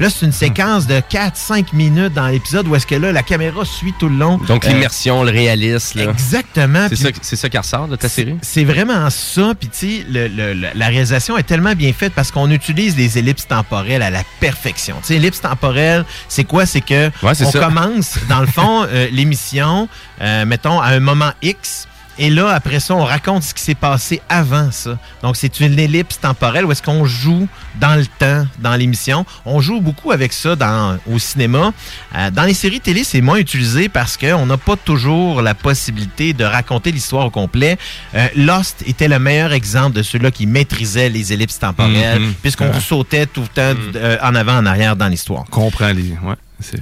[0.00, 3.64] Là, c'est une séquence de 4-5 minutes dans l'épisode où est-ce que là, la caméra
[3.64, 4.38] suit tout le long.
[4.38, 6.00] Donc, Euh, l'immersion, le réalisme.
[6.00, 6.10] là.
[6.10, 6.86] Exactement.
[6.88, 8.36] C'est ça, ça qui ressort de ta série?
[8.42, 9.52] c'est vraiment ça.
[9.58, 12.96] Puis, tu sais, le- le- le- la réalisation est tellement bien faite parce qu'on utilise
[12.96, 14.96] des ellipses temporelles à la perfection.
[15.00, 16.66] Tu sais, ellipse temporelle, c'est quoi?
[16.66, 17.60] C'est que Ouais, on ça.
[17.60, 19.88] commence, dans le fond, euh, l'émission,
[20.20, 21.86] euh, mettons, à un moment X.
[22.18, 24.96] Et là, après ça, on raconte ce qui s'est passé avant ça.
[25.22, 27.48] Donc, c'est une ellipse temporelle où est-ce qu'on joue
[27.80, 29.26] dans le temps, dans l'émission.
[29.44, 31.72] On joue beaucoup avec ça dans, au cinéma.
[32.14, 36.32] Euh, dans les séries télé, c'est moins utilisé parce qu'on n'a pas toujours la possibilité
[36.32, 37.78] de raconter l'histoire au complet.
[38.14, 42.34] Euh, Lost était le meilleur exemple de ceux-là qui maîtrisaient les ellipses temporelles, Mhm.
[42.42, 42.80] puisqu'on Ouais.
[42.80, 45.44] sautait tout le temps euh, en avant, en arrière dans l'histoire.
[45.50, 46.14] Comprends les.
[46.22, 46.34] Ouais,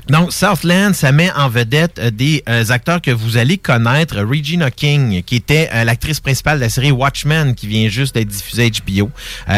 [0.08, 4.16] Donc, Southland, ça met en vedette euh, des euh, acteurs que vous allez connaître.
[4.18, 8.28] Regina King, qui était euh, l'actrice principale de la série Watchmen, qui vient juste d'être
[8.28, 9.10] diffusée HBO.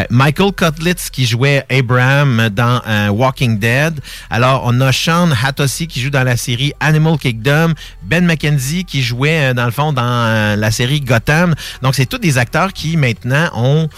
[0.09, 3.99] Michael Cutlitz, qui jouait Abraham dans Walking Dead.
[4.29, 7.73] Alors, on a Sean Hatossi, qui joue dans la série Animal Kingdom.
[8.03, 11.55] Ben McKenzie, qui jouait, dans le fond, dans la série Gotham.
[11.81, 13.89] Donc, c'est tous des acteurs qui, maintenant, ont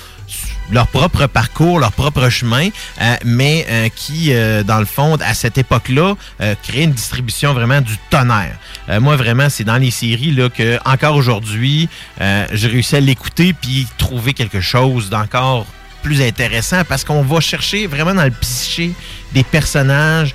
[0.71, 2.69] leur propre parcours, leur propre chemin,
[3.01, 6.15] euh, mais euh, qui, euh, dans le fond, à cette époque-là,
[6.63, 8.57] créent une distribution vraiment du tonnerre.
[8.99, 11.89] Moi, vraiment, c'est dans les séries là, que, encore aujourd'hui,
[12.21, 15.65] euh, j'ai réussi à l'écouter puis trouver quelque chose d'encore
[16.03, 18.91] plus intéressant parce qu'on va chercher vraiment dans le psyché
[19.33, 20.33] des personnages.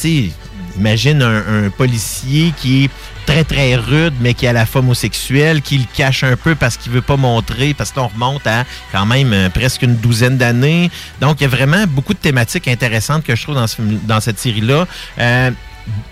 [0.00, 0.32] Tu
[0.76, 2.90] imagine un, un policier qui est
[3.26, 6.76] très très rude mais qui a la femme homosexuelle qui le cache un peu parce
[6.76, 10.90] qu'il veut pas montrer parce qu'on remonte à quand même euh, presque une douzaine d'années.
[11.20, 14.20] Donc il y a vraiment beaucoup de thématiques intéressantes que je trouve dans, ce dans
[14.20, 14.86] cette série là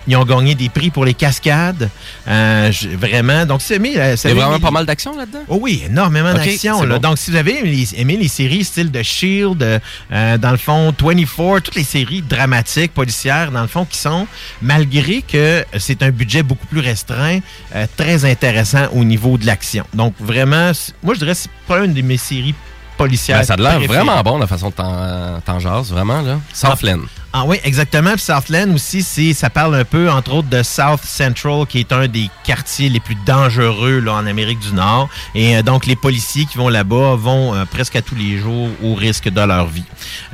[0.07, 1.89] ils ont gagné des prix pour les cascades.
[2.27, 3.45] Euh, vraiment.
[3.45, 3.93] Donc, c'est aimé.
[3.97, 5.39] euh, ça Il y a vraiment pas mal d'action là-dedans?
[5.47, 6.79] Oh oui, énormément Ok, d'action.
[6.81, 6.95] c'est là.
[6.99, 7.09] bon.
[7.09, 9.79] Donc, si vous avez aimé les, aimé les séries style de Shield, euh,
[10.11, 14.27] euh, dans le fond, 24, toutes les séries dramatiques, policières, dans le fond, qui sont,
[14.61, 17.39] malgré que c'est un budget beaucoup plus restreint,
[17.75, 19.85] euh, très intéressant au niveau de l'action.
[19.93, 20.71] Donc, vraiment,
[21.01, 22.55] moi, je dirais que c'est pas une de mes séries
[22.97, 23.39] policières.
[23.39, 25.57] Ben, ça a l'air vraiment bon, la façon de t'en
[25.93, 26.39] vraiment, là.
[26.53, 26.99] Southland.
[27.35, 28.11] Ah oui, exactement.
[28.13, 31.91] Puis Southland aussi, c'est, ça parle un peu, entre autres, de South Central, qui est
[31.91, 35.09] un des quartiers les plus dangereux là, en Amérique du Nord.
[35.33, 38.69] Et euh, donc, les policiers qui vont là-bas vont euh, presque à tous les jours
[38.83, 39.83] au risque de leur vie.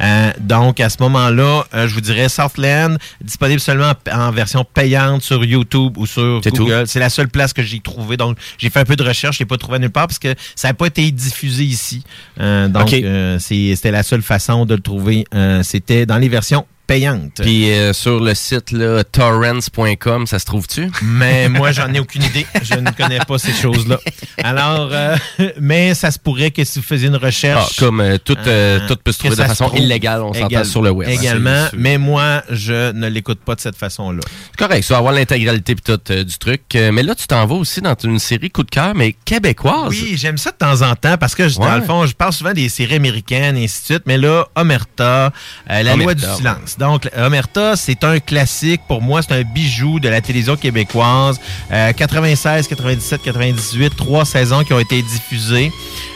[0.02, 5.24] Euh, donc, à ce moment-là, euh, je vous dirais Southland, disponible seulement en, version payante
[5.24, 6.84] sur YouTube ou sur C'est Google.
[6.88, 8.18] C'est la seule place que j'ai trouvé.
[8.18, 10.36] Donc, j'ai fait un peu de recherche, je l'ai pas trouvé nulle part parce que
[10.56, 12.04] ça n'a pas été diffusé ici.
[12.40, 15.26] Euh, donc, euh, c'était la seule façon de le trouver.
[15.34, 17.34] Euh, C'était dans les versions payante.
[17.42, 18.74] Puis euh, sur le site
[19.12, 20.90] torrents.com, ça se trouve-tu?
[21.04, 22.48] Mais moi, j'en ai aucune idée.
[22.64, 24.00] Je ne connais pas ces choses-là.
[24.44, 25.16] Alors, euh,
[25.62, 27.74] mais ça se pourrait que si vous faisiez une recherche.
[27.78, 30.64] Ah, comme euh, tout, euh, tout peut se trouver de façon trouve illégale, on s'entend
[30.64, 31.10] sur le web.
[31.10, 34.22] Également, mais moi, je ne l'écoute pas de cette façon-là.
[34.52, 36.64] C'est correct, ça va avoir l'intégralité tout euh, du truc.
[36.74, 39.90] Mais là, tu t'en vas aussi dans une série coup de cœur, mais québécoise.
[39.90, 41.76] Oui, j'aime ça de temps en temps parce que, je- dans Ouais.
[41.80, 45.32] le fond, je parle souvent des séries américaines et ainsi de suite, mais là, Omerta,
[45.68, 46.78] La loi du silence.
[46.80, 51.38] Donc, Omerta, c'est un classique pour moi, c'est un bijou de la télévision québécoise.
[51.74, 55.74] Euh, 96, 97, 98, trois saisons qui ont été diffusées.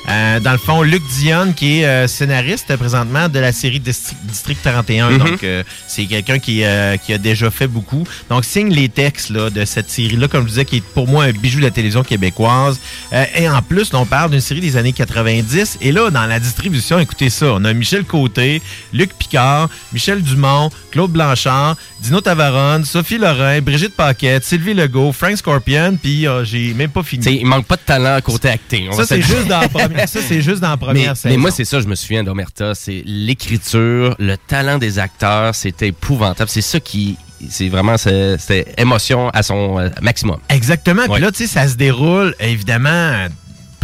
[0.09, 4.17] Euh, dans le fond, Luc Dionne, qui est euh, scénariste présentement de la série District,
[4.25, 5.11] District 31.
[5.11, 5.17] Mhm.
[5.17, 8.03] Donc, euh, c'est quelqu'un qui, euh, qui a déjà fait beaucoup.
[8.29, 11.23] Donc, signe les textes là, de cette série-là, comme je disais, qui est pour moi
[11.25, 12.79] un bijou de la télévision québécoise.
[13.13, 15.77] Euh, et en plus, on parle d'une série des années 90.
[15.81, 18.61] Et là, dans la distribution, écoutez ça, on a Michel Côté,
[18.91, 25.37] Luc Picard, Michel Dumont, Claude Blanchard, Dino Tavaron, Sophie Lorrain, Brigitte Paquette, Sylvie Legault, Frank
[25.37, 27.21] Scorpion, puis euh, j'ai même pas fini.
[27.21, 28.89] T'sais, il manque pas de talent côté acting.
[28.91, 31.29] on Ça, c'est juste, dans la première- ça, c'est juste dans la première mais, saison.
[31.35, 32.73] mais moi, c'est ça, je me souviens d'Omerta.
[32.75, 36.49] C'est l'écriture, le talent des acteurs, c'était épouvantable.
[36.49, 37.17] C'est ça qui.
[37.49, 37.97] C'est vraiment.
[37.97, 40.37] c'est- C'était émotion à son euh, maximum.
[40.49, 41.03] Exactement.
[41.11, 43.27] Puis là, tu sais, ça se déroule évidemment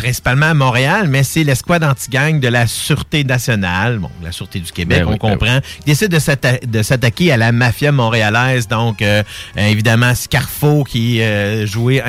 [0.04, 4.72] principalement à Montréal, mais c'est l'escouade anti-gang de la Sûreté nationale, bon, la Sûreté du
[4.72, 7.92] Québec, Ben on oui, ben comprend, qui décide de s'atta- de s'attaquer à la mafia
[7.92, 8.70] montréalaise.
[8.70, 9.24] Donc, euh,
[9.58, 12.06] euh, évidemment, Scarfo, qui est euh, joué, in-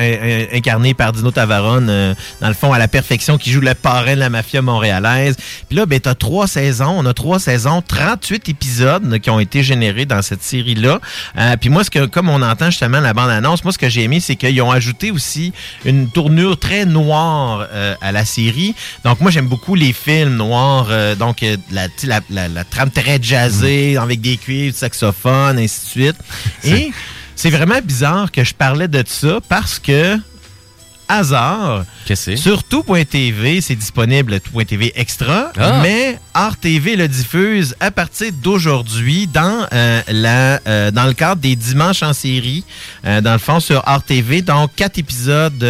[0.53, 3.73] in- incarné par Dino Tavaron, euh, dans le fond, à la perfection, qui joue le
[3.73, 5.35] parrain de la mafia montréalaise.
[5.67, 6.95] Puis là, ben, t'as trois saisons.
[6.97, 11.01] On a trois saisons, 38 épisodes qui ont été générés dans cette série-là.
[11.37, 14.03] Euh, puis moi, ce que, comme on entend justement la bande-annonce, moi, ce que j'ai
[14.03, 15.51] aimé, c'est qu'ils ont ajouté aussi
[15.83, 18.73] une tournure très noire euh, à la série.
[19.03, 20.87] Donc, moi, j'aime beaucoup les films noirs.
[20.89, 25.57] euh, donc, euh, la, la, la, la trame très jazzée, avec des cuivres, du saxophone,
[25.59, 26.17] ainsi de suite.
[26.63, 26.91] Et
[27.35, 30.17] c'est vraiment bizarre que je parlais de ça parce que
[31.11, 31.85] hasard.
[32.05, 32.41] Qu'est-ce que c'est?
[32.41, 35.79] Sur tout.tv, c'est disponible tout.tv extra, Ah.
[35.81, 41.41] mais Art TV le diffuse à partir d'aujourd'hui dans euh, la euh, dans le cadre
[41.41, 42.63] des dimanches en série,
[43.05, 44.41] euh, dans le fond sur Art TV.
[44.41, 45.65] Donc quatre épisodes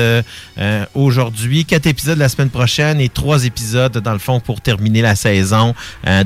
[0.93, 5.15] aujourd'hui, quatre épisodes la semaine prochaine et trois épisodes dans le fond pour terminer la
[5.15, 5.73] saison.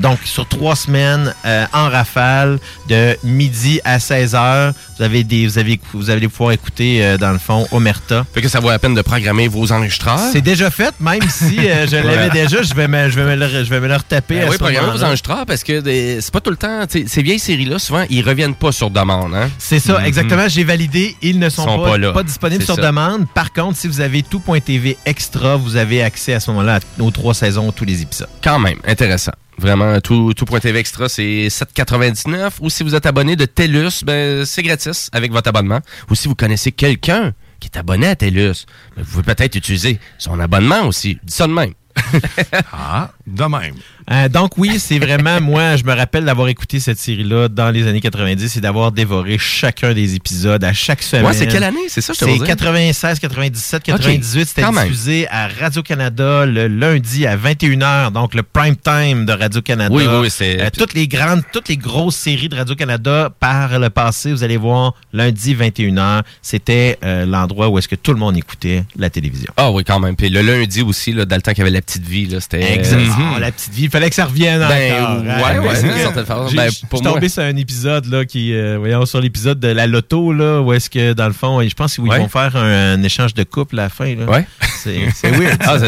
[0.00, 1.34] Donc sur trois semaines
[1.72, 6.52] en rafale de midi à 16 heures, vous avez des vous avez vous allez pouvoir
[6.52, 8.26] écouter dans le fond Omerta.
[8.34, 10.18] Fait que ça vaut la peine de programmer vos enregistreurs.
[10.32, 13.40] C'est déjà fait, même si euh, je l'avais déjà, je vais me, je vais me
[13.40, 14.40] le, je vais me le retaper.
[14.40, 15.80] Ben oui, ce programmez vos enregistreurs parce que
[16.20, 16.80] c'est pas tout le temps.
[16.88, 19.34] Ces vieilles séries-là, souvent, ils reviennent pas sur demande.
[19.34, 19.48] Hein?
[19.58, 20.04] C'est ça, Mhm.
[20.06, 20.48] exactement.
[20.48, 21.16] J'ai validé.
[21.22, 22.12] Ils ne sont, Sont pas, pas là.
[22.12, 22.82] pas disponibles sur ça.
[22.82, 23.26] demande.
[23.32, 27.34] Par contre, si vous avez tout.tv extra, vous avez accès à ce moment-là aux trois
[27.34, 28.28] saisons, tous les épisodes.
[28.42, 29.32] Quand même, intéressant.
[29.58, 32.50] Vraiment, tout, tout.tv extra, c'est 7,99.
[32.60, 35.80] Ou si vous êtes abonné de TELUS, ben, c'est gratis avec votre abonnement.
[36.10, 38.66] Ou si vous connaissez quelqu'un qui est abonné à TELUS,
[38.96, 41.18] ben, vous pouvez peut-être utiliser son abonnement aussi.
[41.22, 41.74] Dis ça de même.
[42.72, 43.74] ah, de même.
[44.10, 47.88] Euh, donc oui, c'est vraiment, moi, je me rappelle d'avoir écouté cette série-là dans les
[47.88, 51.26] années 90 et d'avoir dévoré chacun des épisodes à chaque semaine.
[51.26, 51.80] Ouais, c'est quelle année?
[51.88, 52.46] C'est ça, je te C'est veux dire?
[52.46, 54.46] 96, 97, 98.
[54.46, 54.84] C'était même.
[54.84, 59.92] diffusé à Radio-Canada le lundi à 21h, donc le prime time de Radio-Canada.
[59.94, 63.78] Oui, oui, oui, c'est- Euh, toutes les grandes, toutes les grosses séries de Radio-Canada par
[63.78, 68.18] le passé, vous allez voir, lundi 21h, c'était euh, l'endroit où est-ce que tout le
[68.18, 69.52] monde écoutait la télévision.
[69.56, 70.14] Ah oui, quand même.
[70.14, 72.40] Puis le lundi aussi, là, dans le temps qu'il y avait la petite vie, là,
[72.40, 72.72] c'était.
[72.74, 73.32] Exactement.
[73.34, 73.40] Mhm.
[73.40, 73.88] la petite vie.
[73.96, 75.22] Fallait que ça revienne Ben, encore.
[75.24, 76.54] ouais, ouais, que certaine façon.
[76.54, 79.68] Ben, Je pour suis tombé sur un épisode là, qui, euh, voyons, sur l'épisode de
[79.68, 82.18] la loto, là, où est-ce que, dans le fond, je pense qu'ils Ouais.
[82.18, 84.14] vont faire un, un échange de couple à la fin.
[84.14, 84.26] Là.
[84.26, 84.46] Ouais.
[84.82, 85.56] C'est c'est weird.
[85.66, 85.78] Ah,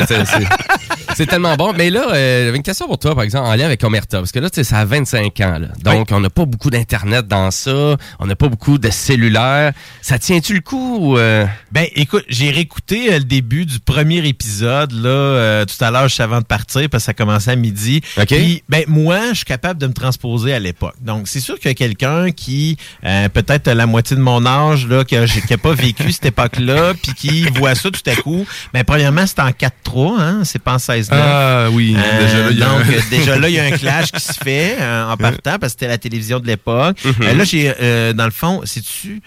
[1.17, 1.73] c'est- tellement bon.
[1.77, 4.19] Mais là, euh, j'avais une question pour toi, par exemple, en lien avec Omerta.
[4.19, 5.59] Parce que là, tu sais, ça a 25 ans.
[5.59, 5.69] Là.
[5.83, 7.97] Donc, on n'a pas beaucoup d'Internet dans ça.
[8.21, 9.73] On n'a pas beaucoup de cellulaire.
[10.01, 10.99] Ça tient-tu le coup?
[11.01, 11.45] ou, euh?
[11.73, 16.39] Ben, écoute, j'ai réécouté le début du premier épisode, là, tout à l'heure, juste avant
[16.41, 17.98] de partir, parce que ça commençait à midi.
[18.39, 20.95] Puis, ben, moi, je suis capable de me transposer à l'époque.
[21.01, 24.87] Donc, c'est sûr qu'il y a quelqu'un qui, euh, peut-être la moitié de mon âge,
[24.87, 28.17] là, qui a, qui a pas vécu cette époque-là, puis qui voit ça tout à
[28.17, 28.47] coup.
[28.73, 32.59] Ben, premièrement, c'est en 4-3, hein, c'est pas en 16 Ah oui, déjà là, il
[32.59, 34.77] y a donc, un- euh, déjà là, il y a un clash qui se fait
[34.81, 36.97] euh, en partant, parce que c'était la télévision de l'époque.
[37.05, 39.21] Euh, là, j'ai, euh, dans le fond, c'est dessus.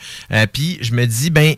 [0.53, 1.55] puis je me dis, ben,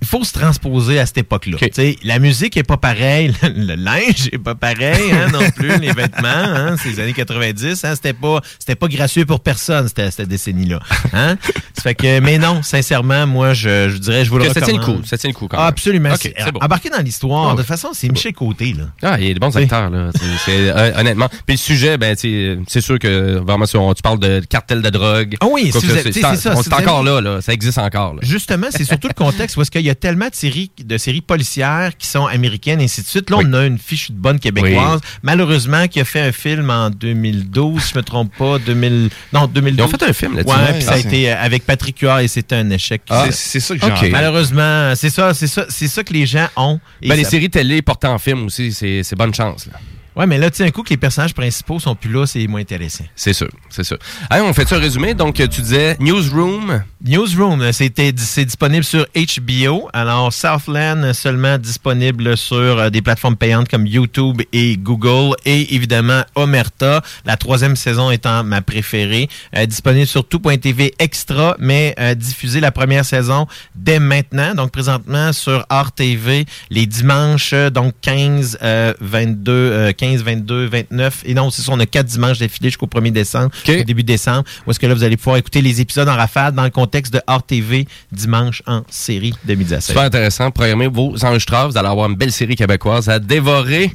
[0.00, 1.58] il faut se transposer à cette époque-là.
[2.04, 6.28] La musique est pas pareille, le linge est pas pareil hein, non plus, les vêtements,
[6.28, 10.80] hein, ces années 90, hein, c'était pas c'était pas gracieux pour personne cette, cette décennie-là.
[11.12, 11.36] Hein?
[11.74, 14.60] ça fait que, mais non, sincèrement, moi je, je dirais, je vous le Que ça
[14.60, 14.82] recommande.
[14.84, 15.68] tient le coup, ça tient le coup quand Ah, même.
[15.68, 16.10] absolument.
[16.10, 16.60] Ok, C'est- c'est bon.
[16.60, 18.84] Embarqué dans l'histoire, Ah de toute façon, c'est Michel Côté là.
[19.02, 20.10] Ah, il y a des bons acteurs, là.
[20.44, 21.28] C'est- euh, honnêtement.
[21.46, 24.90] Puis le sujet, ben, c'est sûr que vraiment, si on- tu parles de cartel de
[24.90, 25.36] drogue.
[25.40, 27.40] Ah oui, si ça, c'est ça, c'est encore là, là.
[27.40, 28.20] Ça existe encore, là.
[28.22, 31.20] Justement, c'est surtout le contexte où est-ce qu'il y a tellement de séries, de séries
[31.20, 33.30] policières qui sont américaines et ainsi de suite.
[33.30, 35.00] Là, on a une fiche de bonne québécoise.
[35.22, 39.46] Malheureusement, qui a fait un film en 2012, si je me trompe pas, 2000, non,
[39.46, 39.78] 2012.
[39.78, 40.54] Ils ont fait un film là-dessus.
[40.56, 40.98] Ouais, Ouais, puis ça a ah.
[40.98, 43.02] été euh, avec Patrick Huard et c'était un échec.
[43.10, 43.92] Ah, C'est- ça que j'ai Ok.
[43.92, 44.10] entendu.
[44.10, 46.78] Malheureusement, c'est ça, c'est ça, c'est ça que les gens ont.
[47.02, 49.78] Ben, les ça- séries télé portées en film aussi, c'est c'est bonne chance, là.
[50.18, 52.44] Ouais, mais là, tu sais, un coup que les personnages principaux sont plus là, c'est
[52.48, 53.04] moins intéressant.
[53.14, 53.98] C'est sûr, c'est sûr.
[54.28, 55.14] Allez, on fait un résumé.
[55.14, 56.82] Donc, tu disais Newsroom.
[57.04, 59.88] Newsroom, c'est disponible sur HBO.
[59.92, 66.22] Alors Southland seulement disponible sur euh, des plateformes payantes comme YouTube et Google et évidemment
[66.34, 72.58] Omerta, la troisième saison étant ma préférée, Euh, disponible sur tout.tv extra, mais euh, diffusé
[72.60, 73.46] la première saison
[73.76, 74.54] dès maintenant.
[74.56, 80.66] Donc présentement sur Art TV les dimanches, euh, donc 15, euh, 22, euh, 15, 22,
[80.66, 81.22] 29.
[81.26, 84.44] Et non, c'est ça, on a quatre dimanches d'affilée jusqu'au 1er décembre, au début décembre.
[84.66, 87.12] Où est-ce que là, vous allez pouvoir écouter les épisodes en rafale dans le contexte
[87.12, 89.88] de Art TV dimanche en série de midi à 16.
[89.88, 90.50] Super intéressant.
[90.50, 91.70] Programmez vos enregistreurs.
[91.70, 93.90] Vous allez avoir une belle série québécoise à dévorer.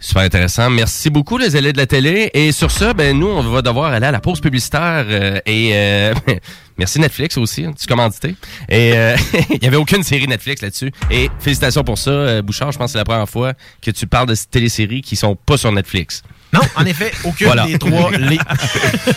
[0.00, 0.68] Super intéressant.
[0.68, 2.30] Merci beaucoup, les élèves de la télé.
[2.34, 5.06] Et sur ça, ben, nous, on va devoir aller à la pause publicitaire.
[5.08, 6.14] euh, et euh,
[6.78, 8.34] merci Netflix aussi, tu commandité.
[8.68, 9.16] Et euh,
[9.50, 10.92] il n'y avait aucune série Netflix là-dessus.
[11.10, 12.72] Et félicitations pour ça, euh, Bouchard.
[12.72, 15.56] Je pense que c'est la première fois que tu parles de téléséries qui sont pas
[15.56, 16.22] sur Netflix.
[16.54, 17.66] Non, en effet, aucune Voilà.
[17.66, 18.10] des trois.
[18.18, 18.38] Les...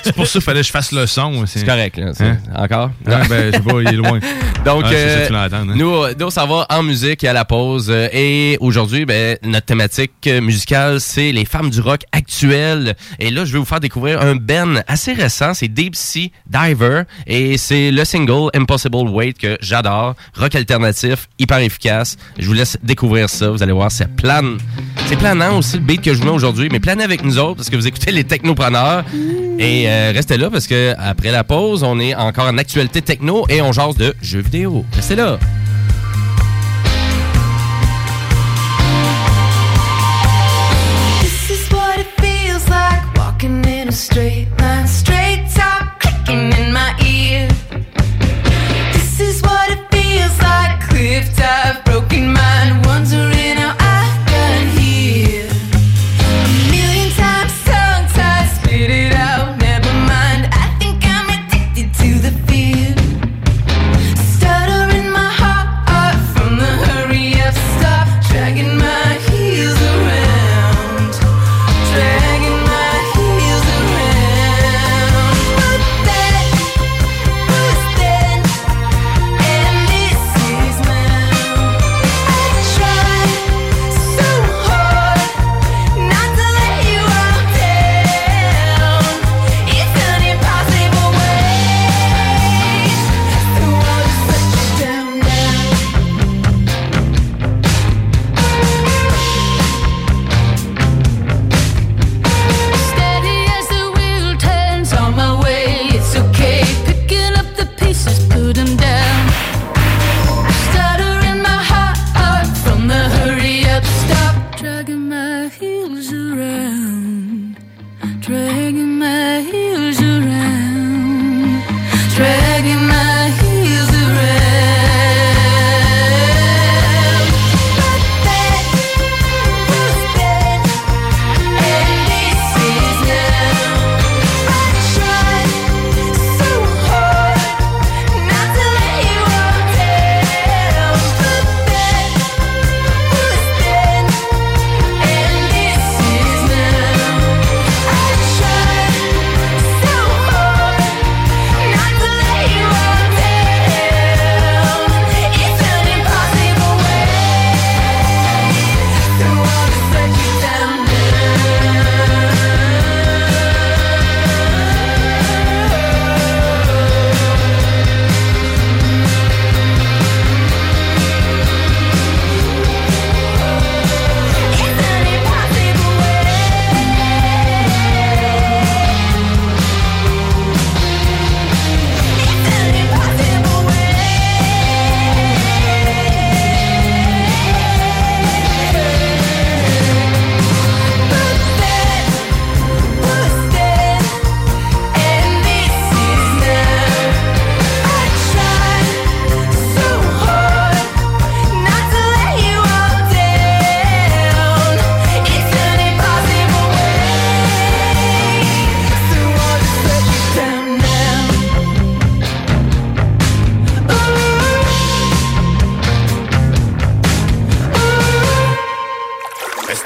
[0.03, 1.45] C'est pour ça qu'il fallait que je fasse le son.
[1.45, 2.11] C'est correct, là.
[2.19, 2.37] Hein?
[2.55, 2.91] Encore?
[3.07, 4.19] Ah, ben, je sais pas, il est loin.
[4.65, 5.75] Donc, Ah, euh, ça, tu l'entends, hein?
[5.75, 7.87] nous, euh, nous, ça va en musique et à la pause.
[7.89, 12.95] Euh, Et aujourd'hui, ben, notre thématique musicale, c'est les femmes du rock actuelles.
[13.19, 15.53] Et là, je vais vous faire découvrir un Ben assez récent.
[15.53, 17.03] C'est Deep Sea Diver.
[17.27, 20.15] Et c'est le single Impossible Wait que j'adore.
[20.35, 22.17] Rock alternatif, hyper efficace.
[22.39, 23.49] Je vous laisse découvrir ça.
[23.49, 24.57] Vous allez voir, c'est plane.
[25.07, 26.69] C'est planant aussi le beat que je vous mets aujourd'hui.
[26.71, 29.03] Mais planez avec nous autres parce que vous écoutez les technopreneurs.
[29.59, 33.45] Et euh, restez là parce que après la pause, on est encore en actualité techno
[33.49, 34.85] et on jase de jeux vidéo.
[34.93, 35.37] Restez là.
[41.21, 46.71] This is what it feels like walking in a straight line, straight talk clicking in
[46.71, 47.47] my ear.
[48.93, 53.36] This is what it feels like, cliff dive, broken mind, wondering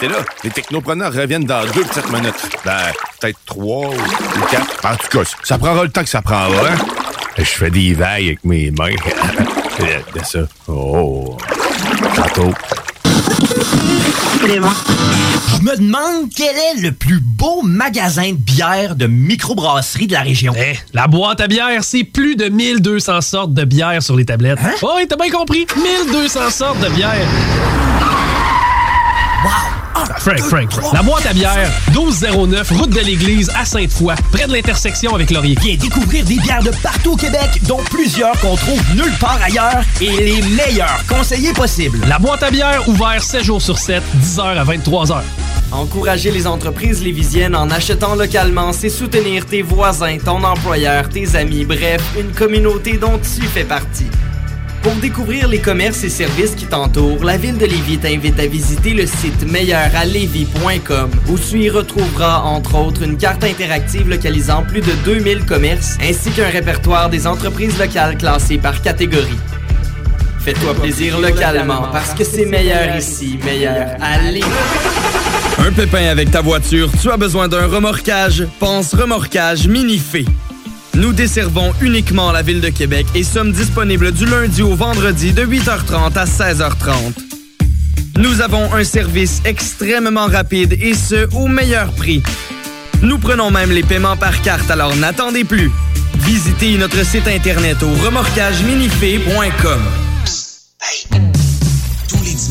[0.02, 0.24] restez là.
[0.44, 2.50] Les technopreneurs reviennent dans deux petites minutes.
[2.66, 2.78] Ben,
[3.20, 4.86] peut-être trois ou quatre.
[4.86, 6.70] En tout cas, ça prendra le temps que ça prendra.
[6.70, 6.78] Hein?
[7.38, 8.92] Je fais des vagues avec mes mains.
[10.14, 10.40] de ça.
[10.68, 11.38] Oh.
[12.16, 12.54] Tantôt.
[14.44, 20.22] Je me demande quel est le plus beau magasin de bière de microbrasserie de la
[20.22, 20.54] région.
[20.58, 24.60] Eh, la boîte à bière, c'est plus de 1200 sortes de bière sur les tablettes.
[24.64, 24.74] Hein?
[24.82, 25.66] Oh, oui, t'as bien compris.
[25.76, 27.28] 1200 sortes de bière.
[30.02, 30.16] Wow!
[30.18, 30.94] Frank, Frank, Frank.
[30.94, 35.56] La boîte à bière, 1209, route de l'église à Sainte-Foy, près de l'intersection avec Laurier.
[35.62, 39.84] Viens découvrir des bières de partout au Québec, dont plusieurs qu'on trouve nulle part ailleurs
[40.00, 42.00] et les meilleurs conseillers possibles.
[42.08, 45.22] La boîte à bière, ouvert 7 jours sur 7, 10h à 23h.
[45.72, 51.66] Encourager les entreprises lévisiennes en achetant localement, c'est soutenir tes voisins, ton employeur, tes amis,
[51.66, 54.08] bref, une communauté dont tu fais partie.
[54.82, 58.94] Pour découvrir les commerces et services qui t'entourent, la ville de Lévis t'invite à visiter
[58.94, 64.92] le site meilleuralevis.com où tu y retrouveras entre autres une carte interactive localisant plus de
[65.06, 69.38] 2000 commerces ainsi qu'un répertoire des entreprises locales classées par catégorie.
[70.40, 74.48] Fais-toi plaisir localement parce que c'est meilleur ici, meilleur à Lévis.
[75.60, 78.48] Un pépin avec ta voiture, tu as besoin d'un remorquage?
[78.60, 80.26] Pense remorquage Minifé.
[80.96, 85.46] Nous desservons uniquement la ville de Québec et sommes disponibles du lundi au vendredi de
[85.46, 87.14] 8h30 à 16h30.
[88.18, 92.22] Nous avons un service extrêmement rapide et ce, au meilleur prix.
[93.02, 95.72] Nous prenons même les paiements par carte, alors n'attendez plus.
[96.20, 99.80] Visitez notre site internet au remorquageminifé.com.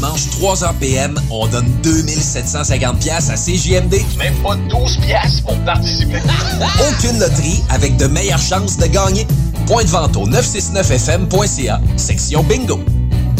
[0.00, 3.96] les dimanches, 3h PM, on donne 2750 pièces à CJMD.
[4.18, 6.18] Même pas 12 pièces pour participer.
[6.88, 9.26] Aucune loterie avec de meilleures chances de gagner.
[9.66, 12.80] Point de vente au 969fm.ca, section bingo.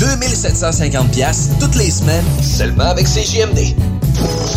[0.01, 3.77] 2750 pièces toutes les semaines, seulement avec CJMD.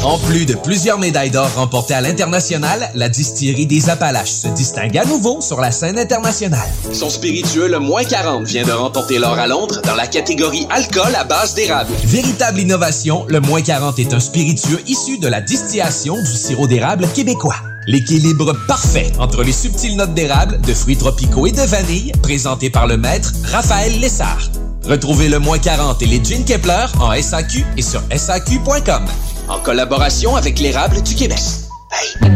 [0.04, 4.98] En plus de plusieurs médailles d'or remportées à l'international, la distillerie des Appalaches se distingue
[4.98, 6.68] à nouveau sur la scène internationale.
[6.94, 11.14] Son spiritueux, le moins 40, vient de remporter l'or à Londres dans la catégorie alcool
[11.16, 11.92] à base d'érable.
[12.06, 17.06] Véritable innovation, le moins 40 est un spiritueux issu de la distillation du sirop d'érable
[17.14, 17.58] québécois.
[17.86, 22.88] L'équilibre parfait entre les subtiles notes d'érable, de fruits tropicaux et de vanille, présenté par
[22.88, 24.50] le maître Raphaël Lessard.
[24.86, 29.06] Retrouvez le moins 40 et les Gin Kepler en SAQ et sur SAQ.com.
[29.48, 31.40] En collaboration avec l'érable du Québec.
[31.92, 32.32] Hey!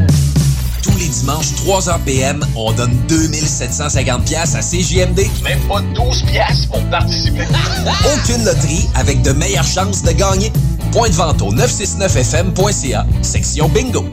[0.81, 5.27] Tous les dimanches, 3h PM, on donne 2750 pièces à CJMD.
[5.43, 7.43] Même pas 12 pièces pour participer.
[8.15, 10.51] Aucune loterie avec de meilleures chances de gagner.
[10.93, 14.05] Point de vente au 969fm.ca, section bingo.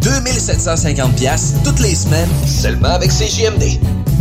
[0.00, 3.78] 2750 pièces toutes les semaines, seulement avec CJMD.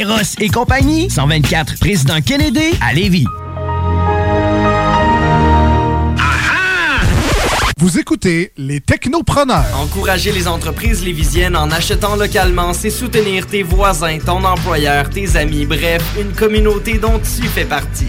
[0.00, 3.26] Eros et compagnie, 124 Président Kennedy à Lévis.
[7.76, 9.66] Vous écoutez les technopreneurs.
[9.78, 15.66] Encourager les entreprises lévisiennes en achetant localement, c'est soutenir tes voisins, ton employeur, tes amis,
[15.66, 18.08] bref, une communauté dont tu fais partie.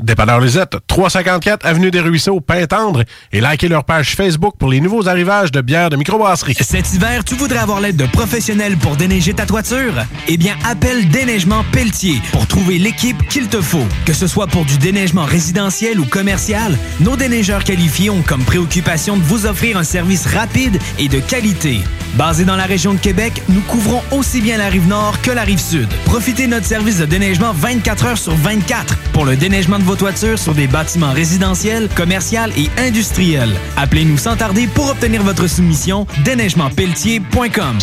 [0.00, 5.08] Dépanneur Lisette, 354 Avenue des Ruisseaux, Pintendre, et likez leur page Facebook pour les nouveaux
[5.08, 6.56] arrivages de bières de microbrasserie.
[6.60, 9.94] Cet hiver, tu voudrais avoir l'aide de professionnels pour déneiger ta toiture?
[10.26, 13.86] Eh bien, appelle Déneigement Pelletier pour trouver l'équipe qu'il te faut.
[14.04, 19.16] Que ce soit pour du déneigement résidentiel ou commercial, nos déneigeurs qualifiés ont comme préoccupation
[19.16, 21.80] de vous offrir un service rapide et de qualité.
[22.16, 25.42] Basé dans la région de Québec, nous couvrons aussi bien la rive nord que la
[25.42, 25.88] rive sud.
[26.04, 29.96] Profitez de notre service de déneigement 24 heures sur 24 pour le déneigement de vos
[29.96, 32.24] toitures sur des bâtiments résidentiels, commerciaux
[32.56, 33.54] et industriels.
[33.76, 37.78] Appelez-nous sans tarder pour obtenir votre soumission déneigementpelletier.com.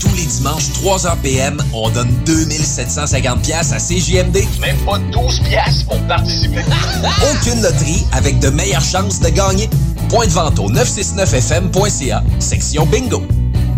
[0.00, 4.38] Tous les dimanches, 3h PM, on donne 2750 pièces à CJMD.
[4.60, 6.62] Même pas 12 pièces pour participer.
[7.32, 9.68] Aucune loterie avec de meilleures chances de gagner.
[10.08, 13.22] Point de vente au 969fm.ca, section bingo.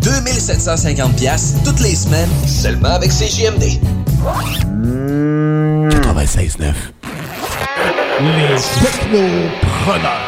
[0.05, 3.81] 2750 pièces toutes les semaines, seulement avec CJMD.
[6.03, 6.75] 96.9.
[8.21, 10.27] Les technopreneurs.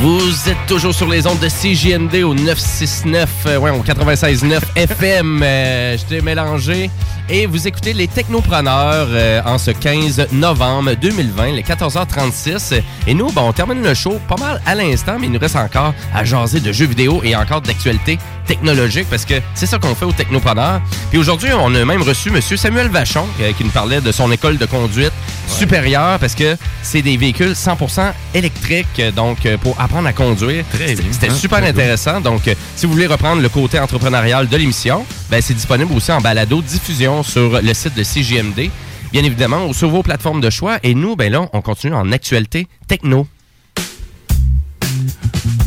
[0.00, 5.42] Vous êtes toujours sur les ondes de CJND au 969, euh, ouais, au 96.9 FM.
[5.42, 6.90] Euh, je t'ai mélangé.
[7.32, 12.82] Et vous écoutez les Technopreneurs euh, en ce 15 novembre 2020, les 14h36.
[13.06, 15.94] Et nous, on termine le show pas mal à l'instant, mais il nous reste encore
[16.12, 20.06] à jaser de jeux vidéo et encore d'actualité technologique parce que c'est ça qu'on fait
[20.06, 20.80] aux Technopreneurs.
[21.10, 22.40] Puis aujourd'hui, on a même reçu M.
[22.40, 25.12] Samuel Vachon euh, qui nous parlait de son école de conduite
[25.46, 30.64] supérieure parce que c'est des véhicules 100% électriques, donc euh, pour apprendre à conduire.
[30.72, 32.20] C'était hein, super intéressant.
[32.20, 36.20] Donc, si vous voulez reprendre le côté entrepreneurial de l'émission, ben, c'est disponible aussi en
[36.20, 38.70] balado diffusion sur le site de CGMD.
[39.12, 40.78] Bien évidemment, ou sur vos plateformes de choix.
[40.82, 43.26] Et nous, ben là, on continue en actualité techno.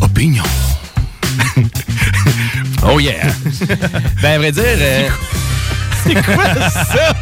[0.01, 0.43] Opinion.
[2.87, 3.27] oh yeah!
[4.21, 4.63] ben, à vrai dire...
[4.65, 5.09] euh,
[6.03, 6.69] C'est quoi?
[6.69, 7.15] Ça?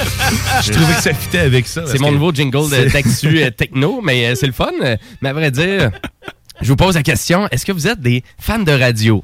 [0.64, 1.82] Je trouvais que ça fitait avec ça.
[1.86, 4.70] C'est mon que- nouveau jingle de Taxu euh, Techno, mais euh, c'est le fun.
[5.20, 5.90] Mais à vrai dire,
[6.62, 9.22] je vous pose la question, est-ce que vous êtes des fans de radio?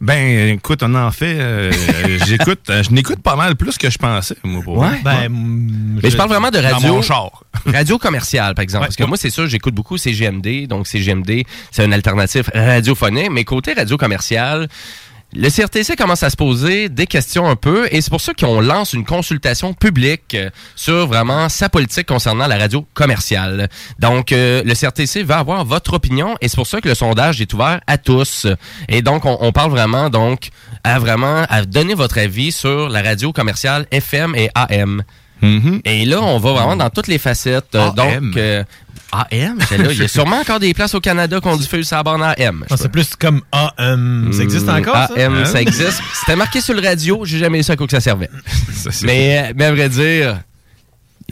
[0.00, 1.36] Ben, écoute, on en fait.
[1.38, 1.70] euh,
[2.26, 4.98] J'écoute, euh, je n'écoute pas mal plus que je pensais, moi, pour Ouais.
[5.04, 6.94] Ben, Mais je parle vraiment de Dans radio.
[6.94, 7.44] mon char.
[7.66, 8.82] radio commerciale, par exemple.
[8.84, 9.08] Ouais, parce que ouais.
[9.08, 10.66] moi, c'est sûr, j'écoute beaucoup CGMD.
[10.66, 13.30] Donc, CGMD, c'est une alternative radiophonique.
[13.30, 14.68] Mais côté radio commerciale,
[15.32, 17.86] le CRTC commence à se poser des questions un peu.
[17.90, 22.46] Et c'est pour ça qu'on lance une consultation publique euh, sur vraiment sa politique concernant
[22.46, 23.68] la radio commerciale.
[23.98, 26.36] Donc, euh, le CRTC va avoir votre opinion.
[26.40, 28.46] Et c'est pour ça que le sondage est ouvert à tous.
[28.88, 30.48] Et donc, on, on parle vraiment, donc,
[30.82, 35.04] à vraiment, à donner votre avis sur la radio commerciale FM et AM.
[35.84, 37.74] Et là, on va vraiment dans toutes les facettes.
[37.74, 37.94] Euh, AM.
[37.94, 38.64] Donc, euh,
[39.12, 39.64] AM, là.
[39.90, 42.64] Il y a sûrement encore des places au Canada qu'on diffuse sa borne AM.
[42.70, 44.30] Non, c'est plus comme AM.
[44.32, 45.10] Ça existe Hmm, encore, ça?
[45.16, 45.44] AM, Hein?
[45.44, 46.00] ça existe.
[46.20, 48.30] C'était marqué sur le radio, j'ai jamais su à quoi que ça servait.
[49.02, 50.40] mais, euh, mais à vrai dire,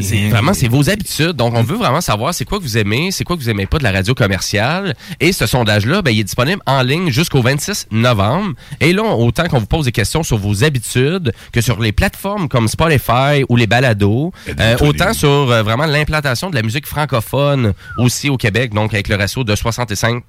[0.00, 1.32] c'est vraiment c'est vos habitudes.
[1.32, 3.66] Donc on veut vraiment savoir c'est quoi que vous aimez, c'est quoi que vous aimez
[3.66, 4.94] pas de la radio commerciale.
[5.20, 8.54] Et ce sondage-là, ben, il est disponible en ligne jusqu'au 26 novembre.
[8.80, 12.48] Et là, autant qu'on vous pose des questions sur vos habitudes que sur les plateformes
[12.48, 17.72] comme Spotify ou les balados, euh, autant sur euh, vraiment l'implantation de la musique francophone
[17.98, 20.24] aussi au Québec, donc avec le ratio de 65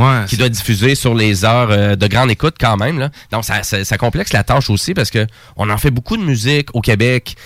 [0.00, 2.98] Ouais, qui doit diffuser sur les heures euh, de grande écoute quand même.
[2.98, 3.10] Là.
[3.30, 5.26] Donc ça, ça, ça complexe la tâche aussi parce que
[5.56, 7.36] on en fait beaucoup de musique au Québec.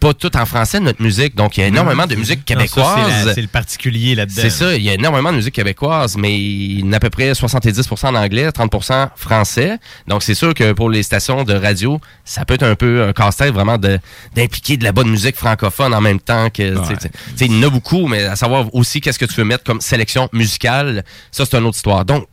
[0.00, 1.34] Pas tout en français, notre musique.
[1.34, 3.32] Donc, il y a énormément de musique québécoise.
[3.34, 4.42] c'est le particulier là-dedans.
[4.42, 7.10] C'est ça, il y a énormément de musique québécoise, mais il y a à peu
[7.10, 9.78] près 70% en anglais, 30% français.
[10.06, 13.12] Donc c'est sûr que pour les stations de radio, ça peut être un peu un
[13.12, 16.74] casse-tête vraiment d'impliquer de la bonne musique francophone en même temps que...
[16.84, 17.10] sais,
[17.40, 19.80] Il y en a beaucoup, mais à savoir aussi qu'est-ce que tu veux mettre comme
[19.80, 22.04] sélection musicale, ça c'est une autre histoire.
[22.04, 22.26] Donc,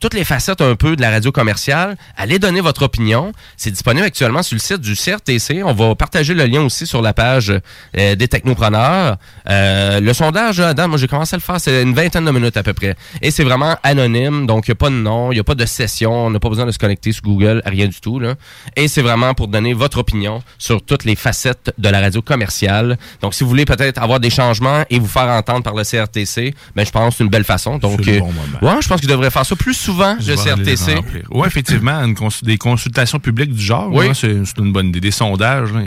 [0.00, 1.96] toutes les facettes un peu de la radio commerciale.
[2.16, 3.32] Allez donner votre opinion.
[3.56, 5.62] C'est disponible actuellement sur le site du CRTC.
[5.62, 7.52] On va partager le lien aussi sur la page
[7.96, 9.16] euh, des technopreneurs.
[9.48, 12.56] Euh, le sondage, Adam, moi j'ai commencé à le faire, c'est une vingtaine de minutes
[12.56, 12.94] à peu près.
[13.22, 15.54] Et c'est vraiment anonyme, donc il n'y a pas de nom, il n'y a pas
[15.54, 18.18] de session, on n'a pas besoin de se connecter sur Google, rien du tout.
[18.18, 18.34] Là.
[18.76, 22.98] Et c'est vraiment pour donner votre opinion sur toutes les facettes de la radio commerciale.
[23.22, 26.54] Donc si vous voulez peut-être avoir des changements et vous faire entendre par le CRTC,
[26.74, 27.78] ben, je pense que c'est une belle façon.
[27.78, 28.20] Donc, euh,
[28.62, 30.94] ouais, je pense qu'il devrait faire ça plus souvent, Je le CRTC.
[31.30, 34.06] Ouais, effectivement, une cons- des consultations publiques du genre, Oui.
[34.14, 35.00] c'est une bonne idée.
[35.00, 35.72] Des sondages.
[35.72, 35.80] là.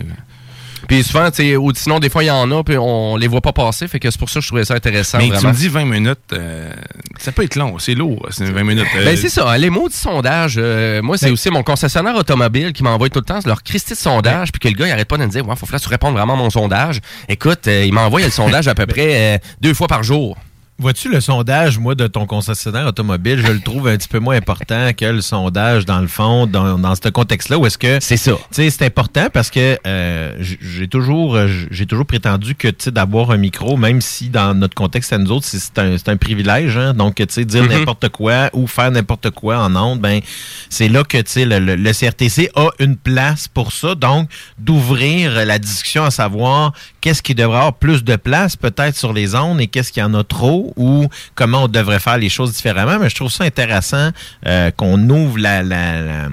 [0.87, 3.41] Puis souvent, tu ou sinon, des fois, il y en a, puis on les voit
[3.41, 3.87] pas passer.
[3.87, 5.17] Fait que c'est pour ça que je trouvais ça intéressant.
[5.19, 6.71] Mais tu me dis 20 minutes, euh,
[7.19, 8.87] ça peut être long, c'est lourd, c'est 20 minutes.
[8.95, 10.55] euh, Ben, c'est ça, les mots du sondage.
[10.57, 13.97] euh, moi, c'est aussi mon concessionnaire automobile qui m'envoie tout le temps leur Christie de
[13.99, 15.89] sondage, puis que le gars, il arrête pas de me dire, ouais, faut que tu
[15.89, 17.01] répondes vraiment à mon sondage.
[17.27, 20.37] Écoute, euh, il m'envoie le sondage à peu près euh, deux fois par jour.
[20.79, 24.37] Vois-tu le sondage, moi, de ton concessionnaire automobile, je le trouve un petit peu moins
[24.37, 27.97] important que le sondage, dans le fond, dans, dans ce contexte-là, où est-ce que...
[27.99, 28.31] C'est ça.
[28.31, 32.85] Tu sais, c'est important parce que euh, j'ai toujours euh, j'ai toujours prétendu que, tu
[32.85, 36.13] sais, d'avoir un micro, même si dans notre contexte à nous autres, c'est- c'est un,
[36.13, 37.69] un privilège, hein, donc, tu sais, dire Mhm.
[37.71, 40.21] n'importe quoi ou faire n'importe quoi en ondes, ben,
[40.69, 44.29] c'est là que, tu sais, le, le- le CRTC a une place pour ça, donc,
[44.57, 49.35] d'ouvrir la discussion à savoir qu'est-ce qui devrait avoir plus de place, peut-être, sur les
[49.35, 52.53] ondes et qu'est-ce qu'il y en a trop ou comment on devrait faire les choses
[52.53, 52.99] différemment.
[52.99, 54.11] Mais je trouve ça intéressant
[54.45, 56.29] euh, qu'on ouvre la, la, la,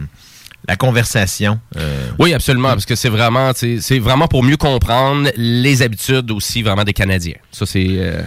[0.68, 1.59] la conversation.
[1.76, 5.82] euh, Oui, absolument, parce que c'est vraiment, tu sais, c'est vraiment pour mieux comprendre les
[5.82, 7.36] habitudes aussi vraiment des Canadiens.
[7.52, 7.86] Ça, c'est.
[7.88, 8.22] euh,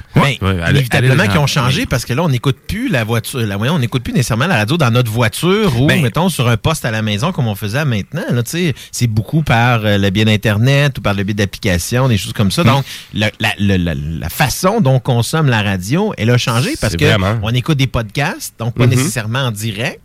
[0.64, 0.84] allez-
[1.30, 3.40] qui ont changé parce que là, on n'écoute plus la voiture.
[3.40, 6.58] La, on n'écoute plus nécessairement la radio dans notre voiture ou, Ben- mettons, sur un
[6.58, 8.24] poste à la maison comme on faisait maintenant.
[8.32, 12.08] Là, tu sais, c'est beaucoup par euh, le biais d'Internet ou par le biais d'applications,
[12.08, 12.64] des choses comme ça.
[12.64, 16.72] Donc, le- la, le- la- la façon dont on consomme la radio, elle a changé
[16.80, 17.40] parce que vraiment.
[17.44, 18.92] on écoute des podcasts, donc pas Mhm.
[18.96, 20.00] nécessairement en direct.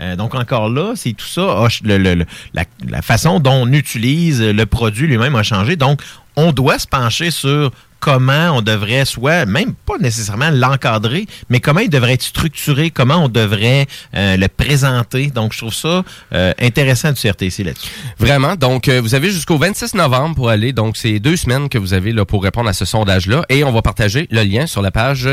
[0.00, 1.66] Euh, donc, encore là, c'est tout ça.
[1.84, 5.76] la façon dont on utilise le produit lui-même a changé.
[5.76, 6.00] Donc,
[6.36, 7.70] on doit se pencher sur
[8.04, 13.24] comment on devrait soit, même pas nécessairement l'encadrer, mais comment il devrait être structuré, comment
[13.24, 15.28] on devrait euh, le présenter.
[15.28, 16.04] Donc, je trouve ça
[16.34, 17.88] euh, intéressant du CRTC là-dessus.
[18.18, 18.56] Vraiment.
[18.56, 20.74] Donc, euh, vous avez jusqu'au 26 novembre pour aller.
[20.74, 23.46] Donc, c'est deux semaines que vous avez là, pour répondre à ce sondage-là.
[23.48, 25.26] Et on va partager le lien sur la page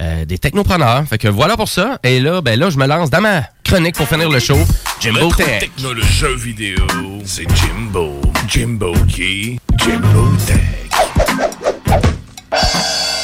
[0.00, 1.04] euh, des technopreneurs.
[1.08, 1.98] Fait que voilà pour ça.
[2.04, 3.42] Et là, ben là, je me lance dans ma
[3.72, 4.58] chronique pour finir le show.
[5.00, 5.60] Jimbo Tech.
[5.60, 6.84] technologie vidéo,
[7.24, 8.20] c'est Jimbo.
[8.46, 9.58] Jimbo qui?
[9.82, 10.58] Jimbo Tech.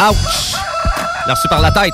[0.01, 0.55] Ouch!
[1.27, 1.93] L'a reçu par la tête.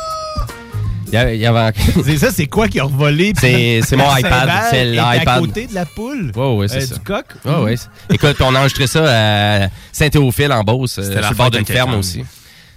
[1.08, 1.72] Il y a- il y avait...
[2.04, 3.32] C'est ça, c'est quoi qui a revolé?
[3.38, 4.48] C'est c'est mon iPad.
[4.70, 5.40] C'est est à l'iPad.
[5.40, 6.30] côté de la poule?
[6.36, 6.94] Ouais, ouais, c'est Euh, ça.
[6.94, 7.24] Du coq?
[7.44, 7.74] Ouais, ouais.
[8.10, 11.50] Écoute, on a enregistré ça à Saint-Théophile en Beauce, euh, C'était sur la le bord
[11.50, 12.24] d'une à ferme aussi.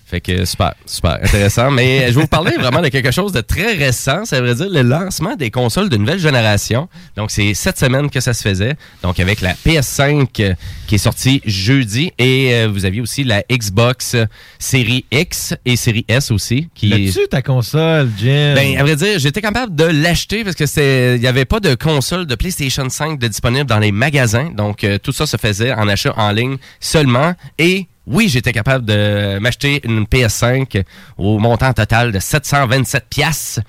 [0.09, 1.69] Fait que super, super intéressant.
[1.69, 4.23] Mais je vais vous parler vraiment de quelque chose de très récent.
[4.23, 6.87] Ça veut dire le lancement des consoles de nouvelle génération.
[7.17, 8.75] Donc, c'est cette semaine que ça se faisait.
[9.03, 10.53] Donc, avec la PS5 euh,
[10.87, 12.13] qui est sortie jeudi.
[12.19, 14.15] Et euh, vous aviez aussi la Xbox
[14.59, 16.69] série X et série S aussi.
[16.73, 18.53] Qui L'as-tu ta console, Jim?
[18.55, 21.59] ben, à vrai dire, j'étais capable de l'acheter parce que c'est, il y avait pas
[21.59, 24.51] de console de PlayStation 5 de disponible dans les magasins.
[24.55, 27.33] Donc, euh, tout ça se faisait en achat en ligne seulement.
[27.59, 30.83] Et oui, j'étais capable de m'acheter une PS5
[31.17, 33.61] au montant total de 727 piastres.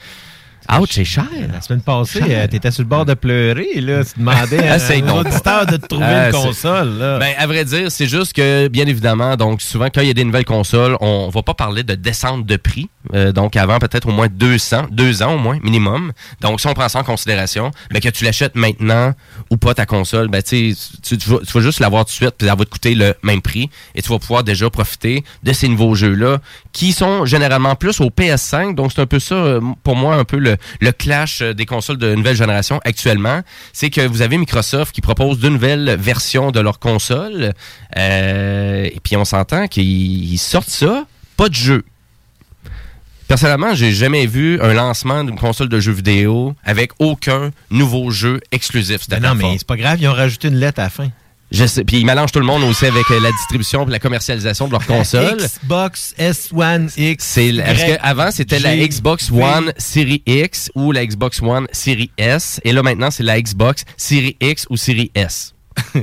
[0.71, 1.27] Ouch, c'est cher.
[1.51, 4.05] La semaine passée, euh, t'étais sur le bord de pleurer, là.
[4.05, 7.19] Tu demandais à c'est un auditeur de te trouver Ah, une console, là.
[7.19, 10.15] Ben, à vrai dire, c'est juste que, bien évidemment, donc souvent, quand il y a
[10.15, 12.91] des nouvelles consoles, on va pas parler de descente de prix.
[13.15, 16.13] Euh, donc, avant, peut-être au moins 200, deux ans au moins, minimum.
[16.43, 19.15] Donc, si on prend ça en considération, mais que tu l'achètes maintenant
[19.51, 22.11] ou pas ta console, ben, tu, sais, tu, tu vas, tu vas juste l'avoir tout
[22.11, 23.71] de suite, puis elle va te coûter le même prix.
[23.95, 26.39] Et tu vas pouvoir déjà profiter de ces nouveaux jeux-là,
[26.73, 28.75] qui sont généralement plus au PS5.
[28.75, 31.67] Donc, c'est un peu ça, euh, pour moi, un peu le, le clash euh, des
[31.67, 33.43] consoles de nouvelle génération actuellement.
[33.73, 37.55] C'est que vous avez Microsoft qui propose de nouvelles versions de leur console.
[37.97, 41.07] Euh, et puis, on s'entend qu'ils ils sortent ça,
[41.37, 41.85] pas de jeu.
[43.29, 48.41] Personnellement, j'ai jamais vu un lancement d'une console de jeux vidéo avec aucun nouveau jeu
[48.53, 49.07] exclusif.
[49.11, 51.09] Ben non, mais c'est pas grave, ils ont rajouté une lettre à la fin.
[51.51, 51.83] Je sais.
[51.85, 54.73] Puis ils mélangent tout le monde aussi avec euh, la distribution et la commercialisation de
[54.73, 55.37] leur console.
[55.39, 57.25] Xbox S1 X.
[57.25, 59.31] C'est parce que avant c'était la Xbox.
[59.31, 62.61] One Series X ou la Xbox One Series S?
[62.65, 65.55] Et là maintenant c'est la Xbox Series X ou Series S.
[65.95, 66.01] Ah,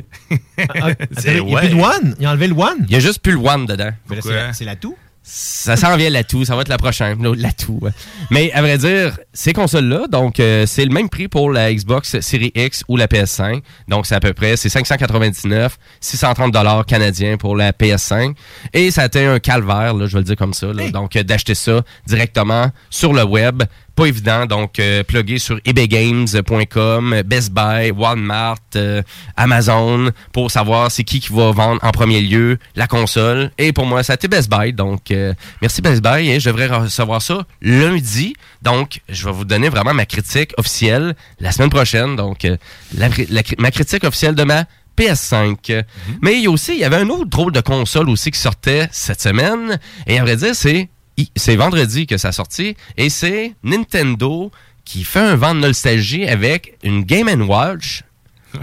[0.57, 2.15] attends, Il n'y a plus de One.
[2.19, 2.85] Ils ont enlevé le One.
[2.87, 3.91] Il y a juste plus le One dedans.
[4.21, 4.95] C'est la- C'est la tout.
[5.27, 7.79] Ça s'en vient la tout, ça va être la prochaine, l'autre, la tout.
[7.81, 7.89] ouais.
[8.29, 12.19] Mais à vrai dire, ces consoles-là, donc euh, c'est le même prix pour la Xbox
[12.19, 13.61] Series X ou la PS5.
[13.87, 18.35] Donc c'est à peu près, c'est 599, 630 dollars canadiens pour la PS5.
[18.73, 20.67] Et ça a été un calvaire, là, je vais le dire comme ça.
[20.71, 20.91] là.
[20.91, 23.63] Donc euh, d'acheter ça directement sur le web.
[23.95, 25.03] Pas évident, donc euh,
[25.37, 29.01] sur ebaygames.com, Best Buy, Walmart, euh,
[29.37, 33.51] Amazon pour savoir c'est qui qui va vendre en premier lieu la console.
[33.57, 36.29] Et pour moi, ça a été Best Buy, donc euh, merci Best Buy.
[36.29, 41.15] Et je devrais recevoir ça lundi, donc je vais vous donner vraiment ma critique officielle
[41.39, 42.15] la semaine prochaine.
[42.15, 42.57] Donc euh,
[42.97, 44.65] la- la- ma critique officielle de ma
[44.97, 45.83] PS5.
[46.21, 48.39] Mais il y a aussi, il y avait un autre drôle de console aussi qui
[48.39, 49.79] sortait cette semaine.
[50.07, 50.89] Et à vrai dire, c'est
[51.35, 52.75] c'est vendredi que ça a sorti.
[52.97, 54.51] Et c'est Nintendo
[54.83, 58.03] qui fait un vent de nostalgie avec une Game Watch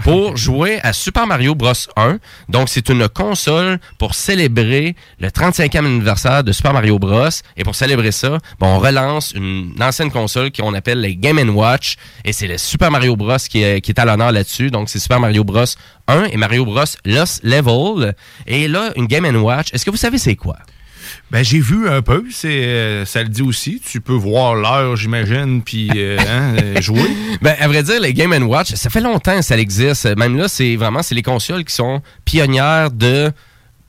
[0.03, 2.17] pour jouer à Super Mario Bros 1.
[2.49, 7.29] Donc, c'est une console pour célébrer le 35e anniversaire de Super Mario Bros.
[7.57, 11.97] Et pour célébrer ça, bon, on relance une ancienne console qu'on appelle les Game Watch.
[12.25, 14.71] Et c'est le Super Mario Bros qui est, qui est à l'honneur là-dessus.
[14.71, 15.65] Donc, c'est Super Mario Bros
[16.07, 18.15] 1 et Mario Bros Lost Level.
[18.47, 20.57] Et là, une Game Watch, est-ce que vous savez c'est quoi?
[21.31, 23.81] Ben, j'ai vu un peu, c'est, euh, ça le dit aussi.
[23.83, 27.09] Tu peux voir l'heure, j'imagine, puis euh, hein, euh, jouer.
[27.41, 30.05] Ben, à vrai dire, les Game Watch, ça fait longtemps que ça existe.
[30.17, 33.31] Même là, c'est vraiment c'est les consoles qui sont pionnières de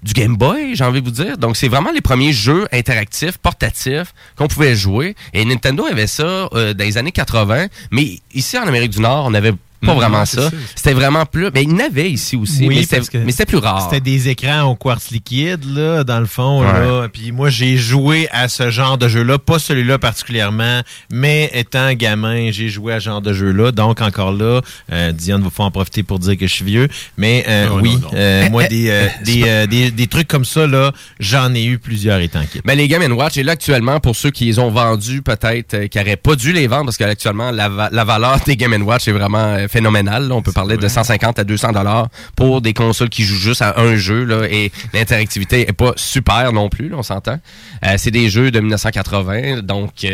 [0.02, 1.38] du Game Boy, j'ai envie de vous dire.
[1.38, 5.14] Donc, c'est vraiment les premiers jeux interactifs, portatifs, qu'on pouvait jouer.
[5.32, 7.68] Et Nintendo avait ça dans les années 80.
[7.90, 9.54] Mais ici, en Amérique du Nord, on n'avait
[9.84, 10.50] pas Mhm, vraiment ça.
[10.74, 11.48] C'était vraiment plus...
[11.54, 13.82] Mais il y en avait ici aussi, Oui, mais c'était mais plus rare.
[13.90, 16.62] C'était des écrans au quartz liquide, là, dans le fond.
[16.62, 17.08] Là.
[17.12, 19.38] Puis moi, j'ai joué à ce genre de jeu-là.
[19.38, 20.80] Pas celui-là particulièrement,
[21.12, 23.72] mais étant gamin, j'ai joué à ce genre de jeu-là.
[23.72, 24.60] Donc, encore là,
[24.92, 26.88] euh, Diane va faut en profiter pour dire que je suis vieux.
[27.16, 28.08] Mais euh, Non, oui, non, non.
[28.14, 31.78] euh, moi, des, euh, des, euh, des, des trucs comme ça, là, j'en ai eu
[31.78, 32.62] plusieurs étant kid.
[32.64, 35.86] Ben, les Game Watch, et là, actuellement, pour ceux qui les ont vendus, peut-être, euh,
[35.88, 39.06] qui n'auraient pas dû les vendre, parce qu'actuellement, la, va- la valeur des Game Watch
[39.08, 40.28] est vraiment euh, phénoménale.
[40.28, 40.34] là.
[40.34, 43.80] On peut parler de 150 à 200 dollars pour des consoles qui jouent juste à
[43.80, 47.38] un jeu, là, et l'interactivité est pas super non plus, là, on s'entend.
[47.84, 50.06] Euh, c'est des jeux de 1980, donc...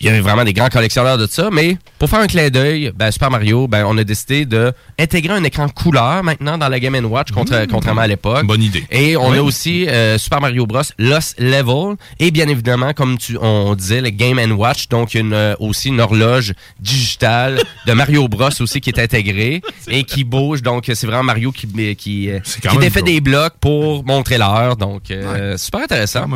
[0.00, 2.92] il y a vraiment des grands collectionneurs de ça, mais pour faire un clin d'œil,
[2.94, 6.80] ben, Super Mario, ben, on a décidé de intégrer un écran couleur maintenant dans la
[6.80, 8.46] Game Watch, contre- contrairement à l'époque.
[8.46, 8.84] Bonne idée.
[8.90, 9.38] Et on Oui.
[9.38, 10.82] a aussi euh, Super Mario Bros.
[10.98, 11.96] Lost Level.
[12.18, 14.88] Et bien évidemment, comme tu, on disait, le Game Watch.
[14.88, 18.48] Donc, une, euh, aussi une horloge digitale de Mario Bros.
[18.60, 20.62] aussi qui est intégrée et qui bouge.
[20.62, 21.66] Donc, c'est vraiment Mario qui,
[21.96, 23.08] qui, euh, qui défait cool.
[23.10, 24.76] des blocs pour montrer l'heure.
[24.76, 26.26] Donc, euh, super intéressant.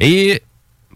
[0.00, 0.42] Et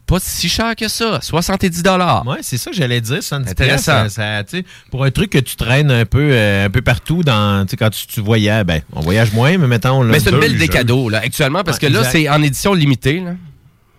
[0.07, 1.19] pas si cher que ça.
[1.21, 2.27] 70 dollars.
[2.27, 3.23] Ouais, c'est ça que j'allais dire.
[3.23, 4.09] 70 Intéressant.
[4.09, 4.59] ça- ça,
[4.91, 7.77] pour un truc que tu traînes un peu, euh, un peu partout dans, tu sais,
[7.77, 10.03] quand tu, tu voyages, ben, on voyage moins, mais mettons.
[10.03, 12.41] là, Mais c'est une belle des cadeaux, là, actuellement, parce Ouais, que là, c'est en
[12.43, 13.33] édition limitée, là.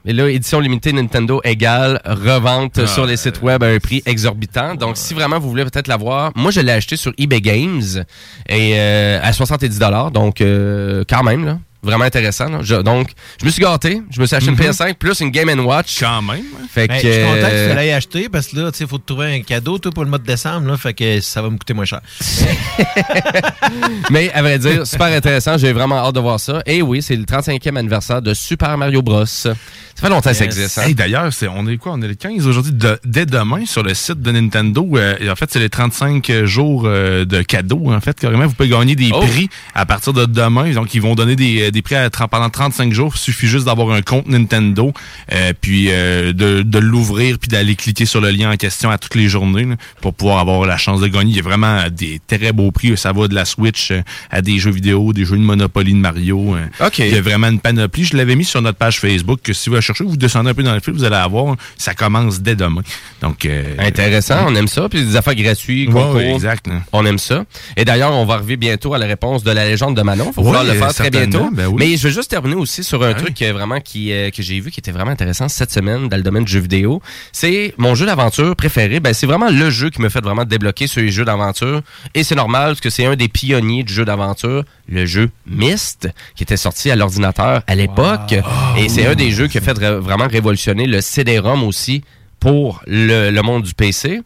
[0.09, 4.01] Et là, édition limitée Nintendo égale revente Ah, sur les sites web à un prix
[4.05, 4.75] exorbitant.
[4.75, 8.05] Donc, si vraiment vous voulez peut-être l'avoir, moi, je l'ai acheté sur eBay Games
[8.47, 9.79] et euh, à 70
[10.13, 11.59] Donc, euh, quand même, là.
[11.87, 12.49] Vraiment intéressant.
[12.49, 12.59] là.
[12.61, 13.09] Je- donc,
[13.39, 14.01] je me suis gâté.
[14.11, 14.57] Je me suis acheté Mhm.
[14.57, 15.99] une PS5 plus une Game Watch.
[15.99, 16.43] Quand même.
[16.69, 18.87] Fait Ben, que, je suis content que tu euh, l'aies acheté parce que là, il
[18.87, 21.41] faut te trouver un cadeau, toi, pour le mois de décembre, là, fait que ça
[21.41, 22.01] va me coûter moins cher.
[24.11, 25.57] Mais à vrai dire, super intéressant.
[25.57, 26.61] J'ai vraiment hâte de voir ça.
[26.65, 29.25] Et oui, c'est le 35e anniversaire de Super Mario Bros.
[29.25, 29.53] Ça
[29.95, 30.77] fait longtemps que ça existe.
[30.77, 30.83] hein.
[30.87, 31.93] Hey, D'ailleurs, on est quoi?
[31.93, 32.71] On est le 15 aujourd'hui.
[32.71, 36.31] De- dès demain, sur le site de Nintendo, euh, et en fait, c'est les 35
[36.43, 37.91] jours euh, de cadeaux.
[37.91, 39.19] En fait, carrément, vous pouvez gagner des Oh.
[39.21, 40.71] prix à partir de demain.
[40.73, 43.13] Donc, ils vont donner des, des prix à, pendant 35 jours.
[43.15, 44.93] Il suffit juste d'avoir un compte Nintendo,
[45.33, 48.97] euh, puis euh, de, de l'ouvrir, puis d'aller cliquer sur le lien en question à
[48.97, 51.31] toutes les journées là, pour pouvoir avoir la chance de gagner.
[51.31, 52.97] Il y a vraiment des très beaux prix.
[52.97, 54.01] Ça va de la Switch euh,
[54.31, 56.55] à des jeux vidéo, des jeux de Monopoly de Mario.
[56.55, 56.85] euh.
[56.87, 56.99] OK.
[56.99, 58.03] Il y a vraiment une panoplie.
[58.05, 60.53] Je l'avais mis sur notre page Facebook que si vous la cherchez, vous descendez un
[60.53, 61.55] peu dans le fil, vous allez avoir.
[61.77, 62.81] Ça commence dès demain.
[63.21, 64.87] Donc euh, Intéressant, on aime ça.
[64.89, 66.81] Puis des affaires gratuites, Ouais, ouais, exact, là.
[66.91, 67.45] on aime ça.
[67.75, 70.31] Et d'ailleurs, on va arriver bientôt à la réponse de la légende de Manon.
[70.33, 71.49] Faut Ouais, pouvoir le faire très bientôt.
[71.53, 71.75] ben oui.
[71.79, 74.59] Mais je veux juste terminer aussi sur un truc euh, vraiment qui euh, que j'ai
[74.59, 77.01] vu qui était vraiment intéressant cette semaine dans le domaine du jeu vidéo.
[77.31, 78.99] C'est mon jeu d'aventure préféré.
[78.99, 81.81] Ben, c'est vraiment le jeu qui me fait vraiment débloquer sur les jeux d'aventure.
[82.13, 86.09] Et c'est normal parce que c'est un des pionniers du jeu d'aventure, le jeu Myst,
[86.35, 88.33] qui était sorti à l'ordinateur à l'époque.
[88.77, 92.03] Et c'est un des jeux qui a fait vra- vraiment révolutionner le CD-ROM aussi
[92.39, 94.21] pour le, le monde du PC.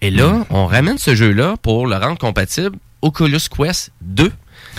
[0.00, 4.30] Et là, on ramène ce jeu-là pour le rendre compatible Oculus Quest 2.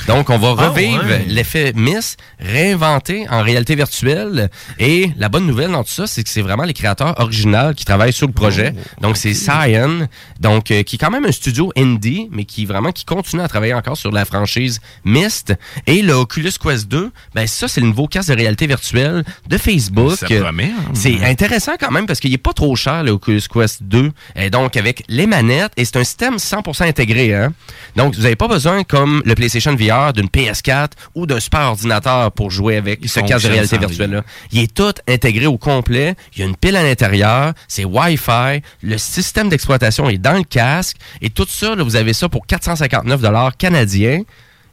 [0.08, 1.26] Donc, on va Ah, revivre ouais.
[1.28, 4.50] l'effet Miss, réinventé en réalité virtuelle.
[4.80, 7.86] Et la bonne nouvelle dans tout ça, c'est que c'est vraiment les créateurs originaux qui
[7.86, 8.74] travaillent sur le projet.
[9.02, 10.08] donc, c'est Cyan,
[10.40, 13.48] donc euh, qui est quand même un studio indie, mais qui vraiment qui continue à
[13.48, 15.54] travailler encore sur la franchise Myst.
[15.88, 19.58] Et le Oculus Quest 2, ben ça, c'est le nouveau casque de réalité virtuelle de
[19.58, 20.16] Facebook.
[20.18, 20.92] Ça promet, hein.
[20.94, 24.12] C'est intéressant quand même parce qu'il est pas trop cher, le Oculus Quest 2.
[24.36, 27.34] Et donc, avec les manettes, et c'est un système 100% intégré.
[27.34, 27.54] Hein?
[27.96, 32.32] Donc, vous n'avez pas besoin, comme le PlayStation VR, d'une PS4 ou d'un super ordinateur
[32.32, 34.24] pour jouer avec ce casque de réalité virtuelle-là.
[34.52, 36.16] Il est tout intégré au complet.
[36.36, 37.54] Il y a une pile à l'intérieur.
[37.68, 38.62] C'est Wi-Fi.
[38.84, 40.98] Le système d'exploitation est dans le casque.
[41.22, 43.22] Et tout ça, là, vous avez ça pour 459
[43.58, 44.22] canadiens.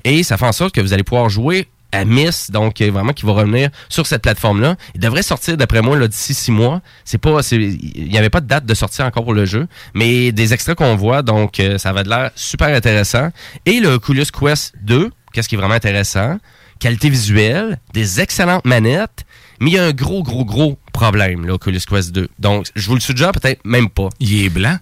[0.05, 1.66] Et ça fait en sorte que vous allez pouvoir jouer
[1.97, 4.77] à Miss, donc euh, vraiment qui va revenir sur cette plateforme-là.
[4.94, 6.81] Il devrait sortir, d'après moi, là, d'ici six mois.
[7.05, 10.32] C'est pas, il n'y avait pas de date de sortie encore pour le jeu, mais
[10.32, 13.31] des extraits qu'on voit, donc euh, ça va de l'air super intéressant.
[13.64, 16.39] Et le Oculus Quest 2, qu'est-ce qui est vraiment intéressant?
[16.78, 19.24] Qualité visuelle, des excellentes manettes,
[19.60, 22.28] mais il y a un gros, gros, gros problème, l'Oculus Quest 2.
[22.39, 24.09] Donc, je vous le suggère peut-être même pas.
[24.20, 24.78] Il est blanc?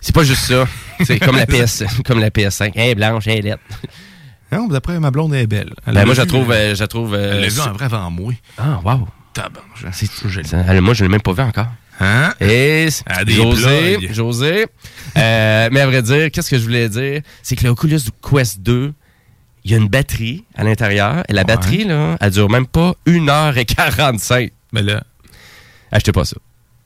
[0.00, 0.66] C'est pas juste ça.
[1.04, 2.72] C'est comme la PS, comme la PS5.
[2.74, 3.58] Elle est blanche, elle est laide.
[4.54, 5.72] Non, d'après ma blonde est belle.
[5.86, 7.14] Elle Ben, moi, je la trouve, euh, euh, je la trouve.
[7.14, 8.32] euh, Elle l'a vu su- en vrai avant moi.
[8.58, 9.08] Ah, wow.
[9.32, 9.92] Tabarnak.
[9.92, 11.66] C'est ça, elle- Moi, je l'ai même pas vu encore.
[12.00, 12.32] Hein?
[12.40, 14.12] Et Ah, des José, plugs.
[14.12, 14.66] José.
[15.16, 17.20] Euh, mais à vrai dire, qu'est-ce que je voulais dire?
[17.42, 18.92] C'est que le Oculus Quest 2,
[19.64, 21.22] il y a une batterie à l'intérieur.
[21.28, 24.50] Et la batterie, là, elle dure même pas 1h45.
[24.72, 25.02] Mais là.
[25.92, 26.36] Achetez pas ça.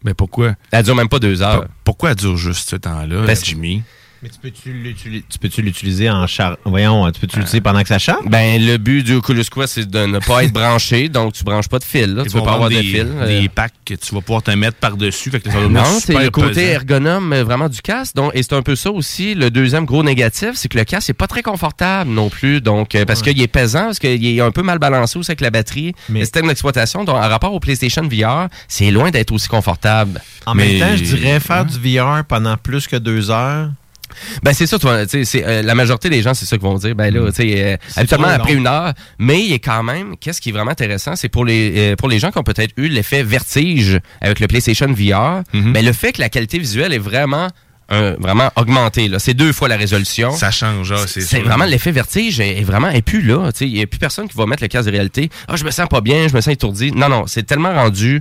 [0.04, 0.54] Mais pourquoi?
[0.70, 1.66] Elle dure même pas deux heures.
[1.84, 3.82] Pourquoi elle dure juste ce temps-là, Parce- Jimmy?
[4.22, 6.56] Mais tu peux-tu l'utiliser, tu peux-tu l'utiliser en char...
[6.64, 8.24] Voyons, tu peux-tu l'utiliser pendant que ça charge?
[8.26, 11.68] Ben, le but du Oculus Quest, c'est de ne pas être branché, donc tu branches
[11.68, 12.14] pas de fil.
[12.14, 12.24] Là.
[12.24, 13.04] Tu vont pas avoir de vendre fil.
[13.04, 13.40] des, euh.
[13.42, 15.30] des packs que tu vas pouvoir te mettre par-dessus.
[15.70, 16.60] Non, c'est le côté pesant.
[16.60, 18.16] ergonome euh, vraiment du casque.
[18.16, 19.36] Donc, et c'est un peu ça aussi.
[19.36, 22.60] Le deuxième gros négatif, c'est que le casque n'est pas très confortable non plus.
[22.60, 25.42] Donc, euh, parce qu'il est pesant, parce qu'il est un peu mal balancé aussi avec
[25.42, 25.94] la batterie.
[26.08, 30.20] Le système d'exploitation, donc en rapport au PlayStation VR, c'est loin d'être aussi confortable.
[30.44, 33.70] En même temps, je dirais faire du VR pendant plus que deux heures.
[34.42, 36.74] Ben c'est ça, tu vois, c'est, euh, la majorité des gens, c'est ça qu'ils vont
[36.78, 36.94] dire.
[36.94, 40.40] Ben là, tu sais, euh, habituellement après une heure, mais il est quand même, qu'est-ce
[40.40, 42.88] qui est vraiment intéressant, c'est pour les euh, pour les gens qui ont peut-être eu
[42.88, 45.72] l'effet vertige avec le PlayStation VR, Mhm.
[45.72, 47.48] ben le fait que la qualité visuelle est vraiment
[47.90, 49.08] euh, vraiment augmentée.
[49.08, 49.18] Là.
[49.18, 50.30] C'est deux fois la résolution.
[50.32, 53.50] Ça change, ah, c'est C'est vraiment l'effet vertige est, est vraiment est plus là.
[53.50, 53.66] tu sais.
[53.66, 55.30] Il n'y a plus personne qui va mettre le casque de réalité.
[55.48, 56.92] Ah, je me sens pas bien, je me sens étourdi.
[56.92, 58.20] Non, non, c'est tellement rendu.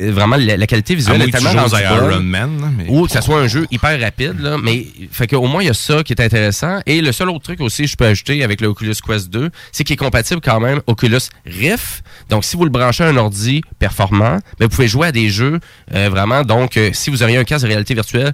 [0.00, 1.74] Vraiment, la, la qualité visuelle est que tellement rendue.
[2.10, 5.46] Iron Man, mais- Ou que ça soit un jeu hyper rapide, là, mais fait qu'au
[5.46, 6.78] moins il y a ça qui est intéressant.
[6.86, 9.50] Et le seul autre truc aussi que je peux ajouter avec le Oculus Quest 2,
[9.72, 12.04] c'est qu'il est compatible quand même Oculus Rift.
[12.30, 15.28] Donc si vous le branchez à un ordi performant, ben, vous pouvez jouer à des
[15.28, 15.58] jeux
[15.94, 16.42] euh, vraiment.
[16.44, 18.32] Donc euh, si vous auriez un casque de réalité virtuelle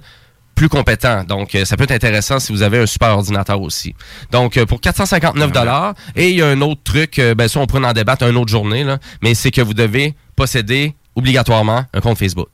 [0.53, 1.23] plus compétent.
[1.23, 3.95] Donc, euh, ça peut être intéressant si vous avez un super ordinateur aussi.
[4.31, 5.93] Donc, euh, pour 459 dollars.
[6.15, 8.35] Et il y a un autre truc, euh, ben ça, on pourrait en débattre une
[8.35, 12.49] autre journée, là, mais c'est que vous devez posséder obligatoirement un compte Facebook.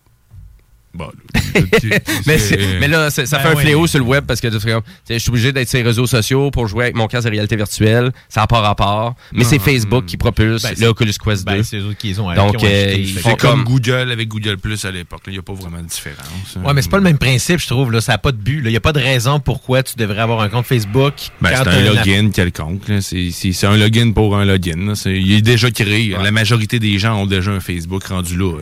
[2.26, 5.52] Mais, là, ça Ben fait un fléau sur le web parce que je suis obligé
[5.52, 8.12] d'être sur les réseaux sociaux pour jouer avec mon casque de réalité virtuelle.
[8.30, 9.16] Ça n'a pas rapport.
[9.34, 11.54] Mais c'est Facebook qui propulse Ben, le Oculus Quest 2.
[11.54, 13.02] ben, c'est eux autres qui les ont- Donc, qui ont euh, acheté.
[13.02, 13.64] ils C'est font C'est comme.
[13.64, 15.22] Google avec Google Plus à l'époque.
[15.28, 16.58] Il n'y a pas vraiment de différence.
[16.64, 17.92] Ouais, mais c'est pas le même principe, je trouve.
[17.92, 18.02] Là.
[18.02, 18.62] Ça n'a pas de but.
[18.64, 21.14] Il n'y a pas de raison pourquoi tu devrais avoir un compte Facebook.
[21.42, 22.84] Ben, c'est un login quelconque.
[23.02, 24.94] C'est un login pour un login.
[25.06, 26.16] Il est déjà créé.
[26.22, 28.54] La majorité des gens ont déjà un Facebook rendu là.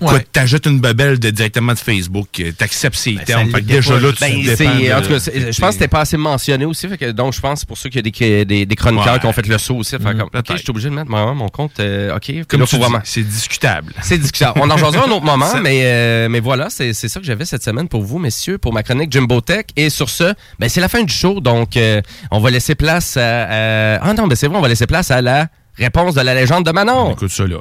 [0.00, 0.24] Ouais.
[0.32, 3.46] t'ajoutes une babelle de, directement de Facebook, euh, t'acceptes ces termes.
[3.46, 5.18] Fait que l'était déjà pas, là, je- tu ben, de- En tout cas,
[5.50, 6.88] je pense que c'était pas assez mentionné aussi.
[6.88, 9.20] Fait que, donc, je pense pour ceux qu'il y a des, des, des chroniqueurs Ouais.
[9.20, 9.90] qui ont fait le saut aussi.
[9.96, 11.80] Fait Mhm, comme, OK, je suis obligé de mettre mon compte.
[11.80, 12.32] euh, OK.
[12.48, 13.92] Comme tu dis, c'est discutable.
[14.02, 14.60] C'est discutable.
[14.62, 17.44] On en jasera un autre moment, Ça- mais, euh, mais voilà, c'est ça que j'avais
[17.44, 19.64] cette semaine pour vous, messieurs, pour ma chronique Jimbo Tech.
[19.76, 21.40] Et sur ce, ben, c'est la fin du show.
[21.40, 22.00] Donc, euh,
[22.30, 23.20] on va laisser place à.
[23.44, 26.34] à- Ah non, ben c'est vrai, on va laisser place à la réponse de la
[26.34, 27.12] légende de Manon.
[27.12, 27.58] Écoute ça, là.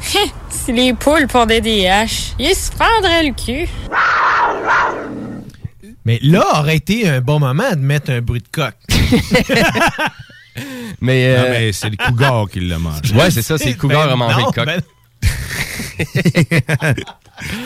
[0.00, 3.68] Si les poules pondaient des haches, ils se prendraient le cul.
[6.04, 8.74] Mais là aurait été un bon moment de mettre un bruit de coq.
[11.00, 13.14] Mais, Non, euh, mais c'est le cougar qui l'a mangé.
[13.14, 14.66] Ouais, c'est ça, c'est le cougar Ben a mangé non, le coq.
[14.66, 14.82] ben-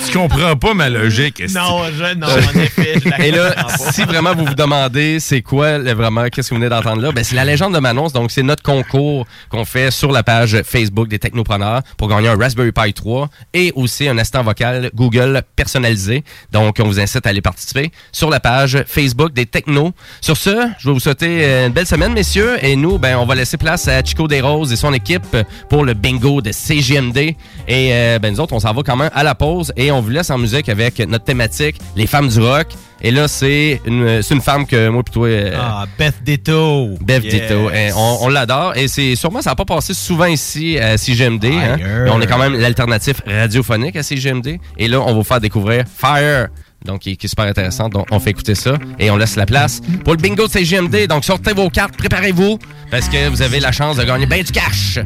[0.06, 1.42] Tu comprends pas ma logique.
[1.54, 3.54] Non, je, non, en effet, je la Et là,
[3.92, 7.24] si vraiment vous vous demandez c'est quoi vraiment, qu'est-ce que vous venez d'entendre là, ben
[7.24, 8.08] c'est la légende de Manon.
[8.08, 12.36] Donc, c'est notre concours qu'on fait sur la page Facebook des Technopreneurs pour gagner un
[12.36, 16.24] Raspberry Pi 3 et aussi un assistant vocal Google personnalisé.
[16.50, 19.92] Donc, on vous incite à aller participer sur la page Facebook des Technos.
[20.20, 22.62] Sur ce, je vais vous souhaiter euh, une belle semaine, messieurs.
[22.62, 25.36] Et nous, ben, on va laisser place à Chico Desroses et son équipe
[25.68, 27.18] pour le bingo de CGMD.
[27.18, 27.36] Et
[27.68, 30.10] euh, ben, nous autres, on s'en va quand même à la pause et on vous
[30.10, 32.68] laisse en musique avec notre thématique, les femmes du rock.
[33.04, 35.26] Et là, c'est une, c'est une femme que moi plutôt.
[35.26, 36.90] Euh, Ah, Beth Ditto.
[37.24, 37.32] Yes.
[37.34, 37.70] Ditto.
[37.70, 38.76] Et on on l'adore.
[38.76, 41.46] Et c'est sûrement, ça n'a pas passé souvent ici à CGMD.
[41.46, 41.76] hein.
[42.12, 44.58] On est quand même l'alternative radiophonique à CGMD.
[44.78, 46.48] Et là, on va vous faire découvrir Fire.
[46.84, 47.88] Donc, qui, qui est super intéressant.
[47.88, 48.74] Donc, on fait écouter ça.
[48.98, 51.06] Et on laisse la place pour le bingo de CGMD.
[51.08, 52.58] Donc, sortez vos cartes, préparez-vous.
[52.90, 54.98] Parce que vous avez la chance de gagner bien du cash.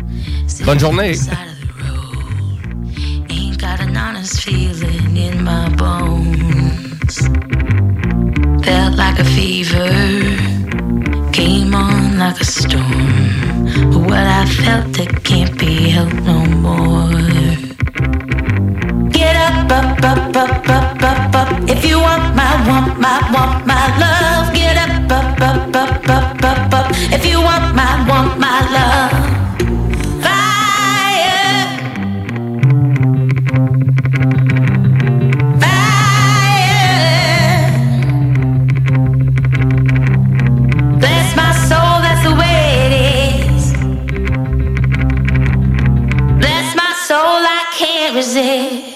[0.64, 1.14] Bonne journée.
[3.58, 7.16] Got an honest feeling in my bones.
[8.64, 9.88] Felt like a fever,
[11.32, 14.04] came on like a storm.
[14.04, 17.10] What I felt, it can't be helped no more.
[19.10, 21.70] Get up, up, up, up, up, up.
[21.70, 24.54] If you want my, want my, want my love.
[24.54, 26.86] Get up, up, up, up, up, up.
[27.10, 29.25] If you want my, want my love.
[48.06, 48.95] where is it?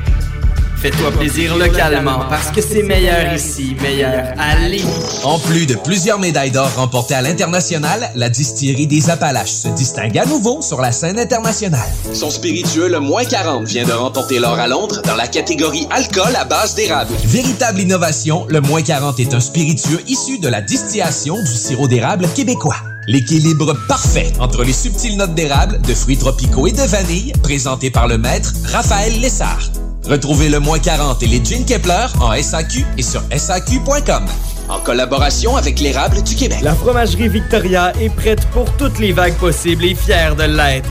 [0.81, 4.87] Fais-toi plaisir localement parce que c'est meilleur ici, meilleur à Lévis.
[5.23, 10.17] En plus de plusieurs médailles d'or remportées à l'international, la distillerie des Appalaches se distingue
[10.17, 11.87] à nouveau sur la scène internationale.
[12.13, 16.35] Son spiritueux le moins 40 vient de remporter l'or à Londres dans la catégorie alcool
[16.35, 17.13] à base d'érable.
[17.25, 22.27] Véritable innovation, le moins 40 est un spiritueux issu de la distillation du sirop d'érable
[22.35, 22.77] québécois.
[23.05, 28.07] L'équilibre parfait entre les subtiles notes d'érable, de fruits tropicaux et de vanille, présenté par
[28.07, 29.69] le maître Raphaël Lessard.
[30.05, 34.25] Retrouvez le moins 40 et les Gin Kepler en SAQ et sur SAQ.com.
[34.67, 36.59] En collaboration avec l'érable du Québec.
[36.61, 40.89] La fromagerie Victoria est prête pour toutes les vagues possibles et fière de l'être.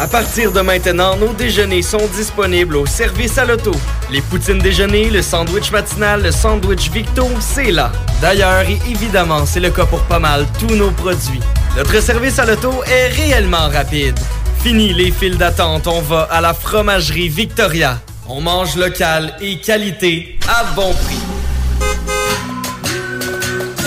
[0.00, 3.70] À partir de maintenant, nos déjeuners sont disponibles au service à l'auto.
[4.10, 7.92] Les poutines déjeuner, le sandwich matinal, le sandwich Victo, c'est là.
[8.20, 11.40] D'ailleurs, et évidemment, c'est le cas pour pas mal tous nos produits.
[11.76, 14.18] Notre service à l'auto est réellement rapide.
[14.64, 18.00] Fini les files d'attente, on va à la fromagerie Victoria.
[18.26, 21.18] On mange local et qualité à bon prix.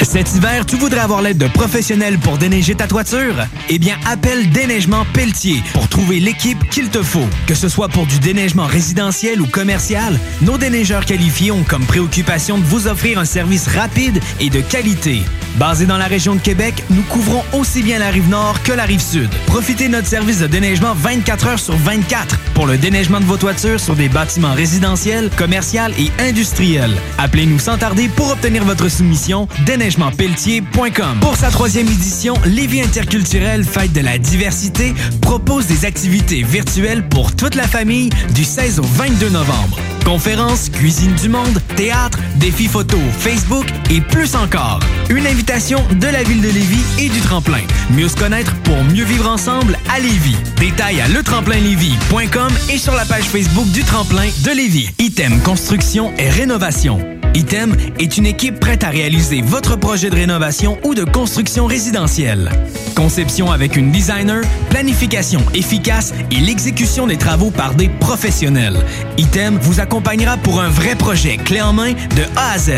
[0.04, 3.34] Cet hiver, tu voudrais avoir l'aide de professionnels pour déneiger ta toiture?
[3.70, 7.28] Eh bien, appelle Déneigement Pelletier pour trouver l'équipe qu'il te faut.
[7.48, 12.60] Que ce soit pour du déneigement résidentiel ou commercial, nos déneigeurs qualifiés ont comme préoccupation
[12.60, 15.24] de vous offrir un service rapide et de qualité.
[15.58, 18.84] Basé dans la région de Québec, nous couvrons aussi bien la rive nord que la
[18.84, 19.30] rive sud.
[19.48, 23.38] Profitez de notre service de déneigement 24 heures sur 24 pour le déneigement de vos
[23.38, 25.68] toitures sur des bâtiments résidentiels, commerciaux
[25.98, 26.96] et industriels.
[27.18, 31.20] Appelez-nous sans tarder pour obtenir votre soumission déneigementpelletier.com.
[31.22, 37.36] Pour sa troisième édition, Lévis Interculturel Fête de la diversité propose des activités virtuelles pour
[37.36, 39.78] toute la famille du 16 au 22 novembre.
[40.06, 44.80] Conférences, cuisine du monde, théâtre, défis photo, Facebook et plus encore.
[45.10, 47.62] Une de la ville de Lévis et du tremplin.
[47.92, 50.36] Mieux se connaître pour mieux vivre ensemble à Lévis.
[50.60, 54.90] Détails à letremplinlévis.com et sur la page Facebook du tremplin de Lévis.
[55.00, 57.00] Item Construction et Rénovation.
[57.34, 62.52] Item est une équipe prête à réaliser votre projet de rénovation ou de construction résidentielle.
[62.96, 68.78] Conception avec une designer, planification efficace et l'exécution des travaux par des professionnels.
[69.18, 72.72] Item vous accompagnera pour un vrai projet clé en main de A à Z.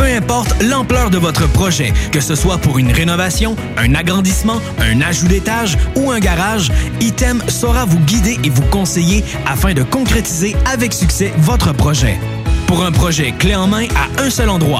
[0.00, 1.46] Peu importe l'ampleur de votre
[2.10, 7.40] que ce soit pour une rénovation, un agrandissement, un ajout d'étage ou un garage, Item
[7.48, 12.18] saura vous guider et vous conseiller afin de concrétiser avec succès votre projet.
[12.66, 14.79] Pour un projet clé en main à un seul endroit.